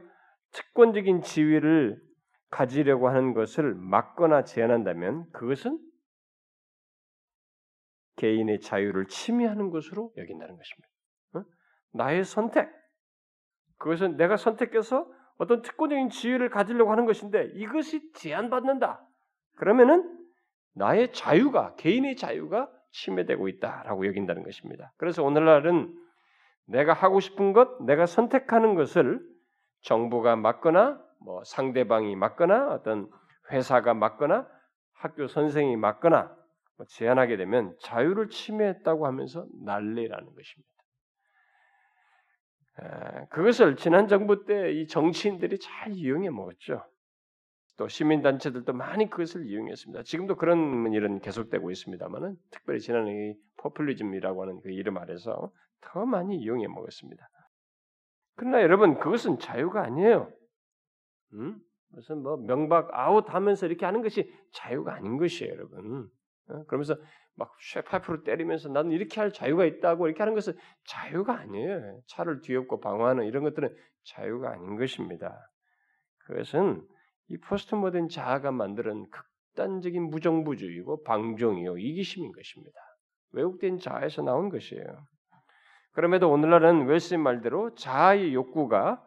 특권적인 0.52 1.22
지위를 1.22 2.02
가지려고 2.50 3.10
하는 3.10 3.34
것을 3.34 3.74
막거나 3.74 4.44
제한한다면 4.44 5.30
그것은 5.32 5.80
개인의 8.18 8.60
자유를 8.60 9.08
침해하는 9.08 9.72
것으로 9.72 10.14
여긴다는 10.16 10.56
것입니다. 10.56 10.93
어? 11.94 11.98
나의 11.98 12.24
선택, 12.24 12.70
그것은 13.78 14.18
내가 14.18 14.38
선택해서 14.38 15.08
어떤 15.38 15.62
특권적인 15.62 16.10
지위를 16.10 16.50
가지려고 16.50 16.92
하는 16.92 17.06
것인데 17.06 17.52
이것이 17.56 18.12
제한받는다. 18.14 19.06
그러면은 19.56 20.20
나의 20.76 21.12
자유가 21.12 21.76
개인의 21.76 22.16
자유가 22.16 22.70
침해되고 22.92 23.48
있다라고 23.48 24.06
여긴다는 24.08 24.44
것입니다. 24.44 24.94
그래서 24.98 25.24
오늘날은 25.24 25.94
내가 26.66 26.94
하고 26.94 27.20
싶은 27.20 27.54
것, 27.54 27.84
내가 27.84 28.06
선택하는 28.06 28.76
것을 28.76 29.20
정부가 29.82 30.36
막거나 30.36 31.02
뭐 31.20 31.44
상대방이 31.44 32.16
막거나 32.16 32.70
어떤 32.70 33.10
회사가 33.52 33.94
막거나 33.94 34.48
학교 34.94 35.28
선생이 35.28 35.76
막거나 35.76 36.36
뭐 36.78 36.86
제한하게 36.88 37.38
되면 37.38 37.76
자유를 37.82 38.30
침해했다고 38.30 39.06
하면서 39.06 39.46
난리라는 39.66 40.26
것입니다. 40.26 40.73
그것을 43.30 43.76
지난 43.76 44.08
정부 44.08 44.46
때 44.46 44.72
이 44.72 44.88
정치인들이 44.88 45.60
잘 45.60 45.94
이용해 45.94 46.30
먹었죠. 46.30 46.84
또 47.78 47.88
시민단체들도 47.88 48.72
많이 48.74 49.10
그것을 49.10 49.48
이용했습니다. 49.48 50.04
지금도 50.04 50.36
그런 50.36 50.92
일은 50.94 51.20
계속되고 51.20 51.72
있습니다만은 51.72 52.36
특별히 52.52 52.80
지난 52.80 53.08
이 53.08 53.36
포퓰리즘이라고 53.58 54.42
하는 54.44 54.60
그 54.62 54.70
이름 54.70 54.98
아래서 54.98 55.52
더 55.82 56.06
많이 56.06 56.38
이용해 56.38 56.68
먹었습니다. 56.68 57.28
그러나 58.36 58.62
여러분 58.62 59.00
그것은 59.00 59.40
자유가 59.40 59.84
아니에요. 59.84 60.32
음? 61.34 61.60
무슨 61.90 62.22
뭐 62.24 62.38
명박 62.38 62.90
아웃 62.94 63.26
하면서 63.30 63.66
이렇게 63.66 63.86
하는 63.86 64.02
것이 64.02 64.32
자유가 64.52 64.96
아닌 64.96 65.18
것이에요, 65.18 65.54
여러분. 65.54 66.10
어? 66.50 66.64
그러면서 66.66 66.96
막 67.36 67.52
쇠파이프로 67.60 68.24
때리면서 68.24 68.70
나는 68.70 68.92
이렇게 68.92 69.20
할 69.20 69.32
자유가 69.32 69.66
있다고 69.66 70.08
이렇게 70.08 70.20
하는 70.20 70.36
것은 70.36 70.54
자유가 70.86 71.40
아니에요. 71.40 72.00
차를 72.08 72.42
뒤엎고 72.42 72.80
방어하는 72.80 73.26
이런 73.26 73.44
것들은 73.44 73.76
자유가 74.04 74.52
아닌 74.52 74.78
것입니다. 74.78 75.36
그것은 76.26 76.86
이 77.30 77.38
포스트 77.38 77.76
모던 77.76 78.10
자아가 78.10 78.52
만드는 78.52 79.10
극단적인 79.10 80.10
무정부주의고 80.10 81.04
방종이요 81.04 81.78
이기심인 81.78 82.32
것입니다. 82.32 82.80
왜곡된 83.32 83.80
자아에서 83.80 84.22
나온 84.22 84.50
것이에요. 84.50 84.84
그럼에도 85.94 86.30
오늘날은 86.32 86.86
웰스의 86.86 87.20
말대로 87.20 87.74
자아의 87.76 88.34
욕구가 88.34 89.04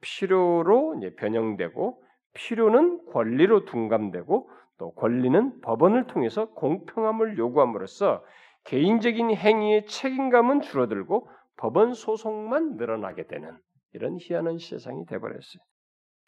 필요로 0.00 1.00
변형되고 1.18 2.02
필요는 2.34 3.06
권리로 3.12 3.64
둔감되고 3.64 4.50
또 4.78 4.92
권리는 4.92 5.60
법원을 5.60 6.06
통해서 6.06 6.50
공평함을 6.50 7.38
요구함으로써 7.38 8.24
개인적인 8.64 9.34
행위의 9.34 9.86
책임감은 9.86 10.60
줄어들고 10.60 11.28
법원 11.56 11.94
소송만 11.94 12.76
늘어나게 12.76 13.26
되는 13.26 13.56
이런 13.92 14.18
희한한 14.20 14.58
세상이 14.58 15.06
되버렸어요. 15.06 15.62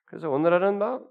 그래서 0.07 0.31
오늘날은 0.31 0.79
막 0.79 1.07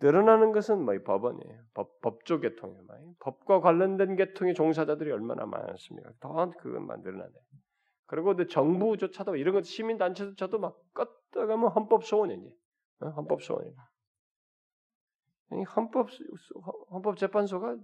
늘어나는 0.00 0.52
것은 0.52 0.84
뭐 0.84 0.94
법원이에요. 1.04 1.60
법, 1.74 2.00
법조 2.00 2.40
계통이에요. 2.40 3.14
법과 3.20 3.60
관련된 3.60 4.16
계통의 4.16 4.54
종사자들이 4.54 5.12
얼마나 5.12 5.46
많습니까? 5.46 6.10
더 6.20 6.50
그것만 6.58 7.02
늘어나네. 7.02 7.32
그리고 8.06 8.36
또 8.36 8.46
정부조차도 8.46 9.36
이런 9.36 9.54
것 9.54 9.64
시민단체조차도 9.64 10.58
막 10.58 10.76
껐다가면 10.94 11.74
헌법 11.74 12.04
소원이니. 12.04 12.52
어? 13.00 13.08
헌법 13.10 13.42
소원이. 13.42 13.72
헌법 15.50 16.08
헌법재판소가 16.90 17.76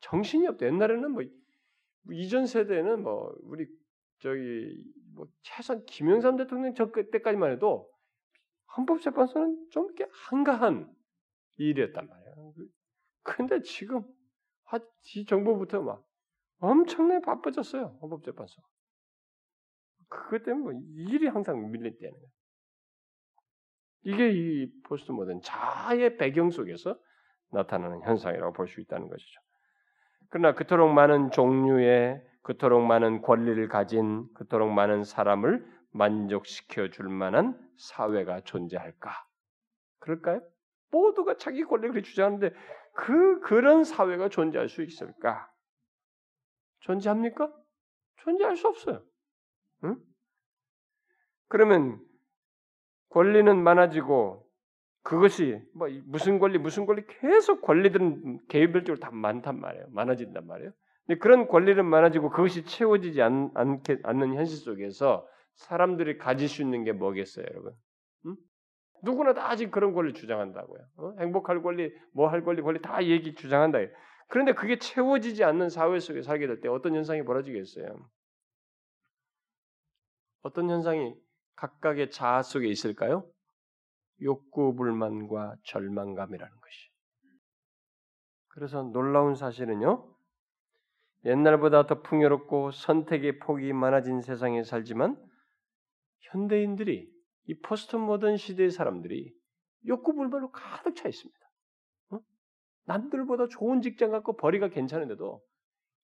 정신이 0.00 0.46
없대. 0.46 0.66
옛날에는 0.66 1.12
뭐, 1.12 1.22
뭐 2.02 2.14
이전 2.14 2.46
세대는 2.46 3.02
뭐 3.02 3.34
우리 3.42 3.66
저기 4.20 4.82
뭐 5.14 5.26
최소한 5.42 5.84
김영삼 5.86 6.36
대통령 6.36 6.74
저 6.74 6.90
때까지만 6.90 7.52
해도 7.52 7.90
헌법재판소는 8.76 9.68
좀 9.70 9.86
이렇게 9.86 10.06
한가한 10.12 10.92
일이었단 11.56 12.06
말이에요. 12.06 12.54
근데 13.22 13.60
지금 13.62 14.02
이 15.14 15.24
정부부터 15.24 15.82
막 15.82 16.04
엄청나게 16.58 17.24
바빠졌어요. 17.24 17.98
헌법재판소. 18.02 18.62
그것 20.08 20.42
때문에 20.42 20.62
뭐 20.62 20.82
일이 20.96 21.26
항상 21.26 21.70
밀린다는 21.70 22.12
거예요. 22.12 22.37
이게 24.02 24.30
이 24.30 24.72
포스트 24.84 25.12
모던 25.12 25.40
자의 25.42 26.16
배경 26.16 26.50
속에서 26.50 26.98
나타나는 27.50 28.02
현상이라고 28.02 28.52
볼 28.52 28.68
수 28.68 28.80
있다는 28.80 29.08
것이죠. 29.08 29.40
그러나 30.30 30.54
그토록 30.54 30.92
많은 30.92 31.30
종류의 31.30 32.22
그토록 32.42 32.82
많은 32.84 33.22
권리를 33.22 33.68
가진 33.68 34.26
그토록 34.34 34.70
많은 34.70 35.04
사람을 35.04 35.66
만족시켜 35.90 36.90
줄 36.90 37.08
만한 37.08 37.58
사회가 37.78 38.40
존재할까? 38.42 39.10
그럴까요? 40.00 40.40
모두가 40.90 41.36
자기 41.36 41.64
권리를 41.64 42.02
주장하는데 42.02 42.54
그 42.94 43.40
그런 43.40 43.84
사회가 43.84 44.28
존재할 44.28 44.68
수 44.68 44.82
있을까? 44.82 45.50
존재합니까? 46.80 47.52
존재할 48.16 48.56
수 48.56 48.68
없어요. 48.68 49.02
응? 49.84 49.96
그러면 51.48 52.00
권리는 53.10 53.62
많아지고 53.62 54.44
그것이 55.02 55.60
뭐 55.74 55.88
무슨 56.06 56.38
권리 56.38 56.58
무슨 56.58 56.86
권리 56.86 57.04
계속 57.06 57.62
권리들은 57.62 58.40
개별적으로 58.48 59.00
다 59.00 59.10
많단 59.10 59.58
말이에요. 59.60 59.86
많아진단 59.90 60.46
말이에요. 60.46 60.72
근데 61.06 61.18
그런 61.18 61.48
권리는 61.48 61.84
많아지고 61.84 62.30
그것이 62.30 62.64
채워지지 62.64 63.22
않, 63.22 63.50
않게, 63.54 64.00
않는 64.02 64.34
현실 64.34 64.58
속에서 64.58 65.26
사람들이 65.56 66.18
가질 66.18 66.48
수 66.48 66.62
있는 66.62 66.84
게 66.84 66.92
뭐겠어요, 66.92 67.46
여러분? 67.50 67.72
응? 68.26 68.36
누구나 69.02 69.32
다 69.32 69.50
아직 69.50 69.70
그런 69.70 69.94
권리 69.94 70.12
주장한다고요. 70.12 70.80
어? 70.98 71.14
행복할 71.20 71.62
권리, 71.62 71.90
뭐 72.12 72.28
할 72.28 72.44
권리, 72.44 72.60
권리 72.62 72.80
다 72.82 73.02
얘기 73.04 73.34
주장한다. 73.34 73.78
그런데 74.28 74.52
그게 74.52 74.78
채워지지 74.78 75.42
않는 75.44 75.70
사회 75.70 75.98
속에 75.98 76.20
살게 76.22 76.46
될 76.46 76.60
때 76.60 76.68
어떤 76.68 76.94
현상이 76.94 77.24
벌어지겠어요? 77.24 77.86
어떤 80.42 80.68
현상이 80.70 81.14
각각의 81.58 82.12
자아 82.12 82.42
속에 82.42 82.68
있을까요? 82.68 83.28
욕구 84.22 84.74
불만과 84.74 85.56
절망감이라는 85.64 86.60
것이. 86.60 86.90
그래서 88.48 88.82
놀라운 88.82 89.34
사실은요. 89.34 90.14
옛날보다 91.24 91.86
더 91.86 92.00
풍요롭고 92.02 92.70
선택의 92.70 93.40
폭이 93.40 93.72
많아진 93.72 94.20
세상에 94.20 94.62
살지만 94.62 95.16
현대인들이 96.20 97.10
이 97.46 97.60
포스트 97.60 97.96
모던 97.96 98.36
시대의 98.36 98.70
사람들이 98.70 99.34
욕구 99.86 100.14
불만으로 100.14 100.52
가득 100.52 100.94
차 100.94 101.08
있습니다. 101.08 101.38
어? 102.10 102.18
남들보다 102.84 103.48
좋은 103.48 103.82
직장 103.82 104.10
갖고 104.12 104.36
벌이가 104.36 104.68
괜찮은데도 104.68 105.42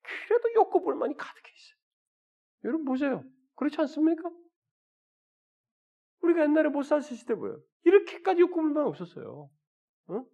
그래도 0.03 0.55
욕구 0.55 0.83
불만이 0.83 1.17
가득해 1.17 1.53
있어요. 1.55 1.79
여러분 2.65 2.85
보세요. 2.85 3.25
그렇지 3.55 3.81
않습니까? 3.83 4.31
우리가 6.25 6.43
옛날에 6.43 6.69
못 6.69 6.83
살았을 6.83 7.27
때 7.27 7.35
뭐예요? 7.35 7.61
이렇게까지 7.85 8.41
욕구불만 8.41 8.87
없었어요. 8.87 9.51
어? 10.09 10.25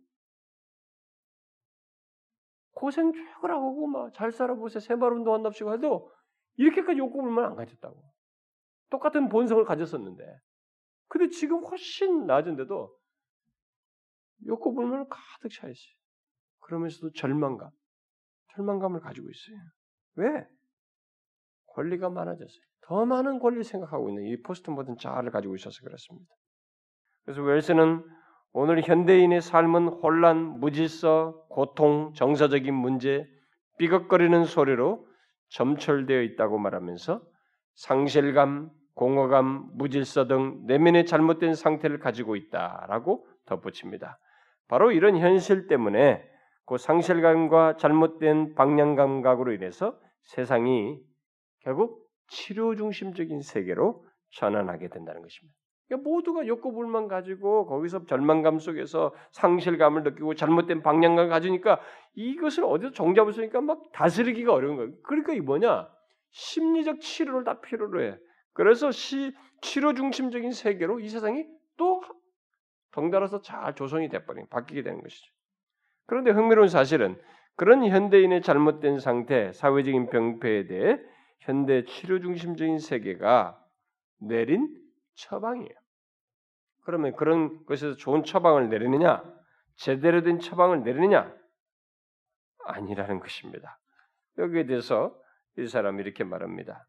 고생 2.73 3.13
죽을 3.13 3.51
하고 3.51 3.87
막 3.87 4.13
잘 4.15 4.33
살아보세요. 4.33 4.81
새마을 4.81 5.13
운동한답시고 5.13 5.75
해도 5.75 6.11
이렇게까지 6.57 6.99
욕구불만 6.99 7.45
안 7.45 7.57
가졌다고. 7.57 8.03
똑같은 8.91 9.29
본성을 9.29 9.65
가졌었는데. 9.65 10.25
근데 11.09 11.29
지금 11.29 11.65
훨씬 11.65 12.27
낮은데도 12.27 12.97
욕구불만을 14.47 15.07
가득 15.09 15.51
차 15.51 15.69
있어요. 15.69 15.95
그러면서도 16.61 17.13
절망감, 17.13 17.71
절망감을 18.55 19.01
가지고 19.01 19.29
있어요. 19.29 19.59
왜? 20.15 20.47
권리가 21.75 22.11
많아졌어요. 22.11 22.61
더 22.83 23.05
많은 23.07 23.39
권리를 23.39 23.65
생각하고 23.65 24.09
있는 24.09 24.25
이 24.27 24.43
포스트 24.43 24.71
모던 24.71 24.97
자아를 24.99 25.31
가지고 25.31 25.55
있어서 25.55 25.81
그렇습니다. 25.85 26.35
그래서 27.25 27.43
웰스는 27.43 28.05
오늘 28.53 28.83
현대인의 28.83 29.43
삶은 29.43 29.89
혼란, 29.89 30.59
무질서, 30.59 31.47
고통, 31.51 32.13
정서적인 32.15 32.75
문제, 32.75 33.27
삐걱거리는 33.79 34.45
소리로 34.45 35.07
점철되어 35.51 36.23
있다고 36.23 36.59
말하면서 36.59 37.23
상실감, 37.75 38.71
공허감, 38.95 39.71
무질서 39.75 40.27
등 40.27 40.67
내면의 40.67 41.07
잘못된 41.07 41.55
상태를 41.55 42.01
가지고 42.01 42.37
있다라고 42.37 43.27
덧붙입니다. 43.47 44.19
바로 44.69 44.93
이런 44.93 45.17
현실 45.17 45.69
때문에 45.69 46.23
그 46.67 46.77
상실감과 46.77 47.77
잘못된 47.77 48.55
방향 48.55 48.97
감각으로 48.97 49.53
인해서 49.53 49.99
세상이 50.23 51.01
결국 51.61 52.09
치료 52.29 52.75
중심적인 52.75 53.41
세계로 53.43 54.05
전환하게 54.33 54.89
된다는 54.89 55.23
것입니다. 55.23 55.57
그러니까 55.89 56.09
모두가 56.09 56.47
욕구 56.47 56.73
불만 56.73 57.09
가지고 57.09 57.67
거기서 57.67 58.07
절망감 58.07 58.61
속에서 58.61 59.13
상실감을 59.33 60.05
느끼고 60.05 60.35
잘못된 60.35 60.83
방향감을 60.83 61.29
가지니까 61.29 61.81
이것을 62.15 62.65
어디서 62.65 62.93
종잡을 62.93 63.33
수 63.33 63.41
있으니까 63.41 63.61
막 63.61 63.91
다스리기가 63.93 64.53
어려운 64.53 64.77
거예요. 64.77 64.93
그러니까 65.03 65.33
이 65.33 65.41
뭐냐? 65.41 65.89
심리적 66.31 67.01
치료를 67.01 67.43
다 67.43 67.61
필요로 67.61 68.03
해. 68.03 68.17
그래서 68.53 68.93
시, 68.93 69.35
치료 69.63 69.93
중심적인 69.95 70.53
세계로 70.53 71.01
이 71.01 71.09
세상이 71.09 71.45
또 71.77 72.03
덩달아서 72.93 73.43
잘 73.43 73.75
조성이 73.75 74.09
돼버린 74.09 74.47
바뀌게 74.49 74.83
되는 74.83 75.03
것이죠. 75.03 75.33
그런데 76.07 76.31
흥미로운 76.31 76.69
사실은 76.69 77.21
그런 77.57 77.85
현대인의 77.85 78.43
잘못된 78.43 79.01
상태, 79.01 79.53
사회적인 79.53 80.11
병폐에 80.11 80.67
대해 80.67 80.99
현대 81.41 81.85
치료 81.85 82.21
중심적인 82.21 82.79
세계가 82.79 83.59
내린 84.19 84.75
처방이에요. 85.15 85.75
그러면 86.83 87.15
그런 87.17 87.65
것에서 87.67 87.97
좋은 87.97 88.25
처방을 88.25 88.69
내리느냐? 88.69 89.23
제대로 89.77 90.23
된 90.23 90.39
처방을 90.39 90.83
내리느냐? 90.83 91.35
아니라는 92.65 93.21
것입니다. 93.21 93.79
여기에 94.39 94.67
대해서 94.67 95.15
이 95.59 95.67
사람이 95.67 96.03
이렇게 96.03 96.25
말합니다. 96.25 96.87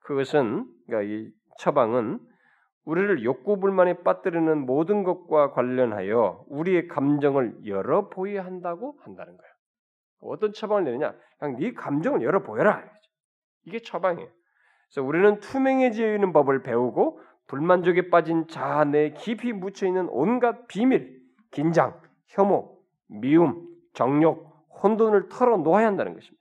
그것은 0.00 0.66
그러니까 0.86 1.12
이 1.12 1.30
처방은 1.58 2.20
우리를 2.84 3.22
욕구 3.24 3.60
불만에 3.60 4.02
빠뜨리는 4.02 4.66
모든 4.66 5.04
것과 5.04 5.52
관련하여 5.52 6.44
우리의 6.48 6.88
감정을 6.88 7.66
열어 7.66 8.08
보여야 8.08 8.44
한다고 8.44 8.98
한다는 9.02 9.36
거예요. 9.36 9.52
어떤 10.22 10.52
처방을 10.52 10.84
내느냐? 10.84 11.14
그냥 11.38 11.58
네 11.58 11.72
감정을 11.72 12.22
열어 12.22 12.42
보여라. 12.42 12.82
이게 13.64 13.80
처방이에요. 13.80 14.28
그래서 14.88 15.06
우리는 15.06 15.40
투명해지어 15.40 16.14
있는 16.14 16.32
법을 16.32 16.62
배우고 16.62 17.20
불만족에 17.46 18.10
빠진 18.10 18.46
자아 18.46 18.84
내 18.84 19.12
깊이 19.12 19.52
묻혀 19.52 19.86
있는 19.86 20.08
온갖 20.10 20.66
비밀, 20.68 21.20
긴장, 21.50 22.00
혐오, 22.26 22.78
미움, 23.08 23.68
정욕, 23.92 24.68
혼돈을 24.82 25.28
털어 25.28 25.56
놓아야 25.58 25.86
한다는 25.86 26.14
것입니다. 26.14 26.40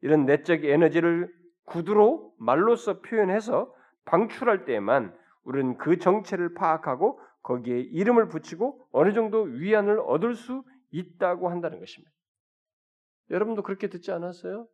이런 0.00 0.26
내적 0.26 0.64
에너지를 0.64 1.32
구두로 1.64 2.34
말로써 2.38 3.00
표현해서 3.00 3.72
방출할 4.04 4.64
때에만 4.64 5.16
우리는 5.44 5.76
그 5.78 5.98
정체를 5.98 6.54
파악하고 6.54 7.20
거기에 7.42 7.78
이름을 7.80 8.28
붙이고 8.28 8.86
어느 8.92 9.12
정도 9.12 9.42
위안을 9.42 10.00
얻을 10.00 10.34
수 10.34 10.62
있다고 10.90 11.48
한다는 11.48 11.80
것입니다. 11.80 12.12
여러분도 13.30 13.62
그렇게 13.62 13.88
듣지 13.88 14.12
않았어요? 14.12 14.66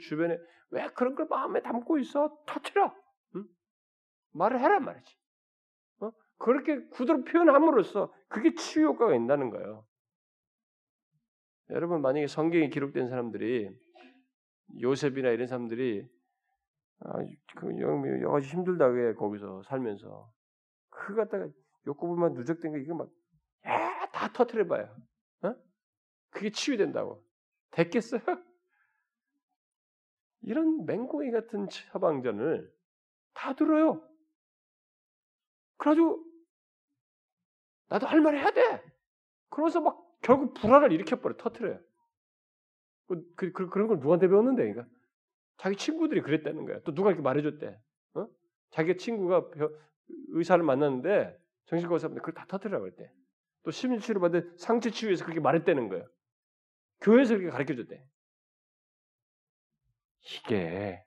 주변에 0.00 0.38
왜 0.70 0.86
그런 0.94 1.14
걸 1.14 1.26
마음에 1.28 1.60
담고 1.62 1.98
있어? 1.98 2.36
터트려. 2.46 2.94
응? 3.36 3.44
말을 4.32 4.60
해란 4.60 4.84
말이지. 4.84 5.16
어? 6.00 6.10
그렇게 6.38 6.86
구두로 6.88 7.24
표현함으로써 7.24 8.12
그게 8.28 8.54
치유 8.54 8.86
효과가 8.86 9.14
있다는 9.14 9.50
거예요. 9.50 9.86
여러분 11.70 12.00
만약에 12.00 12.26
성경에 12.26 12.68
기록된 12.68 13.08
사람들이 13.08 13.70
요셉이나 14.80 15.30
이런 15.30 15.46
사람들이 15.46 16.08
아, 17.00 17.18
그 17.56 17.78
여러 17.80 18.30
가지 18.30 18.46
힘들다 18.48 18.86
왜 18.86 19.14
거기서 19.14 19.62
살면서 19.64 20.32
그 20.88 21.14
갖다가 21.14 21.48
욕구불만 21.86 22.34
누적된 22.34 22.72
거 22.72 22.78
이거 22.78 22.94
막다 22.94 24.32
터트려 24.32 24.66
봐요. 24.66 24.96
어? 25.42 25.54
그게 26.30 26.50
치유된다고 26.50 27.22
됐겠어요? 27.72 28.22
이런 30.42 30.84
맹꽁이 30.86 31.30
같은 31.30 31.68
처방전을 31.68 32.72
다 33.34 33.54
들어요. 33.54 34.02
그래가지고 35.78 36.24
나도 37.88 38.06
할 38.06 38.20
말 38.20 38.36
해야 38.36 38.50
돼. 38.50 38.82
그러면서 39.50 39.80
막 39.80 40.02
결국 40.22 40.54
불화를 40.54 40.92
일으켜버려 40.92 41.36
터트려요. 41.36 41.80
그, 43.06 43.34
그, 43.36 43.52
그, 43.52 43.68
그런 43.68 43.86
걸 43.86 43.98
누구한테 43.98 44.28
배웠는데, 44.28 44.62
그러니까 44.72 44.92
자기 45.58 45.76
친구들이 45.76 46.22
그랬다는 46.22 46.64
거야. 46.64 46.80
또 46.80 46.94
누가 46.94 47.10
이렇게 47.10 47.22
말해줬대. 47.22 47.80
어? 48.14 48.26
자기 48.70 48.96
친구가 48.96 49.50
의사를 50.28 50.62
만났는데 50.64 51.36
정신과 51.66 51.94
의사분들 51.94 52.22
그걸 52.22 52.34
다 52.34 52.46
터뜨리라고 52.48 52.84
그랬대. 52.84 53.12
또 53.62 53.70
심리치료 53.70 54.20
받은 54.20 54.56
상처 54.58 54.90
치유에서 54.90 55.24
그렇게 55.24 55.40
말했다는 55.40 55.88
거예요. 55.88 56.06
교회에서 57.00 57.36
그렇게 57.36 57.50
가르쳐줬대. 57.50 58.04
이게 60.34 61.02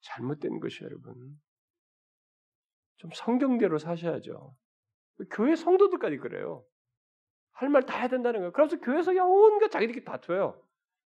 잘못된 0.00 0.60
것이에요, 0.60 0.86
여러분. 0.90 1.40
좀 2.96 3.10
성경대로 3.14 3.78
사셔야죠. 3.78 4.54
교회 5.30 5.56
성도들까지 5.56 6.18
그래요. 6.18 6.64
할 7.52 7.68
말 7.68 7.82
다 7.84 7.98
해야 7.98 8.08
된다는 8.08 8.40
거예요. 8.40 8.52
그래서 8.52 8.78
교회에서 8.78 9.12
온갖 9.24 9.70
자기들끼리 9.70 10.04
다투어요. 10.04 10.60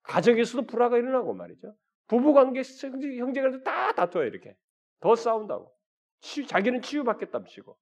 가정에서도 0.03 0.67
불화가 0.67 0.97
일어나고 0.97 1.33
말이죠. 1.33 1.75
부부관계, 2.07 2.61
형제간도 2.61 3.63
다 3.63 3.93
다투어요, 3.93 4.27
이렇게. 4.27 4.55
더 4.99 5.15
싸운다고. 5.15 5.73
치, 6.21 6.45
자기는 6.45 6.81
치유받겠답시고. 6.81 7.77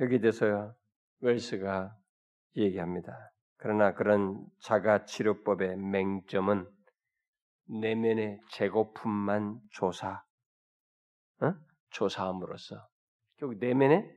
여기 0.00 0.20
대해서 0.20 0.74
웰스가 1.20 1.96
얘기합니다. 2.56 3.32
그러나 3.56 3.94
그런 3.94 4.44
자가 4.60 5.04
치료법의 5.04 5.76
맹점은 5.76 6.68
내면의 7.80 8.38
재고품만 8.50 9.60
조사, 9.70 10.22
어? 11.40 11.54
조사함으로써 11.90 12.76
결국 13.38 13.58
내면에 13.58 14.08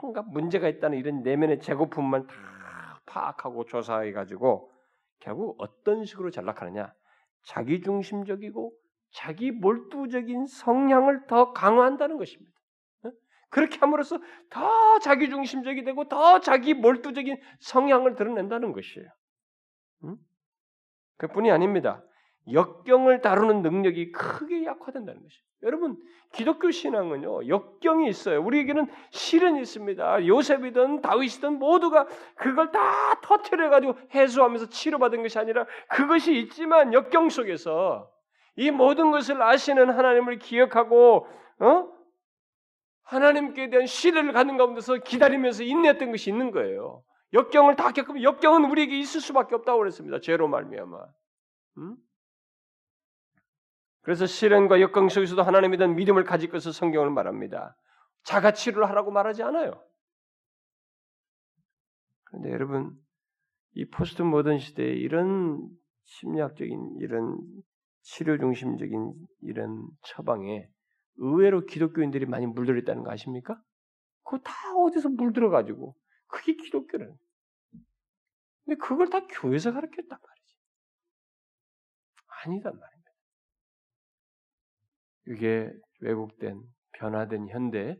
뭔가 0.00 0.22
문제가 0.22 0.68
있다는 0.68 0.98
이런 0.98 1.22
내면의 1.22 1.60
재고품만 1.60 2.26
다 2.26 3.00
파악하고 3.06 3.64
조사해 3.66 4.12
가지고 4.12 4.72
결국 5.18 5.56
어떤 5.58 6.04
식으로 6.04 6.30
전락하느냐? 6.30 6.92
자기 7.42 7.80
중심적이고 7.80 8.72
자기 9.12 9.50
몰두적인 9.50 10.46
성향을 10.46 11.26
더 11.26 11.52
강화한다는 11.52 12.16
것입니다. 12.18 12.52
어? 13.04 13.10
그렇게 13.50 13.78
함으로써 13.78 14.18
더 14.50 14.98
자기 15.00 15.28
중심적이 15.28 15.84
되고 15.84 16.08
더 16.08 16.40
자기 16.40 16.74
몰두적인 16.74 17.40
성향을 17.60 18.14
드러낸다는 18.14 18.72
것이에요. 18.72 19.08
그뿐이 21.16 21.50
아닙니다. 21.50 22.02
역경을 22.50 23.20
다루는 23.20 23.62
능력이 23.62 24.12
크게 24.12 24.64
약화된다는 24.64 25.22
것이에요. 25.22 25.42
여러분, 25.62 25.96
기독교 26.32 26.70
신앙은요, 26.70 27.48
역경이 27.48 28.08
있어요. 28.08 28.42
우리에게는 28.42 28.86
실은 29.10 29.56
있습니다. 29.56 30.26
요셉이든 30.26 31.02
다윗이든 31.02 31.58
모두가 31.58 32.06
그걸 32.36 32.70
다 32.70 33.20
터트려가지고 33.20 33.94
해소하면서 34.14 34.68
치료받은 34.68 35.22
것이 35.22 35.38
아니라 35.38 35.66
그것이 35.88 36.38
있지만 36.38 36.94
역경 36.94 37.28
속에서 37.28 38.10
이 38.56 38.70
모든 38.70 39.10
것을 39.10 39.42
아시는 39.42 39.90
하나님을 39.90 40.38
기억하고, 40.38 41.26
어? 41.58 41.88
하나님께 43.02 43.70
대한 43.70 43.86
신뢰를 43.86 44.32
갖는 44.32 44.56
가운데서 44.56 44.98
기다리면서 44.98 45.64
인내했던 45.64 46.12
것이 46.12 46.30
있는 46.30 46.52
거예요. 46.52 47.02
역경을 47.32 47.76
다 47.76 47.90
겪으면 47.90 48.22
역경은 48.22 48.70
우리에게 48.70 48.98
있을 48.98 49.20
수밖에 49.20 49.54
없다고 49.56 49.78
그랬습니다. 49.78 50.20
죄로 50.20 50.48
말미암아. 50.48 50.98
음? 51.78 51.96
그래서 54.02 54.26
시련과 54.26 54.80
역경 54.80 55.08
속에서도 55.08 55.42
하나님에 55.42 55.76
대한 55.76 55.94
믿음을 55.94 56.24
가질 56.24 56.50
것을 56.50 56.72
성경을 56.72 57.10
말합니다. 57.10 57.76
자가 58.22 58.52
치료를 58.52 58.88
하라고 58.88 59.10
말하지 59.10 59.42
않아요. 59.42 59.82
그런데 62.24 62.50
여러분, 62.50 62.96
이 63.72 63.88
포스트 63.88 64.22
모던 64.22 64.58
시대에 64.58 64.92
이런 64.92 65.68
심리학적인 66.04 66.96
이런 67.00 67.38
치료 68.02 68.38
중심적인 68.38 69.14
이런 69.42 69.86
처방에 70.02 70.68
의외로 71.16 71.66
기독교인들이 71.66 72.26
많이 72.26 72.46
물들어 72.46 72.78
있다는 72.78 73.02
거 73.02 73.12
아십니까? 73.12 73.60
그거 74.24 74.38
다 74.38 74.52
어디서 74.76 75.10
물들어 75.10 75.50
가지고 75.50 75.94
그게 76.26 76.54
기독교라는. 76.54 77.14
근데 78.64 78.78
그걸 78.78 79.10
다 79.10 79.26
교회에서 79.26 79.72
가르쳤단 79.72 80.08
말이지. 80.08 80.56
아니단 82.44 82.78
말이야. 82.78 82.99
이게 85.30 85.72
왜곡된 86.00 86.60
변화된 86.92 87.48
현대 87.48 87.96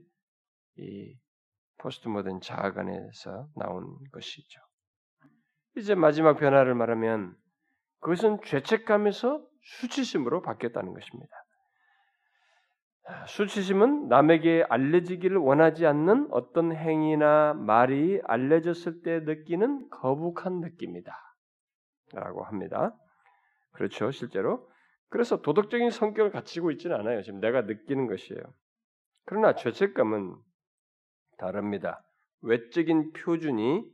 이 0.76 1.16
포스트 1.78 2.08
모던 2.08 2.40
자아관에서 2.40 3.48
나온 3.54 3.96
것이죠. 4.12 4.60
이제 5.76 5.94
마지막 5.94 6.38
변화를 6.38 6.74
말하면 6.74 7.36
그것은 8.00 8.40
죄책감에서 8.44 9.46
수치심으로 9.62 10.42
바뀌었다는 10.42 10.92
것입니다. 10.92 11.32
수치심은 13.28 14.08
남에게 14.08 14.64
알려지기를 14.68 15.36
원하지 15.36 15.86
않는 15.86 16.28
어떤 16.32 16.74
행위나 16.74 17.54
말이 17.54 18.20
알려졌을 18.24 19.02
때 19.02 19.20
느끼는 19.20 19.88
거북한 19.90 20.60
느낌이다. 20.60 21.16
라고 22.12 22.42
합니다. 22.42 22.92
그렇죠. 23.72 24.10
실제로 24.10 24.68
그래서 25.10 25.42
도덕적인 25.42 25.90
성격을 25.90 26.30
갖추고 26.30 26.70
있지는 26.70 26.96
않아요. 26.96 27.22
지금 27.22 27.40
내가 27.40 27.62
느끼는 27.62 28.06
것이에요. 28.06 28.40
그러나 29.26 29.54
죄책감은 29.54 30.36
다릅니다. 31.36 32.02
외적인 32.42 33.12
표준이 33.12 33.84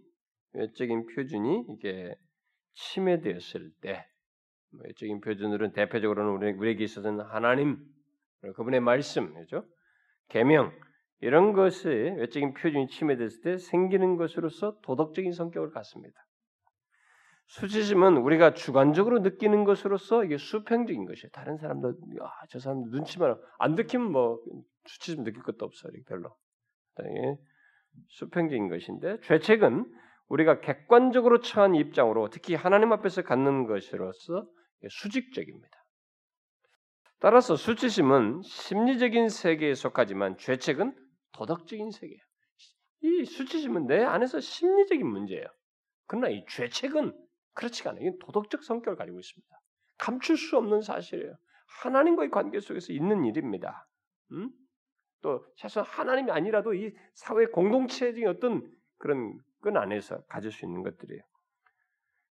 외적인 0.53 1.07
표준이 1.07 1.67
이게 1.71 2.14
침해되었을 2.75 3.71
때 3.81 4.07
외적인 4.73 5.21
표준들은 5.21 5.73
대표적으로는 5.73 6.57
우리에게 6.59 6.85
있어서는 6.85 7.25
하나님 7.25 7.79
그분의 8.55 8.81
말씀이죠. 8.81 9.67
계명 10.29 10.73
이런 11.21 11.53
것이 11.53 11.89
외적인 11.89 12.55
표준이 12.55 12.89
침해됐을 12.89 13.43
때 13.43 13.59
생기는 13.59 14.17
것으로서 14.17 14.79
도덕적인 14.83 15.33
성격을 15.33 15.71
갖습니다. 15.71 16.26
수치심은 17.47 18.16
우리가 18.18 18.55
주관적으로 18.55 19.20
느끼는 19.20 19.64
것으로서 19.64 20.24
이게 20.24 20.36
수평적인 20.36 21.07
것이에요. 21.07 21.30
다른 21.32 21.57
사람도 21.57 21.94
아, 22.20 22.47
저 22.51 22.59
사람 22.59 22.82
눈치만 22.90 23.36
안 23.59 23.74
느끼면 23.74 24.11
뭐 24.11 24.40
수치심 24.86 25.24
느낄 25.24 25.42
것도 25.42 25.64
없어요. 25.64 25.92
별로. 26.07 26.36
수평적인 28.09 28.68
것인데 28.68 29.20
죄책은 29.20 29.84
우리가 30.28 30.61
객관적으로 30.61 31.40
처한 31.40 31.74
입장으로 31.74 32.30
특히 32.30 32.55
하나님 32.55 32.92
앞에서 32.92 33.22
갖는 33.22 33.66
것으로서 33.66 34.47
수직적입니다. 34.88 35.76
따라서 37.20 37.57
수치심은 37.57 38.42
심리적인 38.42 39.28
세계에 39.28 39.74
속하지만 39.74 40.36
죄책은 40.36 40.94
도덕적인 41.32 41.90
세계예요. 41.90 42.20
이 43.03 43.24
수치심은 43.24 43.86
내 43.86 44.03
안에서 44.03 44.40
심리적인 44.40 45.07
문제예요. 45.07 45.47
그러나 46.07 46.28
이 46.28 46.44
죄책은 46.49 47.12
그렇지가 47.57 47.91
않아요. 47.91 48.05
이건 48.07 48.19
도덕적 48.21 48.63
성격을 48.63 48.97
가지고 48.97 49.19
있습니다. 49.19 49.61
감출 49.99 50.37
수 50.37 50.57
없는 50.57 50.83
사실이에요. 50.83 51.37
하나님과의 51.83 52.31
관계 52.31 52.61
속에서 52.61 52.93
있는 52.93 53.25
일입니다. 53.25 53.89
음? 54.33 54.51
또 55.23 55.45
사실 55.57 55.83
하나님이 55.83 56.31
아니라도 56.31 56.75
이 56.75 56.95
사회 57.15 57.47
공동체적인 57.47 58.29
어떤 58.29 58.71
그런 58.99 59.41
끈 59.61 59.77
안에서 59.77 60.23
가질 60.27 60.53
수 60.53 60.65
있는 60.65 60.83
것들이에요. 60.83 61.23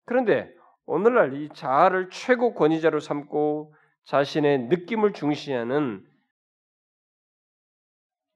그런데 0.06 0.56
오늘날 0.86 1.34
이 1.34 1.50
자아를 1.50 2.10
최고 2.12 2.54
권위자로 2.54 3.00
삼고 3.00 3.74
자신의 4.04 4.68
느낌을 4.68 5.14
중시하는 5.14 6.08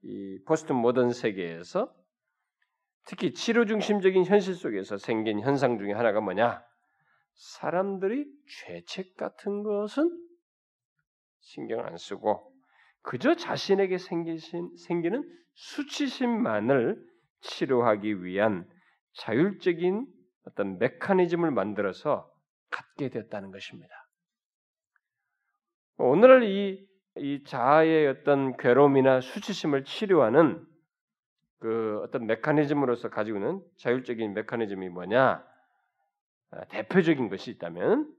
이 0.02 0.40
포스트 0.44 0.72
모던 0.72 1.12
세계에서 1.12 1.94
특히 3.06 3.32
치료 3.32 3.64
중심적인 3.64 4.24
현실 4.24 4.54
속에서 4.54 4.98
생긴 4.98 5.40
현상 5.40 5.78
중에 5.78 5.92
하나가 5.92 6.20
뭐냐? 6.20 6.69
사람들이 7.40 8.26
죄책 8.66 9.16
같은 9.16 9.62
것은 9.62 10.10
신경 11.40 11.86
안 11.86 11.96
쓰고 11.96 12.52
그저 13.00 13.34
자신에게 13.34 13.96
생기신, 13.96 14.76
생기는 14.76 15.24
수치심만을 15.54 17.02
치료하기 17.40 18.24
위한 18.24 18.68
자율적인 19.14 20.06
어떤 20.46 20.78
메커니즘을 20.78 21.50
만들어서 21.50 22.30
갖게 22.68 23.08
됐다는 23.08 23.50
것입니다. 23.50 23.90
오늘 25.96 26.42
이, 26.42 26.86
이 27.16 27.42
자아의 27.44 28.06
어떤 28.08 28.56
괴로움이나 28.58 29.22
수치심을 29.22 29.84
치료하는 29.84 30.66
그 31.58 32.00
어떤 32.02 32.26
메커니즘으로서 32.26 33.08
가지고 33.08 33.38
있는 33.38 33.62
자율적인 33.78 34.34
메커니즘이 34.34 34.90
뭐냐? 34.90 35.49
아, 36.52 36.64
대표적인 36.66 37.28
것이 37.28 37.50
있다면 37.52 38.14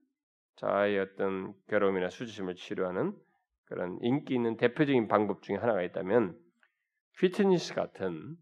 자아의 0.56 1.00
어떤 1.00 1.54
괴로움이나 1.68 2.10
수치심을 2.10 2.56
치료하는 2.56 3.18
그런 3.66 3.98
인기 4.02 4.36
있는 4.36 4.58
대표적인 4.58 5.08
방법 5.08 5.42
중에 5.42 5.56
하나가 5.56 5.82
있다면 5.82 6.38
피트니스 7.18 7.74
같은 7.74 8.38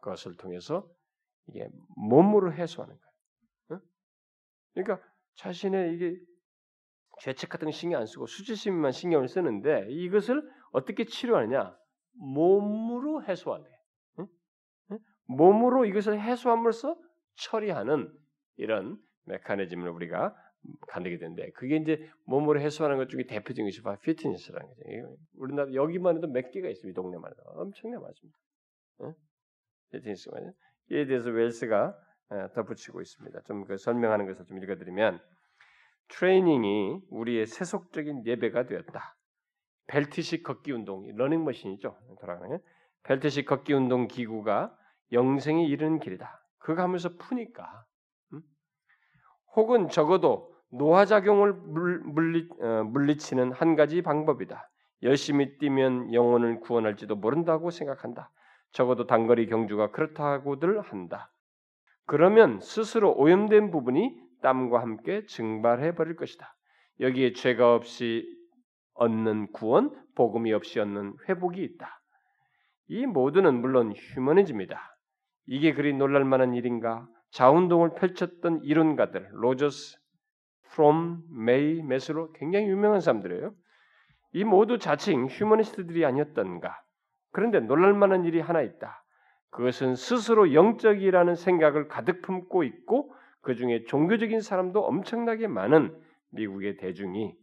것을 0.00 0.36
통해서 0.36 0.88
이게 1.48 1.68
몸으로 1.96 2.52
해소하는 2.52 2.96
거예요. 2.96 3.82
그러니까 4.74 5.06
자신의 5.34 5.94
이게 5.94 6.18
죄책 7.20 7.50
같은 7.50 7.66
거 7.66 7.72
신경 7.72 8.00
안 8.00 8.06
쓰고 8.06 8.26
수치심만 8.26 8.92
신경을 8.92 9.28
쓰는데 9.28 9.86
이것을 9.90 10.42
어떻게 10.72 11.04
치료하느냐? 11.04 11.76
몸으로 12.18 13.24
해소하네. 13.24 13.64
몸으로 15.28 15.84
이것을 15.86 16.20
해소함으로써 16.20 16.96
처리하는 17.36 18.12
이런 18.56 18.98
메커니즘을 19.24 19.88
우리가 19.88 20.34
가르게 20.88 21.18
되는데 21.18 21.50
그게 21.52 21.76
이제 21.76 22.10
몸으로 22.24 22.60
해소하는 22.60 22.96
것 22.98 23.08
중에 23.08 23.24
대표적인 23.24 23.66
것이 23.66 23.82
바로 23.82 23.98
피트니스라는 24.00 24.66
거죠. 24.68 25.16
우리나라 25.34 25.72
여기만 25.72 26.16
해도 26.16 26.26
몇 26.26 26.50
개가 26.50 26.68
있어요. 26.68 26.90
이 26.90 26.94
동네만 26.94 27.30
해도 27.30 27.42
엄청나 27.60 28.00
많습니다. 28.00 28.38
어? 28.98 29.14
피트니스가 29.92 30.38
이에 30.90 31.06
대해서 31.06 31.30
웰스가 31.30 31.96
덧붙이고 32.54 33.00
있습니다. 33.00 33.40
좀 33.42 33.64
그 33.64 33.76
설명하는 33.76 34.26
것을 34.26 34.46
좀 34.46 34.62
읽어드리면 34.62 35.20
트레이닝이 36.08 37.02
우리의 37.10 37.46
세속적인 37.46 38.26
예배가 38.26 38.66
되었다. 38.66 39.16
벨트식 39.88 40.42
걷기 40.42 40.72
운동, 40.72 41.06
러닝머신이죠. 41.16 41.96
돌아가는 42.20 42.58
벨트식 43.04 43.46
걷기 43.46 43.72
운동 43.72 44.08
기구가 44.08 44.76
영생에 45.12 45.64
이르는 45.66 46.00
길이다. 46.00 46.42
그거 46.58 46.82
하면서 46.82 47.16
푸니까 47.16 47.64
음? 47.64 47.85
혹은 49.56 49.88
적어도 49.88 50.54
노화작용을 50.70 51.52
물리, 51.54 52.48
어, 52.60 52.84
물리치는 52.84 53.52
한 53.52 53.74
가지 53.74 54.02
방법이다. 54.02 54.70
열심히 55.02 55.58
뛰면 55.58 56.12
영혼을 56.12 56.60
구원할지도 56.60 57.16
모른다고 57.16 57.70
생각한다. 57.70 58.30
적어도 58.72 59.06
단거리 59.06 59.46
경주가 59.46 59.90
그렇다고들 59.90 60.80
한다. 60.82 61.32
그러면 62.04 62.60
스스로 62.60 63.14
오염된 63.16 63.70
부분이 63.70 64.14
땀과 64.42 64.80
함께 64.80 65.24
증발해 65.26 65.94
버릴 65.94 66.16
것이다. 66.16 66.54
여기에 67.00 67.32
죄가 67.32 67.74
없이 67.74 68.26
얻는 68.94 69.52
구원, 69.52 69.94
복음이 70.14 70.52
없이 70.52 70.80
얻는 70.80 71.14
회복이 71.28 71.62
있다. 71.62 72.00
이 72.88 73.06
모두는 73.06 73.60
물론 73.60 73.92
휴머니즘이다. 73.94 74.80
이게 75.46 75.74
그리 75.74 75.92
놀랄 75.92 76.24
만한 76.24 76.54
일인가? 76.54 77.06
자아운동을 77.30 77.94
펼쳤던 77.94 78.62
이론가들 78.62 79.28
로저스, 79.32 79.98
프롬, 80.70 81.22
메이, 81.30 81.82
매슬로 81.82 82.32
굉장히 82.32 82.66
유명한 82.68 83.00
사람들이에요. 83.00 83.54
이 84.32 84.44
모두 84.44 84.78
자칭 84.78 85.26
휴머니스트들이 85.26 86.04
아니었던가? 86.04 86.82
그런데 87.32 87.60
놀랄만한 87.60 88.24
일이 88.24 88.40
하나 88.40 88.62
있다. 88.62 89.02
그것은 89.50 89.94
스스로 89.94 90.52
영적이라는 90.52 91.34
생각을 91.34 91.88
가득 91.88 92.20
품고 92.22 92.64
있고 92.64 93.14
그 93.40 93.54
중에 93.54 93.84
종교적인 93.84 94.40
사람도 94.40 94.84
엄청나게 94.84 95.46
많은 95.46 95.98
미국의 96.30 96.76
대중이 96.76 97.34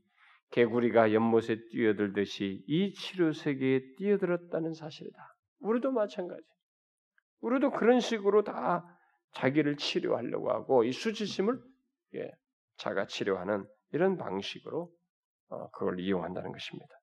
개구리가 0.52 1.14
연못에 1.14 1.68
뛰어들듯이 1.72 2.64
이 2.68 2.94
치료 2.94 3.32
세계에 3.32 3.96
뛰어들었다는 3.98 4.74
사실이다. 4.74 5.18
우리도 5.62 5.92
마찬가지. 5.92 6.44
우리도 7.42 7.72
그런 7.72 8.00
식으로 8.00 8.44
다 8.44 8.93
자기를 9.34 9.78
치료하려고 9.78 10.52
하고 10.52 10.84
이 10.84 10.92
수치심을 10.92 11.62
예, 12.16 12.32
자가 12.78 13.08
치료하는 13.08 13.68
이런 13.92 14.18
방식으로 14.18 14.92
어, 15.50 15.70
그걸 15.72 16.00
이용한다는 16.00 16.52
것입니다. 16.52 16.96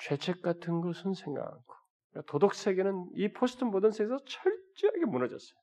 죄책 0.00 0.42
같은 0.42 0.80
것은 0.80 1.14
생각 1.14 1.46
않고 1.46 1.74
그러니까 2.10 2.32
도덕 2.32 2.54
세계는 2.54 3.10
이 3.14 3.32
포스트 3.32 3.64
모던 3.64 3.92
세계에서 3.92 4.24
철저하게 4.24 5.04
무너졌어요. 5.06 5.58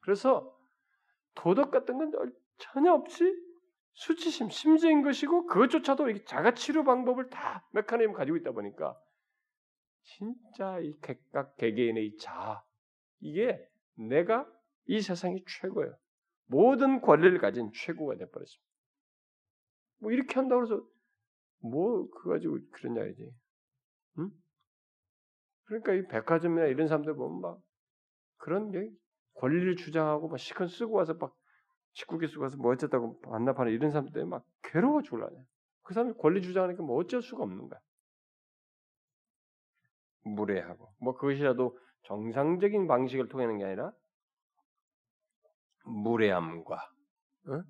그래서 0.00 0.56
도덕 1.34 1.70
같은 1.70 1.98
건 1.98 2.34
전혀 2.58 2.92
없이 2.92 3.24
수치심, 3.94 4.50
심지인 4.50 5.02
것이고 5.02 5.46
그것조차도 5.46 6.24
자가 6.24 6.54
치료 6.54 6.84
방법을 6.84 7.30
다 7.30 7.66
메커니즘 7.72 8.12
가지고 8.12 8.36
있다 8.36 8.52
보니까 8.52 8.96
진짜 10.02 10.78
이 10.80 10.92
각각 11.00 11.56
개개인의 11.56 12.06
이 12.06 12.16
자아 12.18 12.62
이게 13.26 13.58
내가 13.96 14.46
이 14.86 15.00
세상이 15.00 15.44
최고예요. 15.46 15.96
모든 16.46 17.00
권리를 17.00 17.38
가진 17.40 17.72
최고가 17.72 18.16
돼버렸습니다. 18.16 18.66
뭐 19.98 20.12
이렇게 20.12 20.34
한다고 20.34 20.62
해서 20.62 20.80
뭐 21.60 22.08
그거 22.10 22.30
가지고 22.30 22.58
그러냐 22.72 23.04
이제. 23.06 23.28
응? 24.18 24.30
그러니까 25.64 25.94
이 25.94 26.06
백화점이나 26.06 26.66
이런 26.66 26.86
사람들 26.86 27.14
보면 27.14 27.40
막 27.40 27.60
그런 28.36 28.70
게 28.70 28.88
권리를 29.34 29.74
주장하고 29.76 30.28
막 30.28 30.38
시컨 30.38 30.68
쓰고 30.68 30.94
와서 30.94 31.14
막 31.14 31.36
직국에 31.94 32.28
쓰고 32.28 32.42
와서 32.42 32.56
뭐 32.56 32.72
어쨌다고 32.72 33.20
반납하는 33.22 33.72
이런 33.72 33.90
사람들 33.90 34.24
막 34.26 34.46
괴로워 34.62 35.02
죽을라냐. 35.02 35.36
그 35.82 35.94
사람이 35.94 36.14
권리 36.18 36.42
주장하니까 36.42 36.82
뭐 36.82 36.96
어쩔 36.96 37.22
수가 37.22 37.42
없는 37.42 37.68
거야. 37.68 37.80
무례하고 40.22 40.94
뭐 41.00 41.16
그것이라도 41.16 41.76
정상적인 42.04 42.86
방식을 42.86 43.28
통하는 43.28 43.58
게 43.58 43.64
아니라 43.64 43.92
무례함과 45.84 46.74
어? 47.48 47.62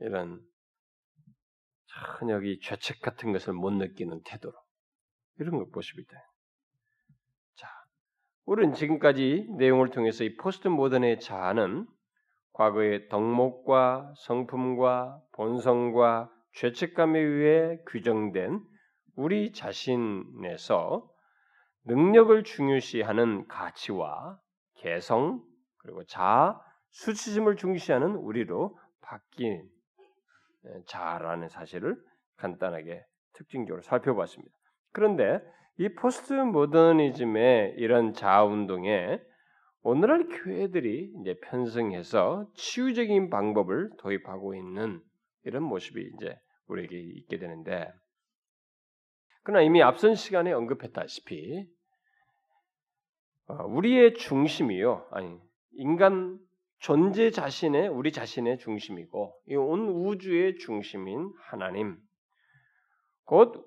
이런 0.00 0.40
전혀 2.18 2.40
이 2.42 2.58
죄책 2.60 3.00
같은 3.00 3.32
것을 3.32 3.52
못 3.52 3.70
느끼는 3.72 4.22
태도로 4.24 4.54
이런 5.38 5.56
걸 5.56 5.70
보십니다. 5.70 6.12
자, 7.56 7.68
우리는 8.44 8.74
지금까지 8.74 9.48
내용을 9.58 9.90
통해서 9.90 10.24
이 10.24 10.36
포스트 10.36 10.68
모던의 10.68 11.20
자아는 11.20 11.86
과거의 12.52 13.08
덕목과 13.08 14.14
성품과 14.18 15.20
본성과 15.32 16.30
죄책감에 16.54 17.18
의해 17.18 17.78
규정된 17.88 18.60
우리 19.16 19.52
자신에서 19.52 21.08
능력을 21.84 22.42
중요시하는 22.44 23.46
가치와 23.46 24.38
개성 24.76 25.42
그리고 25.78 26.04
자아, 26.04 26.60
수치심을 26.90 27.56
중시하는 27.56 28.14
우리로 28.16 28.78
바뀐 29.02 29.68
자라는 30.86 31.48
사실을 31.48 31.96
간단하게 32.36 33.04
특징적으로 33.34 33.82
살펴봤습니다. 33.82 34.54
그런데 34.92 35.40
이 35.76 35.88
포스트 35.90 36.32
모더니즘의 36.32 37.74
이런 37.76 38.14
자아 38.14 38.44
운동에 38.44 39.20
오늘날 39.82 40.28
교회들이 40.28 41.12
이제 41.20 41.38
편성해서 41.42 42.48
치유적인 42.54 43.28
방법을 43.28 43.90
도입하고 43.98 44.54
있는 44.54 45.02
이런 45.44 45.62
모습이 45.64 46.10
이제 46.14 46.38
우리에게 46.68 46.98
있게 46.98 47.38
되는데 47.38 47.92
그러나 49.42 49.62
이미 49.62 49.82
앞선 49.82 50.14
시간에 50.14 50.52
언급했다시피 50.52 51.66
어, 51.66 51.73
우리의 53.48 54.14
중심이요 54.14 55.08
아니 55.10 55.38
인간 55.72 56.38
존재 56.78 57.30
자신의 57.30 57.88
우리 57.88 58.12
자신의 58.12 58.58
중심이고 58.58 59.34
이 59.48 59.56
온 59.56 59.88
우주의 59.88 60.56
중심인 60.56 61.30
하나님 61.48 61.96
곧 63.24 63.66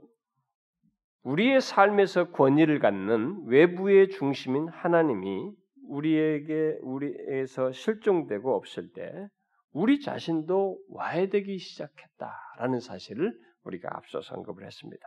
우리의 1.23 1.61
삶에서 1.61 2.31
권위를 2.31 2.79
갖는 2.79 3.43
외부의 3.47 4.09
중심인 4.09 4.67
하나님이 4.69 5.51
우리에게 5.89 6.77
우리에서 6.81 7.71
실종되고 7.71 8.55
없을 8.55 8.91
때 8.93 9.27
우리 9.73 9.99
자신도 9.99 10.79
와해되기 10.89 11.57
시작했다라는 11.57 12.79
사실을 12.79 13.37
우리가 13.63 13.89
앞서 13.91 14.21
언급을 14.31 14.65
했습니다. 14.65 15.05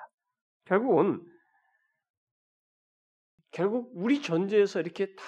결국은 0.66 1.20
결국 3.52 3.90
우리 3.94 4.22
존재에서 4.22 4.80
이렇게 4.80 5.06
다 5.14 5.24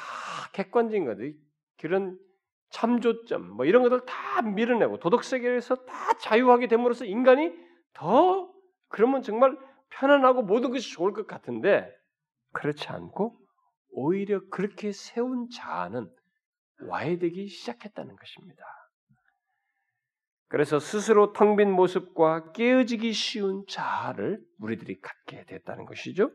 객관적인 0.52 1.04
것들 1.04 1.34
그런 1.78 2.18
참조점 2.70 3.50
뭐 3.50 3.66
이런 3.66 3.82
것들 3.82 4.04
다 4.06 4.42
밀어내고 4.42 4.98
도덕 4.98 5.24
세계에서 5.24 5.84
다 5.84 6.18
자유하게 6.18 6.68
됨으로써 6.68 7.04
인간이 7.04 7.52
더 7.92 8.50
그러면 8.88 9.22
정말 9.22 9.56
편안하고 9.90 10.42
모든 10.42 10.70
것이 10.70 10.90
좋을 10.92 11.12
것 11.12 11.26
같은데 11.26 11.90
그렇지 12.52 12.88
않고 12.88 13.36
오히려 13.90 14.40
그렇게 14.50 14.92
세운 14.92 15.48
자아는 15.50 16.10
와해되기 16.88 17.48
시작했다는 17.48 18.16
것입니다. 18.16 18.62
그래서 20.48 20.78
스스로 20.78 21.32
텅 21.32 21.56
빈 21.56 21.70
모습과 21.72 22.52
깨어지기 22.52 23.12
쉬운 23.12 23.64
자아를 23.68 24.38
우리들이 24.58 25.00
갖게 25.00 25.44
됐다는 25.46 25.86
것이죠. 25.86 26.30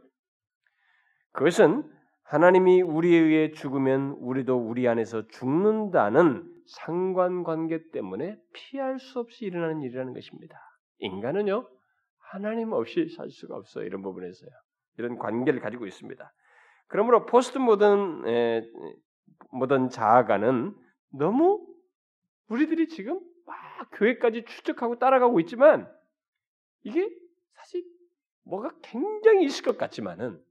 그것은 1.31 1.83
하나님이 2.23 2.81
우리에 2.81 3.19
의해 3.19 3.51
죽으면 3.51 4.17
우리도 4.19 4.57
우리 4.57 4.87
안에서 4.87 5.27
죽는다는 5.27 6.43
상관관계 6.65 7.91
때문에 7.91 8.37
피할 8.53 8.99
수 8.99 9.19
없이 9.19 9.45
일어나는 9.45 9.81
일이라는 9.81 10.13
것입니다. 10.13 10.59
인간은요, 10.99 11.67
하나님 12.17 12.73
없이 12.73 13.07
살 13.15 13.29
수가 13.29 13.55
없어요. 13.55 13.85
이런 13.85 14.01
부분에서요. 14.01 14.49
이런 14.97 15.17
관계를 15.17 15.61
가지고 15.61 15.85
있습니다. 15.85 16.33
그러므로 16.87 17.25
포스트 17.25 17.57
모던 17.57 18.23
모던 19.51 19.89
자아가는 19.89 20.75
너무 21.11 21.65
우리들이 22.49 22.87
지금 22.87 23.19
막 23.45 23.55
교회까지 23.93 24.43
추적하고 24.45 24.99
따라가고 24.99 25.39
있지만 25.41 25.89
이게 26.83 27.09
사실 27.53 27.83
뭐가 28.43 28.73
굉장히 28.81 29.45
있을 29.45 29.63
것 29.63 29.77
같지만은 29.77 30.41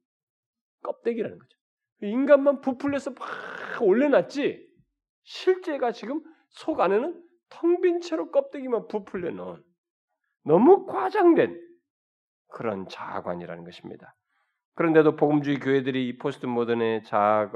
껍데기라는 0.86 1.38
거죠. 1.38 1.58
인간만 2.02 2.60
부풀려서 2.60 3.10
막 3.10 3.82
올려놨지 3.82 4.64
실제가 5.24 5.92
지금 5.92 6.22
속 6.50 6.80
안에는 6.80 7.22
텅 7.48 7.80
빈 7.80 8.00
채로 8.00 8.30
껍데기만 8.30 8.88
부풀려 8.88 9.30
놓은 9.30 9.62
너무 10.44 10.86
과장된 10.86 11.60
그런 12.48 12.88
자아관이라는 12.88 13.64
것입니다. 13.64 14.14
그런데도 14.74 15.16
복음주의 15.16 15.58
교회들이 15.58 16.08
이 16.08 16.18
포스트 16.18 16.46
모던의 16.46 17.02
자아, 17.04 17.50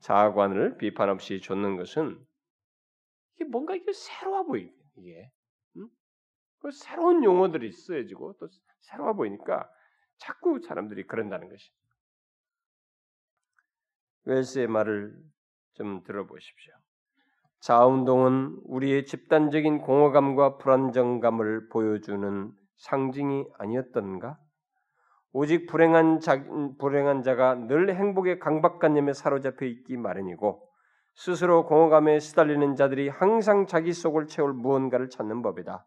자아관을 0.00 0.78
비판 0.78 1.08
없이 1.10 1.40
줬는 1.40 1.76
것은 1.76 2.18
이게 3.34 3.44
뭔가 3.44 3.74
이게 3.74 3.92
새로워 3.92 4.44
보이 4.44 4.68
이게 4.96 5.30
응? 5.76 5.88
그 6.60 6.70
새로운 6.72 7.22
용어들이 7.22 7.72
쓰여지고 7.72 8.36
또 8.38 8.48
새로워 8.80 9.14
보이니까 9.14 9.68
자꾸 10.18 10.60
사람들이 10.60 11.06
그런다는 11.06 11.48
것이. 11.48 11.70
웰스의 14.24 14.66
말을 14.66 15.14
좀 15.74 16.02
들어보십시오. 16.04 16.72
자운동은 17.60 18.60
우리의 18.64 19.06
집단적인 19.06 19.82
공허감과 19.82 20.58
불안정감을 20.58 21.68
보여주는 21.68 22.52
상징이 22.76 23.46
아니었던가? 23.58 24.38
오직 25.32 25.66
불행한 25.66 26.20
자, 26.20 26.44
불행한 26.78 27.22
자가 27.22 27.54
늘 27.54 27.94
행복의 27.94 28.38
강박관념에 28.38 29.12
사로잡혀 29.12 29.66
있기 29.66 29.96
마련이고 29.96 30.68
스스로 31.14 31.66
공허감에 31.66 32.18
시달리는 32.18 32.74
자들이 32.74 33.08
항상 33.08 33.66
자기 33.66 33.92
속을 33.92 34.26
채울 34.26 34.52
무언가를 34.52 35.08
찾는 35.08 35.42
법이다. 35.42 35.86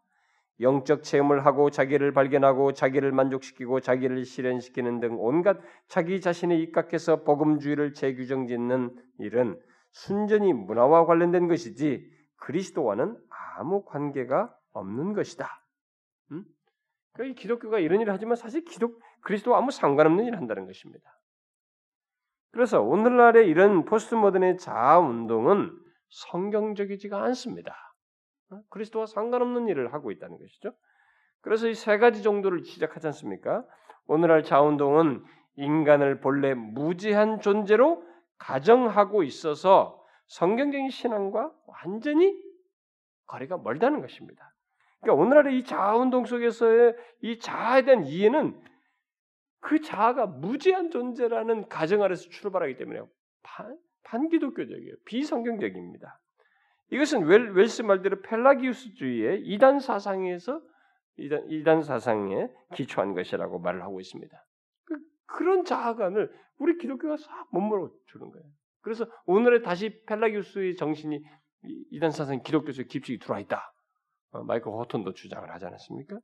영적 0.60 1.02
체험을 1.02 1.44
하고 1.44 1.70
자기를 1.70 2.12
발견하고 2.12 2.72
자기를 2.72 3.12
만족시키고 3.12 3.80
자기를 3.80 4.24
실현시키는 4.24 5.00
등 5.00 5.16
온갖 5.18 5.58
자기 5.86 6.20
자신의 6.20 6.60
입각해서 6.62 7.24
복음주의를 7.24 7.92
재규정 7.92 8.46
짓는 8.46 8.94
일은 9.18 9.60
순전히 9.92 10.52
문화와 10.52 11.06
관련된 11.06 11.48
것이지 11.48 12.10
그리스도와는 12.36 13.16
아무 13.58 13.84
관계가 13.84 14.54
없는 14.72 15.12
것이다. 15.12 15.48
음? 16.32 16.44
그러니까 17.12 17.40
기독교가 17.40 17.78
이런 17.78 18.00
일을 18.00 18.12
하지만 18.12 18.36
사실 18.36 18.64
기독 18.64 19.00
그리스도와 19.22 19.58
아무 19.58 19.70
상관없는 19.70 20.24
일을 20.24 20.38
한다는 20.38 20.66
것입니다. 20.66 21.18
그래서 22.52 22.80
오늘날의 22.80 23.48
이런 23.48 23.84
포스트 23.84 24.14
모던의 24.14 24.58
자아 24.58 24.98
운동은 24.98 25.78
성경적이지가 26.08 27.22
않습니다. 27.24 27.85
어? 28.50 28.60
그리스도와 28.70 29.06
상관없는 29.06 29.68
일을 29.68 29.92
하고 29.92 30.10
있다는 30.10 30.38
것이죠. 30.38 30.72
그래서 31.40 31.68
이 31.68 31.74
세 31.74 31.98
가지 31.98 32.22
정도를 32.22 32.64
시작하지 32.64 33.06
않습니까? 33.08 33.64
오늘날 34.06 34.42
자운동은 34.42 35.24
인간을 35.56 36.20
본래 36.20 36.54
무지한 36.54 37.40
존재로 37.40 38.04
가정하고 38.38 39.22
있어서 39.22 40.04
성경적인 40.26 40.90
신앙과 40.90 41.52
완전히 41.66 42.36
거리가 43.26 43.58
멀다는 43.58 44.00
것입니다. 44.00 44.52
그러니까 45.00 45.22
오늘날의 45.22 45.58
이 45.58 45.64
자아운동 45.64 46.26
속에서의 46.26 46.94
이 47.22 47.38
자아에 47.38 47.82
대한 47.82 48.04
이해는 48.06 48.60
그 49.60 49.80
자아가 49.80 50.26
무지한 50.26 50.90
존재라는 50.90 51.68
가정 51.68 52.02
아래서 52.02 52.28
출발하기 52.28 52.76
때문에 52.76 53.00
반, 53.42 53.78
반기독교적이에요. 54.04 54.94
비성경적입니다. 55.04 56.18
이것은 56.90 57.24
웰, 57.24 57.50
웰스 57.52 57.82
말대로 57.82 58.20
펠라기우스주의의 58.22 59.42
이단 59.42 59.80
사상에서 59.80 60.60
이단, 61.18 61.46
이단 61.48 61.82
사상에 61.82 62.48
기초한 62.74 63.14
것이라고 63.14 63.58
말을 63.58 63.82
하고 63.82 64.00
있습니다. 64.00 64.44
그, 65.26 65.42
런 65.42 65.64
자아관을 65.64 66.32
우리 66.58 66.78
기독교가 66.78 67.16
싹 67.16 67.48
못물어 67.50 67.90
주는 68.06 68.30
거예요. 68.30 68.46
그래서 68.82 69.06
오늘의 69.26 69.62
다시 69.62 70.02
펠라기우스의 70.06 70.76
정신이 70.76 71.20
이단 71.90 72.10
사상 72.10 72.42
기독교 72.42 72.70
속에 72.70 72.86
깊숙이 72.86 73.18
들어와 73.18 73.40
있다. 73.40 73.72
어, 74.30 74.44
마이클 74.44 74.70
호톤도 74.70 75.14
주장을 75.14 75.50
하지 75.50 75.66
않았습니까? 75.66 76.18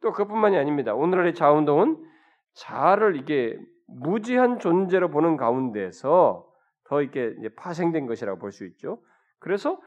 또 0.00 0.12
그뿐만이 0.12 0.56
아닙니다. 0.56 0.94
오늘의 0.94 1.34
자운동은 1.34 2.02
자아를 2.54 3.16
이게 3.16 3.58
무지한 3.86 4.58
존재로 4.58 5.10
보는 5.10 5.36
가운데서 5.36 6.46
더 6.84 7.02
이렇게 7.02 7.34
파생된 7.56 8.06
것이라고 8.06 8.38
볼 8.38 8.52
수 8.52 8.64
있죠. 8.66 9.02
그래서 9.40 9.80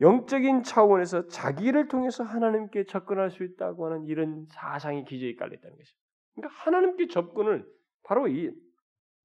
영적인 0.00 0.64
차원에서 0.64 1.28
자기를 1.28 1.88
통해서 1.88 2.24
하나님께 2.24 2.84
접근할 2.86 3.30
수 3.30 3.44
있다고 3.44 3.86
하는 3.86 4.06
이런 4.06 4.46
사상이 4.50 5.04
기저에 5.04 5.36
깔려 5.36 5.54
있다는 5.54 5.76
것입니다. 5.76 6.04
그러니까 6.34 6.60
하나님께 6.62 7.06
접근을 7.08 7.64
바로 8.02 8.26
이 8.26 8.50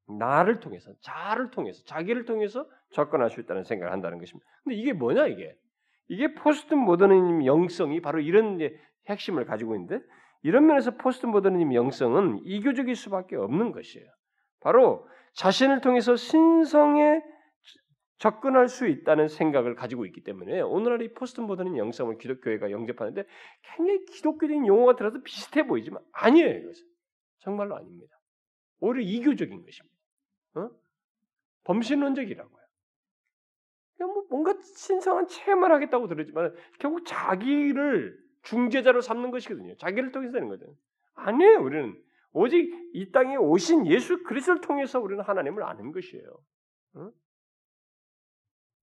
나를 0.08 0.60
통해서, 0.60 0.92
자를 1.02 1.52
통해서, 1.52 1.84
자기를 1.86 2.26
통해서 2.26 2.68
접근할 2.92 3.30
수 3.30 3.40
있다는 3.40 3.64
생각을 3.64 3.92
한다는 3.92 4.20
것입니다. 4.20 4.46
근데 4.64 4.76
이게 4.76 4.94
뭐냐 4.94 5.28
이게? 5.28 5.56
이게 6.08 6.34
포스트 6.34 6.74
모더니즘 6.74 7.46
영성이 7.46 8.02
바로 8.02 8.20
이런 8.20 8.60
핵심을 9.08 9.46
가지고 9.46 9.76
있는데 9.76 10.04
이런 10.42 10.66
면에서 10.66 10.92
포스트 10.92 11.26
모더니즘 11.26 11.74
영성은 11.74 12.42
이교적일 12.44 12.96
수밖에 12.96 13.36
없는 13.36 13.72
것이에요. 13.72 14.08
바로 14.62 15.08
자신을 15.34 15.82
통해서 15.82 16.16
신성에 16.16 17.22
접근할 18.20 18.68
수 18.68 18.88
있다는 18.88 19.30
생각을 19.30 19.76
가지고 19.76 20.06
있기 20.06 20.22
때문에 20.22 20.62
오늘날 20.62 21.02
이 21.02 21.14
포스트 21.14 21.40
모더니즘 21.42 21.78
영성을 21.78 22.18
기독교회가 22.18 22.70
영접하는데 22.70 23.26
굉장히 23.64 24.06
기독교적인 24.06 24.68
용어가 24.68 24.96
들어서 24.96 25.22
비슷해 25.24 25.66
보이지만 25.66 26.04
아니에요. 26.12 26.60
이것은 26.60 26.86
정말로 27.40 27.78
아닙니다. 27.78 28.20
오히려 28.82 29.02
이교적인 29.02 29.64
것입니다. 29.64 29.98
어? 30.56 30.70
범신론적이라고요. 31.64 32.60
뭐 34.02 34.26
뭔가 34.30 34.54
신성한 34.62 35.28
체험을 35.28 35.72
하겠다고 35.72 36.08
들었지만 36.08 36.54
결국 36.80 37.06
자기를 37.06 38.18
중재자로 38.44 39.02
삼는 39.02 39.32
것이거든요. 39.32 39.76
자기를 39.78 40.12
통해서 40.12 40.34
되는 40.34 40.48
거죠. 40.48 40.66
아니에요. 41.16 41.62
우리는 41.62 42.02
오직 42.32 42.72
이 42.94 43.12
땅에 43.12 43.36
오신 43.36 43.88
예수 43.88 44.24
그리스도를 44.24 44.62
통해서 44.62 45.00
우리는 45.00 45.24
하나님을 45.24 45.64
아는 45.64 45.92
것이에요. 45.92 46.26
응? 46.98 47.12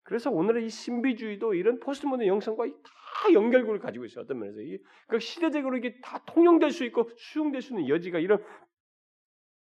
그래서 0.05 0.29
오늘의 0.29 0.67
이 0.67 0.69
신비주의도 0.69 1.55
이런 1.55 1.79
포스트모던 1.79 2.27
영성과 2.27 2.65
다 2.67 3.33
연결고를 3.33 3.79
가지고 3.79 4.05
있어요. 4.05 4.23
어떤 4.23 4.39
면에서 4.39 4.61
이 4.61 4.77
그러니까 5.07 5.19
시대적으로 5.19 5.77
이게 5.77 5.99
다 5.99 6.23
통용될 6.25 6.69
수 6.69 6.85
있고 6.85 7.09
수용될 7.17 7.63
수 7.63 7.73
있는 7.73 7.89
여지가 7.89 8.19
이런 8.19 8.43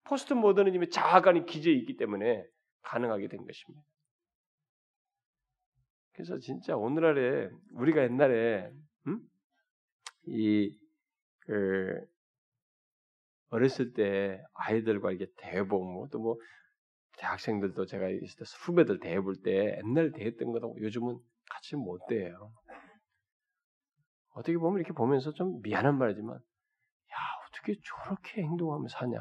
포스트모더니즘의 0.03 0.89
자아관이 0.89 1.45
기재에 1.45 1.73
있기 1.73 1.95
때문에 1.95 2.45
가능하게 2.81 3.29
된 3.29 3.45
것입니다. 3.45 3.81
그래서 6.11 6.37
진짜 6.39 6.75
오늘날에 6.75 7.49
우리가 7.71 8.03
옛날에 8.03 8.69
음? 9.07 9.21
이그 10.25 12.05
어렸을 13.49 13.93
때 13.93 14.43
아이들과 14.55 15.13
이게 15.13 15.27
대해보고 15.37 15.85
뭐 15.85 16.07
또뭐 16.09 16.23
뭐 16.23 16.37
대학생들도 17.17 17.85
제가 17.85 18.09
있을 18.09 18.39
때 18.39 18.45
후배들 18.65 18.99
대해 18.99 19.19
볼 19.21 19.41
때 19.41 19.79
옛날 19.83 20.11
대했던 20.11 20.51
거하고 20.51 20.79
요즘은 20.81 21.19
같이 21.49 21.75
못 21.75 21.99
대해요. 22.07 22.51
어떻게 24.35 24.57
보면 24.57 24.79
이렇게 24.79 24.93
보면서 24.93 25.31
좀 25.33 25.61
미안한 25.61 25.97
말이지만 25.97 26.35
야 26.35 27.15
어떻게 27.47 27.73
저렇게 27.83 28.43
행동하며 28.43 28.87
사냐? 28.87 29.19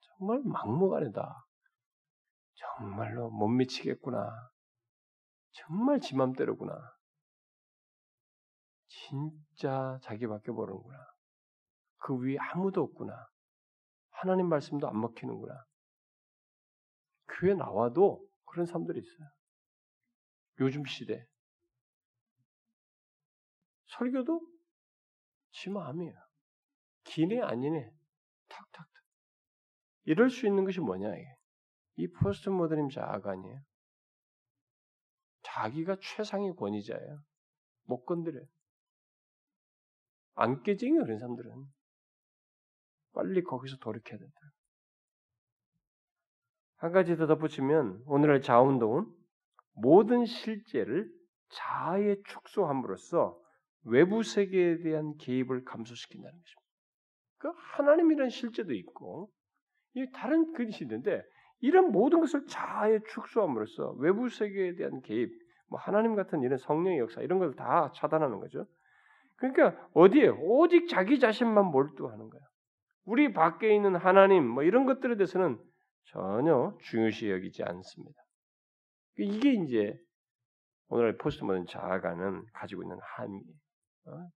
정말 0.00 0.40
막무가내다. 0.44 1.46
정말로 2.54 3.30
못 3.30 3.48
미치겠구나. 3.48 4.30
정말 5.52 6.00
지 6.00 6.16
맘대로구나. 6.16 6.74
진짜 8.88 9.98
자기밖에 10.02 10.50
모르는구나. 10.50 10.98
그 11.98 12.16
위에 12.18 12.36
아무도 12.38 12.82
없구나. 12.82 13.14
하나님 14.10 14.48
말씀도 14.48 14.88
안 14.88 15.00
먹히는구나. 15.00 15.54
교회 17.38 17.54
나와도 17.54 18.26
그런 18.46 18.66
사람들이 18.66 19.00
있어요. 19.00 19.28
요즘 20.60 20.84
시대. 20.84 21.24
설교도 23.86 24.40
지 25.52 25.70
마음이에요. 25.70 26.14
기네 27.04 27.40
아니네. 27.40 27.90
탁탁탁. 28.48 28.88
이럴 30.04 30.30
수 30.30 30.46
있는 30.46 30.64
것이 30.64 30.80
뭐냐 30.80 31.14
이게. 31.14 31.36
이 31.96 32.08
포스트 32.08 32.48
모더님 32.48 32.90
자아가 32.90 33.32
아니에요. 33.32 33.60
자기가 35.42 35.96
최상의 36.00 36.54
권위자예요. 36.56 37.22
못 37.84 38.04
건드려요. 38.04 38.46
안 40.34 40.62
깨지요 40.62 41.02
그런 41.02 41.18
사람들은. 41.18 41.66
빨리 43.12 43.42
거기서 43.42 43.76
돌이켜야 43.78 44.18
된다. 44.18 44.38
한 46.78 46.92
가지 46.92 47.16
더 47.16 47.26
덧붙이면 47.26 48.02
오늘의 48.06 48.42
자운동은 48.42 49.06
모든 49.74 50.24
실제를 50.24 51.08
자아에 51.50 52.16
축소함으로써 52.24 53.38
외부 53.84 54.22
세계에 54.22 54.78
대한 54.78 55.16
개입을 55.18 55.64
감소시킨다는 55.64 56.32
것입니다. 56.32 56.68
그 57.38 57.52
하나님이라는 57.54 58.30
실제도 58.30 58.72
있고 58.74 59.30
이 59.94 60.06
다른 60.12 60.52
그릇이 60.52 60.78
있는데 60.82 61.22
이런 61.60 61.90
모든 61.90 62.20
것을 62.20 62.46
자아에 62.46 63.00
축소함으로써 63.08 63.92
외부 63.98 64.28
세계에 64.28 64.74
대한 64.76 65.00
개입, 65.02 65.30
뭐 65.68 65.80
하나님 65.80 66.14
같은 66.14 66.42
이런 66.42 66.58
성령의 66.58 66.98
역사 66.98 67.20
이런 67.22 67.38
걸 67.38 67.54
다 67.54 67.90
차단하는 67.94 68.38
거죠. 68.38 68.66
그러니까 69.36 69.88
어디에 69.94 70.28
오직 70.28 70.88
자기 70.88 71.18
자신만 71.18 71.66
몰두하는 71.66 72.28
거야. 72.30 72.42
우리 73.04 73.32
밖에 73.32 73.74
있는 73.74 73.96
하나님 73.96 74.46
뭐 74.46 74.62
이런 74.62 74.84
것들에 74.84 75.16
대해서는 75.16 75.58
전혀 76.12 76.76
중요시 76.82 77.30
여기지 77.30 77.62
않습니다. 77.62 78.22
이게 79.18 79.52
이제 79.54 79.98
오늘 80.88 81.16
포스트 81.18 81.44
모던 81.44 81.66
자아가는 81.66 82.46
가지고 82.52 82.82
있는 82.82 82.98
한계, 83.00 83.44
어? 84.06 84.30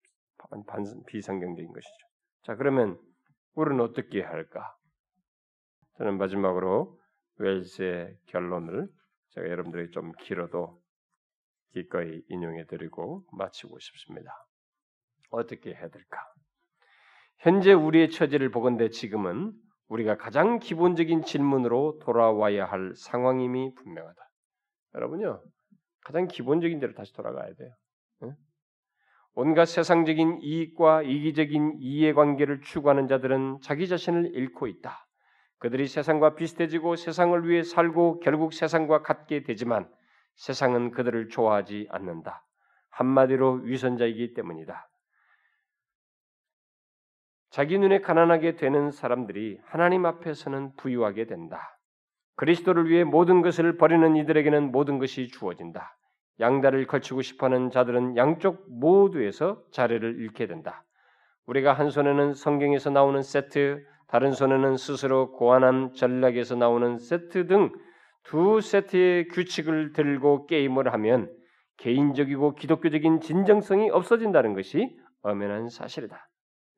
반, 0.65 0.83
비상경적인 1.07 1.71
것이죠. 1.71 2.07
자 2.43 2.55
그러면 2.55 2.99
우리는 3.53 3.81
어떻게 3.81 4.21
할까? 4.21 4.75
저는 5.97 6.17
마지막으로 6.17 6.97
웰스의 7.37 8.17
결론을 8.27 8.87
제가 9.29 9.47
여러분들에게 9.47 9.91
좀 9.91 10.11
길어도 10.13 10.81
기꺼이 11.73 12.23
인용해 12.29 12.65
드리고 12.65 13.25
마치고 13.33 13.77
싶습니다. 13.79 14.31
어떻게 15.29 15.73
해야 15.75 15.87
될까? 15.89 16.17
현재 17.37 17.73
우리의 17.73 18.09
처지를 18.09 18.49
보건대 18.49 18.89
지금은 18.89 19.53
우리가 19.89 20.17
가장 20.17 20.59
기본적인 20.59 21.23
질문으로 21.23 21.99
돌아와야 22.01 22.65
할 22.65 22.93
상황임이 22.95 23.73
분명하다. 23.75 24.29
여러분요, 24.95 25.43
가장 26.01 26.27
기본적인 26.27 26.79
대로 26.79 26.93
다시 26.93 27.13
돌아가야 27.13 27.53
돼요. 27.55 27.73
응? 28.23 28.35
온갖 29.33 29.65
세상적인 29.65 30.39
이익과 30.41 31.03
이기적인 31.03 31.77
이해관계를 31.79 32.61
추구하는 32.61 33.07
자들은 33.07 33.59
자기 33.61 33.87
자신을 33.87 34.33
잃고 34.35 34.67
있다. 34.67 35.05
그들이 35.57 35.87
세상과 35.87 36.35
비슷해지고 36.35 36.95
세상을 36.95 37.47
위해 37.47 37.63
살고 37.63 38.21
결국 38.21 38.53
세상과 38.53 39.01
같게 39.01 39.43
되지만 39.43 39.89
세상은 40.35 40.91
그들을 40.91 41.29
좋아하지 41.29 41.87
않는다. 41.91 42.45
한마디로 42.91 43.61
위선자이기 43.63 44.33
때문이다. 44.33 44.89
자기 47.49 47.77
눈에 47.77 48.01
가난하게 48.01 48.55
되는 48.55 48.91
사람들이 48.91 49.59
하나님 49.65 50.05
앞에서는 50.05 50.75
부유하게 50.77 51.25
된다. 51.25 51.77
그리스도를 52.35 52.89
위해 52.89 53.03
모든 53.03 53.41
것을 53.41 53.77
버리는 53.77 54.15
이들에게는 54.15 54.71
모든 54.71 54.97
것이 54.99 55.27
주어진다. 55.27 55.97
양다를 56.39 56.87
걸치고 56.87 57.21
싶어하는 57.21 57.69
자들은 57.69 58.15
양쪽 58.15 58.65
모두에서 58.69 59.61
자리를 59.71 60.19
잃게 60.19 60.47
된다. 60.47 60.85
우리가 61.47 61.73
한 61.73 61.89
손에는 61.89 62.33
성경에서 62.33 62.91
나오는 62.91 63.21
세트, 63.21 63.83
다른 64.07 64.31
손에는 64.31 64.77
스스로 64.77 65.31
고안한 65.33 65.93
전략에서 65.93 66.55
나오는 66.55 66.97
세트 66.97 67.47
등 67.47 67.71
두 68.29 68.61
세트의 68.61 69.29
규칙을 69.29 69.93
들고 69.93 70.45
게임을 70.45 70.93
하면 70.93 71.35
개인적이고 71.77 72.53
기독교적인 72.53 73.21
진정성이 73.21 73.89
없어진다는 73.89 74.53
것이 74.53 74.95
엄연한 75.23 75.69
사실이다. 75.69 76.28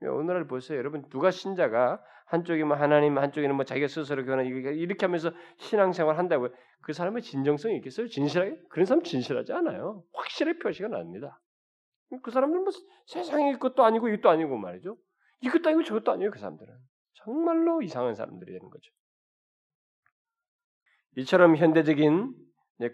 오늘날 0.10 0.48
보세요. 0.48 0.78
여러분 0.78 1.04
누가 1.10 1.32
신자가 1.32 2.04
한쪽이면 2.26 2.70
뭐 2.70 2.78
하나님, 2.78 3.18
한쪽에는 3.18 3.56
뭐 3.56 3.66
자기가 3.66 3.88
스스로 3.88 4.24
교환 4.24 4.46
이렇게 4.46 5.06
하면서 5.06 5.32
신앙생활 5.58 6.18
한다고 6.18 6.48
그 6.82 6.94
사람의 6.94 7.22
진정성이 7.22 7.76
있겠어요? 7.78 8.08
진실하게? 8.08 8.58
그런 8.70 8.86
사람 8.86 9.04
진실하지 9.04 9.52
않아요. 9.54 10.04
확실히 10.14 10.58
표시가 10.58 10.88
납니다. 10.88 11.42
그 12.24 12.32
사람들은 12.32 12.64
뭐 12.64 12.72
세상에 13.06 13.52
이것도 13.52 13.84
아니고 13.84 14.08
이것도 14.10 14.30
아니고 14.30 14.58
말이죠. 14.58 14.98
이것도 15.42 15.70
아니고 15.70 15.84
저것도 15.84 16.12
아니에요. 16.14 16.32
그 16.32 16.40
사람들은 16.40 16.74
정말로 17.14 17.82
이상한 17.82 18.16
사람들이 18.16 18.54
되는 18.54 18.70
거죠. 18.70 18.92
이처럼 21.18 21.58
현대적인 21.58 22.34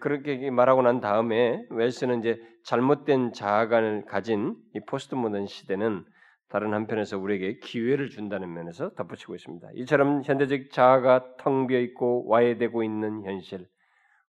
그렇게 0.00 0.50
말하고 0.50 0.82
난 0.82 1.00
다음에 1.00 1.64
웰스는 1.70 2.20
이제 2.20 2.40
잘못된 2.64 3.32
자아관을 3.32 4.04
가진 4.04 4.56
이 4.74 4.80
포스트 4.80 5.14
모던 5.14 5.46
시대는 5.46 6.04
다른 6.48 6.72
한편에서 6.72 7.18
우리에게 7.18 7.58
기회를 7.58 8.08
준다는 8.08 8.52
면에서 8.52 8.90
덧붙이고 8.94 9.34
있습니다. 9.34 9.68
이처럼 9.74 10.22
현대적 10.24 10.70
자아가 10.70 11.36
텅 11.38 11.66
비어 11.66 11.78
있고 11.80 12.26
와해되고 12.26 12.82
있는 12.82 13.24
현실, 13.24 13.68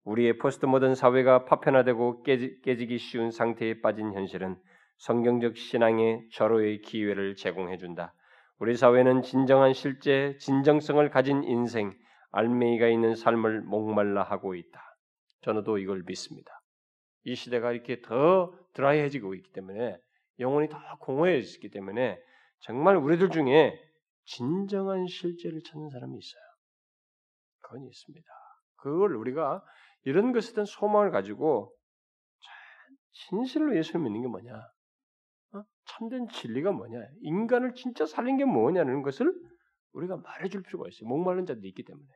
우리의 0.04 0.38
포스트 0.38 0.66
모던 0.66 0.94
사회가 0.94 1.44
파편화되고 1.46 2.22
깨지, 2.22 2.60
깨지기 2.62 2.98
쉬운 2.98 3.30
상태에 3.30 3.80
빠진 3.80 4.12
현실은 4.12 4.56
성경적 4.98 5.56
신앙의 5.56 6.28
절호의 6.32 6.82
기회를 6.82 7.36
제공해 7.36 7.78
준다. 7.78 8.12
우리 8.58 8.76
사회는 8.76 9.22
진정한 9.22 9.72
실제, 9.72 10.36
진정성을 10.38 11.08
가진 11.08 11.42
인생, 11.44 11.94
알맹이가 12.32 12.88
있는 12.88 13.14
삶을 13.14 13.62
목말라 13.62 14.22
하고 14.22 14.54
있다. 14.54 14.80
저는또 15.40 15.78
이걸 15.78 16.02
믿습니다. 16.06 16.60
이 17.24 17.34
시대가 17.34 17.72
이렇게 17.72 18.02
더 18.02 18.52
드라이해지고 18.74 19.34
있기 19.34 19.52
때문에 19.52 19.96
영혼이 20.40 20.68
더 20.68 20.78
공허해지기 21.00 21.70
때문에 21.70 22.18
정말 22.60 22.96
우리들 22.96 23.30
중에 23.30 23.78
진정한 24.24 25.06
실제를 25.06 25.60
찾는 25.62 25.90
사람이 25.90 26.18
있어요. 26.18 26.42
그건 27.60 27.84
있습니다. 27.86 28.26
그걸 28.76 29.14
우리가 29.16 29.62
이런 30.04 30.32
것에 30.32 30.54
대한 30.54 30.64
소망을 30.66 31.10
가지고 31.10 31.74
진실로 33.12 33.76
예수를 33.76 34.00
믿는 34.00 34.22
게 34.22 34.28
뭐냐? 34.28 34.54
어? 35.52 35.62
참된 35.84 36.28
진리가 36.28 36.72
뭐냐? 36.72 36.98
인간을 37.22 37.74
진짜 37.74 38.06
살린 38.06 38.36
게 38.36 38.44
뭐냐는 38.44 39.02
것을 39.02 39.32
우리가 39.92 40.16
말해줄 40.16 40.62
필요가 40.62 40.88
있어요. 40.88 41.08
목마른 41.08 41.46
자들이 41.46 41.68
있기 41.68 41.84
때문에. 41.84 42.06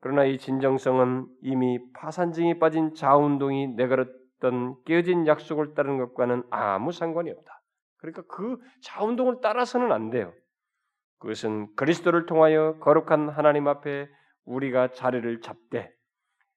그러나 0.00 0.24
이 0.24 0.38
진정성은 0.38 1.26
이미 1.42 1.80
파산증이 1.92 2.58
빠진 2.58 2.94
자운동이 2.94 3.74
내걸 3.74 4.25
었던 4.36 4.82
깨어진 4.84 5.26
약속을 5.26 5.74
따르는 5.74 5.98
것과는 5.98 6.44
아무 6.50 6.92
상관이 6.92 7.30
없다. 7.30 7.62
그러니까 7.98 8.22
그 8.28 8.58
자운동을 8.82 9.40
따라서는 9.40 9.92
안 9.92 10.10
돼요. 10.10 10.32
그것은 11.18 11.74
그리스도를 11.76 12.26
통하여 12.26 12.78
거룩한 12.80 13.30
하나님 13.30 13.68
앞에 13.68 14.08
우리가 14.44 14.92
자리를 14.92 15.40
잡되 15.40 15.90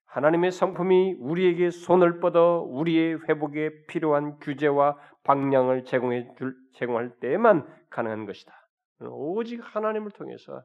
하나님의 0.06 0.52
성품이 0.52 1.18
우리에게 1.20 1.70
손을 1.70 2.20
뻗어 2.20 2.64
우리의 2.68 3.20
회복에 3.28 3.86
필요한 3.88 4.38
규제와 4.40 4.98
방향을 5.24 5.86
제공해 5.86 6.28
줄 6.38 6.56
제공할 6.74 7.20
때에만 7.20 7.68
가능한 7.90 8.26
것이다. 8.26 8.54
오직 9.02 9.62
하나님을 9.64 10.12
통해서 10.12 10.64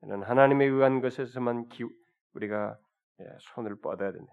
하나님에 0.00 0.64
의한 0.66 1.00
것에서만 1.00 1.68
기, 1.68 1.84
우리가 2.34 2.76
예, 3.20 3.24
손을 3.54 3.80
뻗어야 3.80 4.12
된다. 4.12 4.32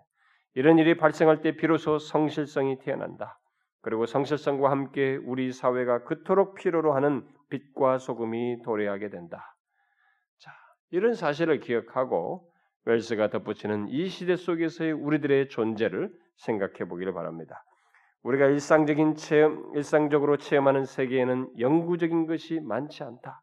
이런 0.56 0.78
일이 0.78 0.96
발생할 0.98 1.42
때 1.42 1.56
비로소 1.56 1.98
성실성이 1.98 2.78
태어난다. 2.80 3.40
그리고 3.82 4.06
성실성과 4.06 4.72
함께 4.72 5.18
우리 5.26 5.52
사회가 5.52 6.04
그토록 6.04 6.56
필요로 6.56 6.94
하는 6.94 7.28
빛과 7.50 7.98
소금이 7.98 8.62
도래하게 8.64 9.10
된다. 9.10 9.56
자, 10.40 10.52
이런 10.92 11.14
사실을 11.14 11.60
기억하고 11.60 12.50
웰스가 12.86 13.30
덧붙이는 13.30 13.88
이 13.90 14.08
시대 14.08 14.36
속에서의 14.36 14.92
우리들의 14.94 15.50
존재를 15.50 16.12
생각해 16.38 16.88
보기를 16.88 17.14
바랍니다. 17.14 17.64
우리가 18.24 18.48
일상적인 18.48 19.16
체험, 19.16 19.76
일상적으로 19.76 20.38
체험하는 20.38 20.86
세계에는 20.86 21.60
영구적인 21.60 22.26
것이 22.26 22.60
많지 22.62 23.04
않다. 23.04 23.42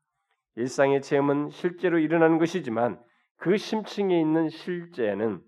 일상의 0.57 1.03
체험은 1.03 1.51
실제로 1.51 1.99
일어나는 1.99 2.39
것이지만 2.39 2.99
그 3.37 3.57
심층에 3.57 4.19
있는 4.19 4.49
실제는 4.49 5.43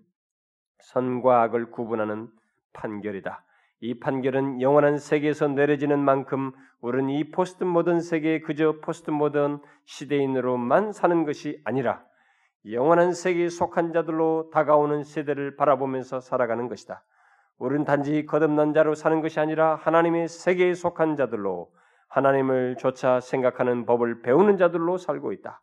선과 0.83 1.43
악을 1.43 1.71
구분하는 1.71 2.27
판결이다. 2.73 3.43
이 3.79 3.99
판결은 3.99 4.61
영원한 4.61 4.97
세계에서 4.97 5.47
내려지는 5.47 5.99
만큼 5.99 6.51
우리는 6.81 7.09
이 7.09 7.31
포스트 7.31 7.63
모던 7.63 8.01
세계에 8.01 8.39
그저 8.41 8.79
포스트 8.81 9.11
모던 9.11 9.61
시대인으로만 9.85 10.91
사는 10.91 11.25
것이 11.25 11.61
아니라 11.63 12.03
영원한 12.69 13.13
세계에 13.13 13.49
속한 13.49 13.91
자들로 13.91 14.49
다가오는 14.53 15.03
세대를 15.03 15.55
바라보면서 15.57 16.21
살아가는 16.21 16.67
것이다. 16.67 17.03
우리는 17.57 17.85
단지 17.85 18.25
거듭난 18.25 18.73
자로 18.73 18.95
사는 18.95 19.21
것이 19.21 19.39
아니라 19.39 19.75
하나님의 19.75 20.27
세계에 20.27 20.73
속한 20.73 21.15
자들로 21.15 21.71
하나님을 22.07 22.77
좇아 22.77 23.19
생각하는 23.19 23.85
법을 23.85 24.21
배우는 24.21 24.57
자들로 24.57 24.97
살고 24.97 25.33
있다. 25.33 25.61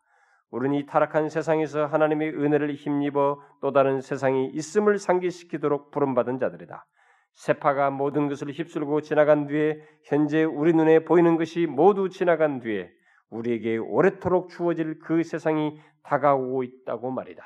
우리는 0.51 0.77
이 0.77 0.85
타락한 0.85 1.29
세상에서 1.29 1.85
하나님의 1.85 2.35
은혜를 2.35 2.75
힘입어 2.75 3.41
또 3.61 3.71
다른 3.71 4.01
세상이 4.01 4.49
있음을 4.53 4.97
상기시키도록 4.97 5.91
부름받은 5.91 6.39
자들이다. 6.39 6.85
세파가 7.33 7.89
모든 7.89 8.27
것을 8.27 8.51
휩쓸고 8.51 9.01
지나간 9.01 9.47
뒤에 9.47 9.81
현재 10.03 10.43
우리 10.43 10.73
눈에 10.73 11.05
보이는 11.05 11.37
것이 11.37 11.65
모두 11.65 12.09
지나간 12.09 12.59
뒤에 12.59 12.91
우리에게 13.29 13.77
오래도록 13.77 14.49
주어질 14.49 14.99
그 14.99 15.23
세상이 15.23 15.79
다가오고 16.03 16.63
있다고 16.63 17.11
말이다. 17.11 17.43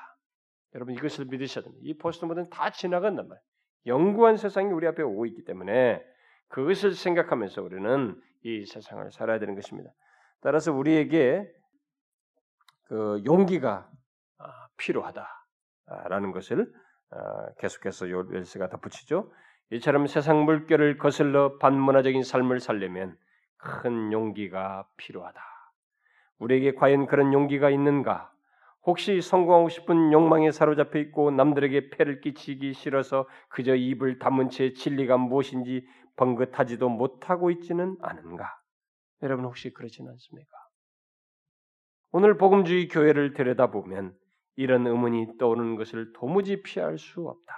여러분 0.73 0.95
이것을 0.95 1.25
믿으셔야 1.25 1.63
됩니다. 1.63 1.81
이 1.85 1.95
포스트 1.97 2.25
모든 2.25 2.49
다 2.49 2.71
지나간단 2.71 3.27
말이에요. 3.27 3.41
영구한 3.85 4.37
세상이 4.37 4.71
우리 4.71 4.87
앞에 4.87 5.03
오고 5.03 5.27
있기 5.27 5.45
때문에 5.45 6.03
그것을 6.47 6.95
생각하면서 6.95 7.61
우리는 7.61 8.19
이 8.43 8.65
세상을 8.65 9.11
살아야 9.11 9.37
되는 9.37 9.53
것입니다. 9.53 9.91
따라서 10.41 10.73
우리에게 10.73 11.47
그 12.85 13.21
용기가 13.25 13.89
아, 14.37 14.67
필요하다라는 14.77 16.31
것을 16.33 16.71
아, 17.11 17.53
계속해서 17.59 18.09
요엘스가 18.09 18.69
덧붙이죠. 18.69 19.31
이처럼 19.71 20.07
세상 20.07 20.45
물결을 20.45 20.97
거슬러 20.97 21.57
반문화적인 21.57 22.23
삶을 22.23 22.59
살려면 22.59 23.17
큰 23.57 24.11
용기가 24.11 24.87
필요하다. 24.97 25.41
우리에게 26.39 26.75
과연 26.75 27.07
그런 27.07 27.33
용기가 27.33 27.69
있는가? 27.69 28.31
혹시 28.83 29.19
성공하고 29.21 29.69
싶은 29.69 30.13
욕망에 30.13 30.51
사로잡혀 30.51 30.99
있고 30.99 31.31
남들에게 31.31 31.89
폐를 31.89 32.21
끼치기 32.21 32.73
싫어서 32.73 33.27
그저 33.49 33.73
입을 33.73 34.19
다문 34.19 34.49
채 34.49 34.73
진리가 34.73 35.17
무엇인지 35.17 35.87
번긋하지도 36.17 36.87
못하고 36.89 37.49
있지는 37.49 37.97
않은가? 38.01 38.55
여러분 39.23 39.45
혹시 39.45 39.73
그러지는 39.73 40.11
않습니까? 40.11 40.64
오늘 42.17 42.37
복음주의 42.37 42.87
교회를 42.87 43.33
들여다보면 43.33 44.15
이런 44.55 44.87
의문이 44.87 45.37
떠오르는 45.37 45.75
것을 45.75 46.13
도무지 46.13 46.63
피할 46.63 46.97
수 46.97 47.27
없다. 47.27 47.53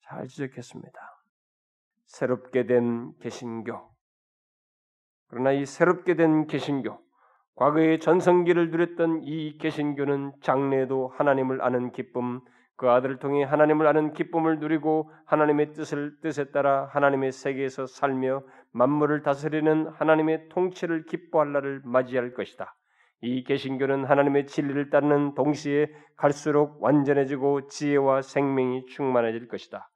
잘 0.00 0.26
지적했습니다. 0.26 0.98
새롭게 2.06 2.64
된 2.64 3.12
개신교. 3.18 3.78
그러나 5.26 5.52
이 5.52 5.66
새롭게 5.66 6.14
된 6.14 6.46
개신교, 6.46 6.98
과거의 7.56 8.00
전성기를 8.00 8.70
누렸던 8.70 9.20
이 9.22 9.58
개신교는 9.58 10.32
장래에도 10.40 11.08
하나님을 11.08 11.60
아는 11.60 11.92
기쁨, 11.92 12.40
그 12.78 12.88
아들을 12.88 13.18
통해 13.18 13.42
하나님을 13.42 13.88
아는 13.88 14.12
기쁨을 14.12 14.60
누리고 14.60 15.10
하나님의 15.24 15.72
뜻을 15.72 16.20
뜻에 16.20 16.52
따라 16.52 16.86
하나님의 16.86 17.32
세계에서 17.32 17.86
살며 17.86 18.44
만물을 18.70 19.24
다스리는 19.24 19.88
하나님의 19.88 20.48
통치를 20.50 21.04
기뻐할 21.06 21.52
날을 21.52 21.82
맞이할 21.84 22.34
것이다. 22.34 22.76
이 23.20 23.42
개신교는 23.42 24.04
하나님의 24.04 24.46
진리를 24.46 24.90
따르는 24.90 25.34
동시에 25.34 25.88
갈수록 26.16 26.80
완전해지고 26.80 27.66
지혜와 27.66 28.22
생명이 28.22 28.86
충만해질 28.86 29.48
것이다. 29.48 29.90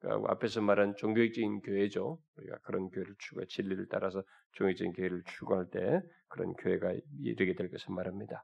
그 0.00 0.08
앞에서 0.28 0.62
말한 0.62 0.94
종교적인 0.96 1.60
교회죠. 1.60 2.18
우리가 2.38 2.56
그런 2.62 2.88
교회를 2.88 3.14
추구, 3.18 3.46
진리를 3.46 3.88
따라서 3.90 4.22
종교적인 4.52 4.94
교회를 4.94 5.22
추구할 5.26 5.66
때 5.70 6.00
그런 6.28 6.54
교회가 6.54 6.94
이르게 7.20 7.54
될 7.54 7.70
것을 7.70 7.94
말합니다. 7.94 8.42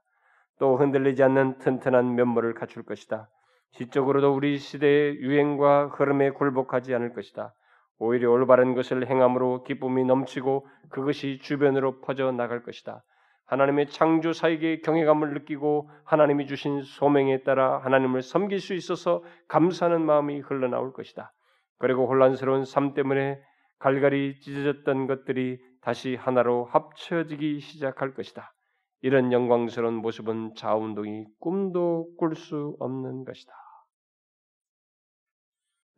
또 0.59 0.77
흔들리지 0.77 1.23
않는 1.23 1.57
튼튼한 1.57 2.13
면모를 2.13 2.53
갖출 2.53 2.83
것이다. 2.83 3.27
지적으로도 3.73 4.33
우리 4.33 4.57
시대의 4.57 5.17
유행과 5.17 5.87
흐름에 5.87 6.31
굴복하지 6.31 6.93
않을 6.95 7.13
것이다. 7.13 7.53
오히려 7.99 8.31
올바른 8.31 8.75
것을 8.75 9.07
행함으로 9.07 9.63
기쁨이 9.63 10.03
넘치고 10.03 10.67
그것이 10.89 11.39
주변으로 11.41 12.01
퍼져 12.01 12.31
나갈 12.31 12.63
것이다. 12.63 13.03
하나님의 13.45 13.87
창조사에게 13.87 14.81
경외감을 14.81 15.33
느끼고 15.33 15.89
하나님이 16.05 16.47
주신 16.47 16.81
소명에 16.81 17.43
따라 17.43 17.79
하나님을 17.79 18.21
섬길 18.21 18.59
수 18.59 18.73
있어서 18.73 19.23
감사하는 19.47 20.01
마음이 20.01 20.39
흘러나올 20.39 20.93
것이다. 20.93 21.33
그리고 21.77 22.07
혼란스러운 22.07 22.65
삶 22.65 22.93
때문에 22.93 23.39
갈갈이 23.79 24.39
찢어졌던 24.39 25.07
것들이 25.07 25.59
다시 25.81 26.15
하나로 26.15 26.65
합쳐지기 26.65 27.59
시작할 27.59 28.13
것이다. 28.13 28.53
이런 29.01 29.33
영광스러운 29.33 29.95
모습은 29.95 30.55
자운동이 30.55 31.25
꿈도 31.39 32.07
꿀 32.17 32.35
수 32.35 32.77
없는 32.79 33.25
것이다. 33.25 33.62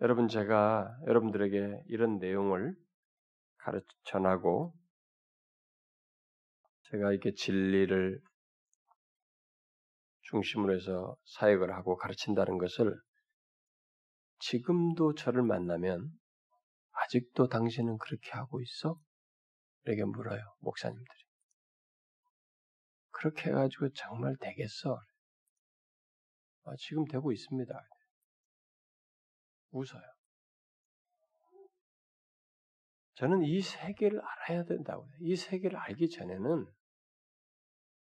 여러분 0.02 0.28
제가 0.28 0.94
여러분들에게 1.08 1.84
이런 1.88 2.18
내용을 2.18 2.76
가르쳐 3.58 3.86
전하고 4.04 4.74
제가 6.92 7.12
이렇게 7.12 7.34
진리를 7.34 8.20
중심으로 10.22 10.76
해서 10.76 11.16
사역을 11.38 11.72
하고 11.74 11.96
가르친다는 11.96 12.58
것을 12.58 12.94
지금도 14.40 15.16
저를 15.16 15.44
만나면 15.44 16.12
아직도 16.92 17.48
당신은 17.48 17.98
그렇게 17.98 18.32
하고 18.32 18.62
있어? 18.62 19.00
이렇게 19.86 20.04
물어요, 20.04 20.42
목사님들이. 20.60 21.20
그렇게 23.12 23.50
해가지고 23.50 23.90
정말 23.94 24.36
되겠어? 24.40 25.00
아, 26.66 26.72
지금 26.78 27.06
되고 27.06 27.32
있습니다. 27.32 27.74
웃어요. 29.76 30.04
저는 33.16 33.44
이 33.44 33.62
세계를 33.62 34.22
알아야 34.22 34.66
된다고요. 34.66 35.10
이 35.22 35.36
세계를 35.36 35.78
알기 35.78 36.10
전에는 36.10 36.66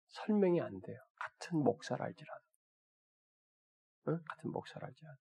설명이 0.09 0.61
안 0.61 0.79
돼요. 0.81 0.99
같은 1.15 1.57
목사를 1.57 2.03
알지라도. 2.03 2.41
응? 4.09 4.19
같은 4.27 4.51
목사를 4.51 4.85
알지라도. 4.85 5.17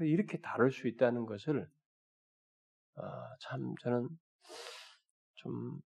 이렇게 0.00 0.38
다룰 0.40 0.70
수 0.72 0.88
있다는 0.88 1.26
것을 1.26 1.70
어, 2.96 3.02
참 3.40 3.74
저는 3.82 4.08
좀 5.34 5.80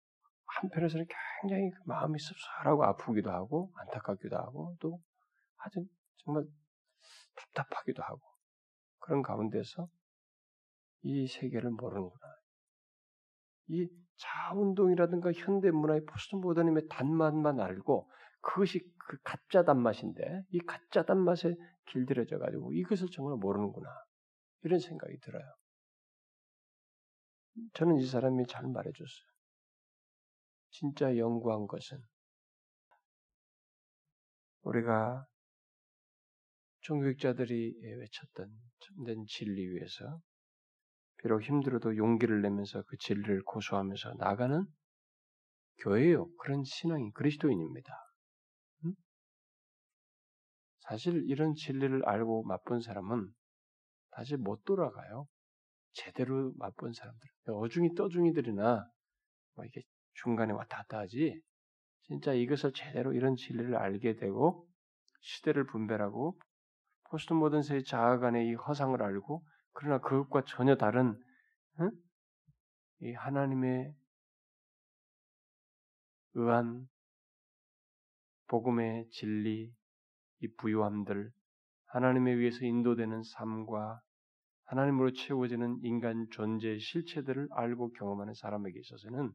한편에서는 0.46 1.06
굉장히 1.42 1.72
그 1.72 1.82
마음이 1.86 2.20
씁쓸하고 2.20 2.84
아프기도 2.84 3.32
하고 3.32 3.72
안타깝기도 3.76 4.36
하고 4.38 4.76
또 4.80 5.02
아주 5.58 5.84
정말 6.18 6.44
답답하기도 7.36 8.04
하고 8.04 8.33
그런 9.04 9.22
가운데서 9.22 9.90
이 11.04 11.28
세계를 11.28 11.72
모르는구나. 11.72 12.26
이 13.68 13.88
자운동이라든가 14.16 15.32
현대 15.34 15.72
문화의 15.72 16.06
포스트 16.06 16.36
모더니즘의 16.36 16.88
단맛만 16.90 17.60
알고 17.60 18.10
그것이 18.42 18.80
그 18.98 19.18
가짜 19.24 19.64
단맛인데 19.64 20.44
이 20.50 20.60
가짜 20.60 21.04
단맛에 21.04 21.56
길들여져 21.88 22.40
가지고 22.40 22.74
이것을 22.74 23.08
정말 23.12 23.38
모르는구나 23.38 23.90
이런 24.64 24.80
생각이 24.80 25.20
들어요. 25.20 25.44
저는 27.74 27.98
이 27.98 28.06
사람이 28.06 28.48
잘 28.48 28.68
말해줬어요. 28.68 29.28
진짜 30.72 31.18
연구한 31.18 31.68
것은 31.68 32.02
우리가 34.64 35.26
종교학자들이 36.84 37.76
외쳤던 37.82 38.50
참된 38.80 39.26
진리 39.28 39.68
위에서 39.70 40.20
비록 41.18 41.42
힘들어도 41.42 41.96
용기를 41.96 42.42
내면서 42.42 42.84
그 42.84 42.98
진리를 42.98 43.44
고수하면서 43.44 44.16
나가는 44.16 44.66
교회요. 45.80 46.28
그런 46.40 46.64
신앙이 46.66 47.12
그리스도인입니다. 47.14 47.94
음? 48.86 48.94
사실 50.82 51.24
이런 51.30 51.54
진리를 51.56 52.06
알고 52.06 52.44
맛본 52.44 52.82
사람은 52.82 53.30
다시 54.12 54.36
못 54.36 54.64
돌아가요. 54.66 55.26
제대로 55.94 56.52
맛본 56.58 56.92
사람들. 56.92 57.30
어중이 57.48 57.96
떠중이들이나 57.96 58.86
뭐 59.56 59.66
이게 59.66 59.84
중간에 60.16 60.52
왔다 60.52 60.78
갔다 60.78 61.00
하지. 61.00 61.40
진짜 62.02 62.34
이것을 62.34 62.74
제대로 62.74 63.14
이런 63.14 63.36
진리를 63.38 63.74
알게 63.76 64.16
되고 64.16 64.68
시대를 65.22 65.66
분별하고 65.68 66.38
포스트 67.14 67.34
모던세의 67.34 67.84
자아간의 67.84 68.48
이 68.48 68.54
허상을 68.56 69.00
알고 69.00 69.46
그러나 69.74 70.00
그것과 70.00 70.46
전혀 70.48 70.76
다른 70.76 71.16
응? 71.80 71.92
이 73.02 73.14
하나님의 73.14 73.94
의한 76.34 76.88
복음의 78.48 79.10
진리, 79.12 79.72
이 80.40 80.48
부유함들, 80.58 81.32
하나님에 81.86 82.32
의해서 82.32 82.66
인도되는 82.66 83.22
삶과 83.22 84.02
하나님으로 84.64 85.14
채워지는 85.14 85.82
인간 85.84 86.26
존재의 86.32 86.80
실체들을 86.80 87.48
알고 87.52 87.94
경험하는 87.94 88.34
사람에게 88.34 88.80
있어서는 88.80 89.32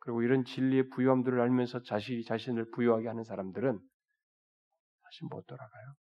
그리고 0.00 0.22
이런 0.22 0.44
진리의 0.44 0.88
부유함들을 0.88 1.40
알면서 1.40 1.82
자신이 1.82 2.24
자신을 2.24 2.72
부유하게 2.72 3.06
하는 3.06 3.22
사람들은 3.22 3.78
다시 5.04 5.24
못 5.30 5.46
돌아가요. 5.46 6.01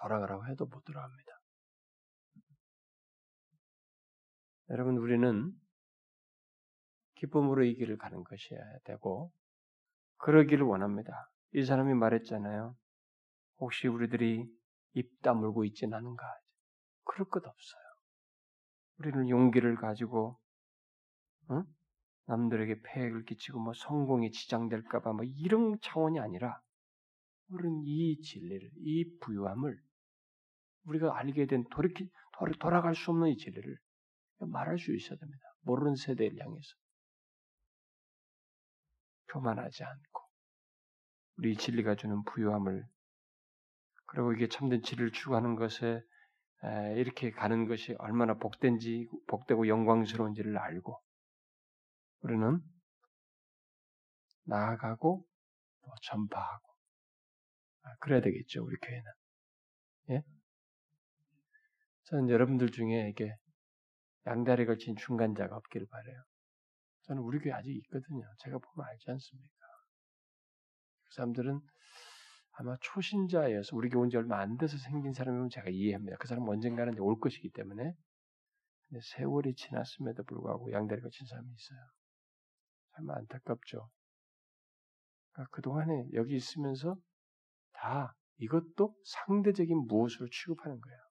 돌아가라고 0.00 0.46
해도 0.46 0.66
못 0.66 0.84
돌아갑니다. 0.84 1.32
여러분 4.70 4.96
우리는 4.98 5.52
기쁨으로 7.16 7.64
이 7.64 7.74
길을 7.74 7.96
가는 7.96 8.22
것이어야 8.22 8.78
되고 8.84 9.32
그러기를 10.18 10.64
원합니다. 10.64 11.30
이 11.54 11.64
사람이 11.64 11.94
말했잖아요. 11.94 12.76
혹시 13.58 13.88
우리들이 13.88 14.46
입 14.94 15.22
다물고 15.22 15.64
있진 15.64 15.94
않은가? 15.94 16.24
그럴 17.04 17.28
것 17.28 17.44
없어요. 17.46 17.82
우리는 18.98 19.28
용기를 19.28 19.76
가지고 19.76 20.38
어? 21.48 21.64
남들에게 22.26 22.82
폐해를 22.82 23.24
끼치고 23.24 23.58
뭐 23.58 23.72
성공에 23.72 24.30
지장될까봐 24.30 25.12
뭐 25.12 25.24
이런 25.24 25.78
차원이 25.80 26.20
아니라 26.20 26.60
우리는 27.50 27.82
이 27.84 28.20
진리를, 28.20 28.70
이 28.76 29.18
부유함을 29.20 29.80
우리가 30.88 31.18
알게 31.18 31.46
된 31.46 31.64
돌이키, 31.70 32.10
돌아갈 32.60 32.94
수 32.94 33.10
없는 33.10 33.28
이 33.28 33.36
진리를 33.36 33.76
말할 34.40 34.78
수 34.78 34.94
있어야 34.94 35.18
됩니다. 35.18 35.42
모르는 35.62 35.96
세대를 35.96 36.38
향해서. 36.40 36.74
교만하지 39.30 39.84
않고 39.84 40.22
우리 41.36 41.56
진리가 41.56 41.96
주는 41.96 42.22
부유함을 42.24 42.84
그리고 44.06 44.32
이게 44.32 44.48
참된 44.48 44.82
진리를 44.82 45.12
추구하는 45.12 45.54
것에 45.54 46.00
이렇게 46.96 47.30
가는 47.30 47.68
것이 47.68 47.94
얼마나 47.98 48.34
복된지 48.34 49.06
복되고 49.26 49.68
영광스러운지를 49.68 50.56
알고 50.56 50.98
우리는 52.20 52.60
나아가고 54.44 55.26
전파하고 56.02 56.68
아, 57.82 57.96
그래야 58.00 58.20
되겠죠 58.20 58.64
우리 58.64 58.76
교회는 58.76 59.04
예? 60.10 60.37
저는 62.08 62.30
여러분들 62.30 62.70
중에 62.70 63.10
이게 63.10 63.34
양다리 64.26 64.64
걸친 64.66 64.96
중간자가 64.96 65.56
없기를 65.56 65.86
바래요. 65.90 66.22
저는 67.02 67.22
우리 67.22 67.38
교회 67.38 67.52
아직 67.52 67.74
있거든요. 67.76 68.24
제가 68.38 68.58
보면 68.58 68.88
알지 68.88 69.10
않습니까? 69.10 69.66
그 71.04 71.14
사람들은 71.14 71.60
아마 72.52 72.76
초신자여서 72.80 73.76
우리 73.76 73.88
교회 73.88 74.02
온 74.02 74.10
지 74.10 74.16
얼마 74.16 74.40
안 74.40 74.56
돼서 74.56 74.76
생긴 74.78 75.12
사람이면 75.12 75.50
제가 75.50 75.68
이해합니다. 75.70 76.16
그 76.18 76.26
사람은 76.26 76.48
언젠가는 76.48 76.98
올 76.98 77.18
것이기 77.20 77.50
때문에. 77.50 77.92
근데 78.88 79.00
세월이 79.16 79.54
지났음에도 79.54 80.24
불구하고 80.24 80.72
양다리 80.72 81.00
걸친 81.02 81.26
사람이 81.26 81.48
있어요. 81.52 81.78
참 82.96 83.10
안타깝죠. 83.10 83.88
그러니까 85.32 85.50
그동안에 85.52 86.08
여기 86.14 86.36
있으면서 86.36 86.96
다 87.72 88.14
이것도 88.38 88.94
상대적인 89.04 89.86
무엇으로 89.86 90.28
취급하는 90.30 90.80
거예요. 90.80 91.07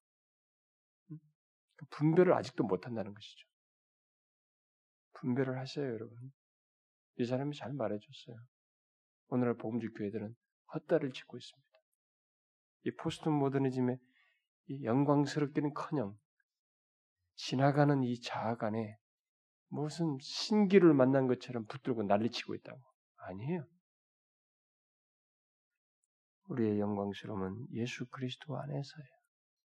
그 1.78 1.86
분별을 1.92 2.34
아직도 2.34 2.64
못한다는 2.64 3.14
것이죠. 3.14 3.48
분별을 5.14 5.58
하세요, 5.58 5.86
여러분. 5.86 6.32
이 7.20 7.26
사람이 7.26 7.56
잘 7.56 7.74
말해줬어요. 7.74 8.36
오늘날 9.30 9.56
복음주 9.56 9.92
교회들은 9.94 10.36
헛다리를 10.74 11.14
짚고 11.14 11.38
있습니다. 11.38 11.68
이 12.86 12.92
포스트 12.92 13.30
모더니즘의 13.30 13.98
이 14.70 14.84
영광스럽기는커녕 14.84 16.18
지나가는 17.36 18.04
이 18.04 18.20
자아 18.22 18.56
간에 18.58 18.98
무슨 19.70 20.18
신기를 20.22 20.94
만난 20.94 21.28
것처럼 21.28 21.66
붙들고 21.66 22.04
난리치고 22.04 22.56
있다고. 22.56 22.82
아니에요. 23.18 23.66
우리의 26.50 26.80
영광스러움은 26.80 27.68
예수 27.74 28.06
그리스도 28.08 28.58
안에서예요. 28.58 29.10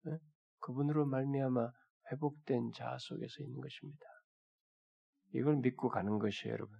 네? 0.04 0.18
그분으로 0.60 1.06
말미암아 1.06 1.72
회복된 2.10 2.72
자아 2.72 2.98
속에서 2.98 3.42
있는 3.42 3.60
것입니다. 3.60 4.06
이걸 5.34 5.56
믿고 5.56 5.88
가는 5.88 6.18
것이에요, 6.18 6.54
여러분. 6.54 6.78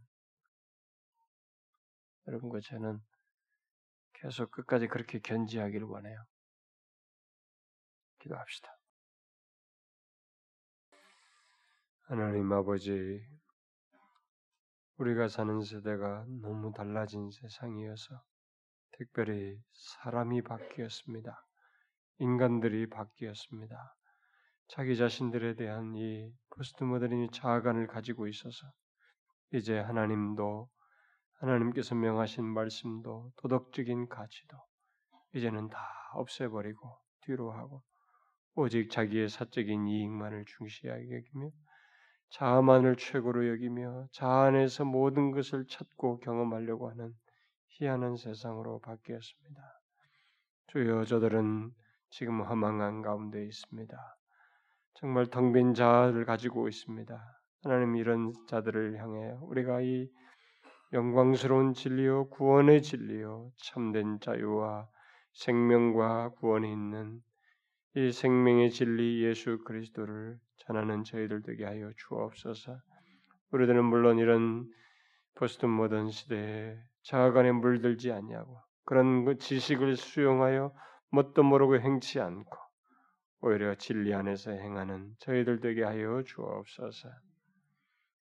여러분과 2.27 2.61
저는 2.61 2.99
계속 4.15 4.51
끝까지 4.51 4.89
그렇게 4.89 5.19
견지하기를 5.21 5.87
원해요. 5.87 6.25
기도합시다. 8.19 8.69
하나님 12.03 12.51
아버지, 12.53 13.23
우리가 14.97 15.29
사는 15.29 15.61
세대가 15.63 16.25
너무 16.41 16.73
달라진 16.73 17.31
세상이어서 17.31 18.23
특별히 18.93 19.63
사람이 20.03 20.43
바뀌었습니다. 20.43 21.47
인간들이 22.19 22.89
바뀌었습니다. 22.89 23.98
자기 24.69 24.97
자신들에 24.97 25.55
대한 25.55 25.95
이 25.97 26.31
포스트 26.51 26.85
모더니즘 26.85 27.31
자아관을 27.31 27.87
가지고 27.87 28.29
있어서 28.29 28.67
이제 29.53 29.79
하나님도 29.79 30.69
하나님께서 31.41 31.95
명하신 31.95 32.45
말씀도 32.45 33.33
도덕적인 33.37 34.09
가치도 34.09 34.57
이제는 35.35 35.69
다 35.71 35.79
없애버리고 36.15 36.99
뒤로 37.23 37.53
하고 37.53 37.83
오직 38.55 38.91
자기의 38.91 39.31
사적인 39.31 39.87
이익만을 39.87 40.45
중시하게 40.47 41.17
여기며 41.17 41.51
자아만을 42.31 42.97
최고로 42.97 43.49
여기며 43.49 44.09
자아 44.13 44.47
안에서 44.47 44.85
모든 44.85 45.31
것을 45.31 45.65
찾고 45.67 46.19
경험하려고 46.21 46.91
하는 46.91 47.15
희한한 47.69 48.17
세상으로 48.17 48.81
바뀌었습니다. 48.81 49.61
주여 50.67 51.05
저들은 51.07 51.71
지금 52.11 52.43
허망한 52.43 53.01
가운데 53.01 53.45
있습니다. 53.47 54.18
정말 55.01 55.27
텅 55.27 55.53
빈 55.53 55.75
자아를 55.75 56.25
가지고 56.25 56.67
있습니다. 56.67 57.17
하나님 57.63 57.95
이런 57.95 58.33
자들을 58.49 58.99
향해 58.99 59.33
우리가 59.43 59.81
이 59.81 60.09
영광스러운 60.93 61.73
진리요 61.73 62.31
구원의 62.31 62.83
진리요 62.83 63.53
참된 63.59 64.19
자유와 64.19 64.89
생명과 65.35 66.31
구원이 66.41 66.73
있는 66.73 67.21
이 67.95 68.11
생명의 68.11 68.73
진리 68.73 69.23
예수 69.23 69.59
그리스도를 69.65 70.37
전하는 70.67 71.05
저희들 71.05 71.43
되게 71.43 71.65
하여 71.65 71.93
주옵소서. 71.97 72.77
우리들은 73.53 73.85
물론 73.85 74.19
이런 74.19 74.69
포스트 75.37 75.67
모던 75.67 76.11
시대에 76.11 76.77
자아간에 77.05 77.53
물들지 77.53 78.11
않냐고 78.11 78.61
그런 78.85 79.25
그 79.25 79.39
지식을 79.39 79.95
수용하여 79.95 80.73
뭣도 81.11 81.45
모르고 81.45 81.79
행치 81.79 82.19
않고 82.19 82.68
오히려 83.41 83.75
진리 83.77 84.13
안에서 84.15 84.51
행하는 84.51 85.15
저희들 85.19 85.61
되게 85.61 85.85
하여 85.85 86.23
주옵소서. 86.23 87.09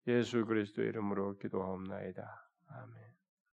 예수 0.08 0.46
그리스도 0.46 0.82
이름으로 0.82 1.38
기도하옵나이다. 1.38 2.50
아멘. 2.68 3.13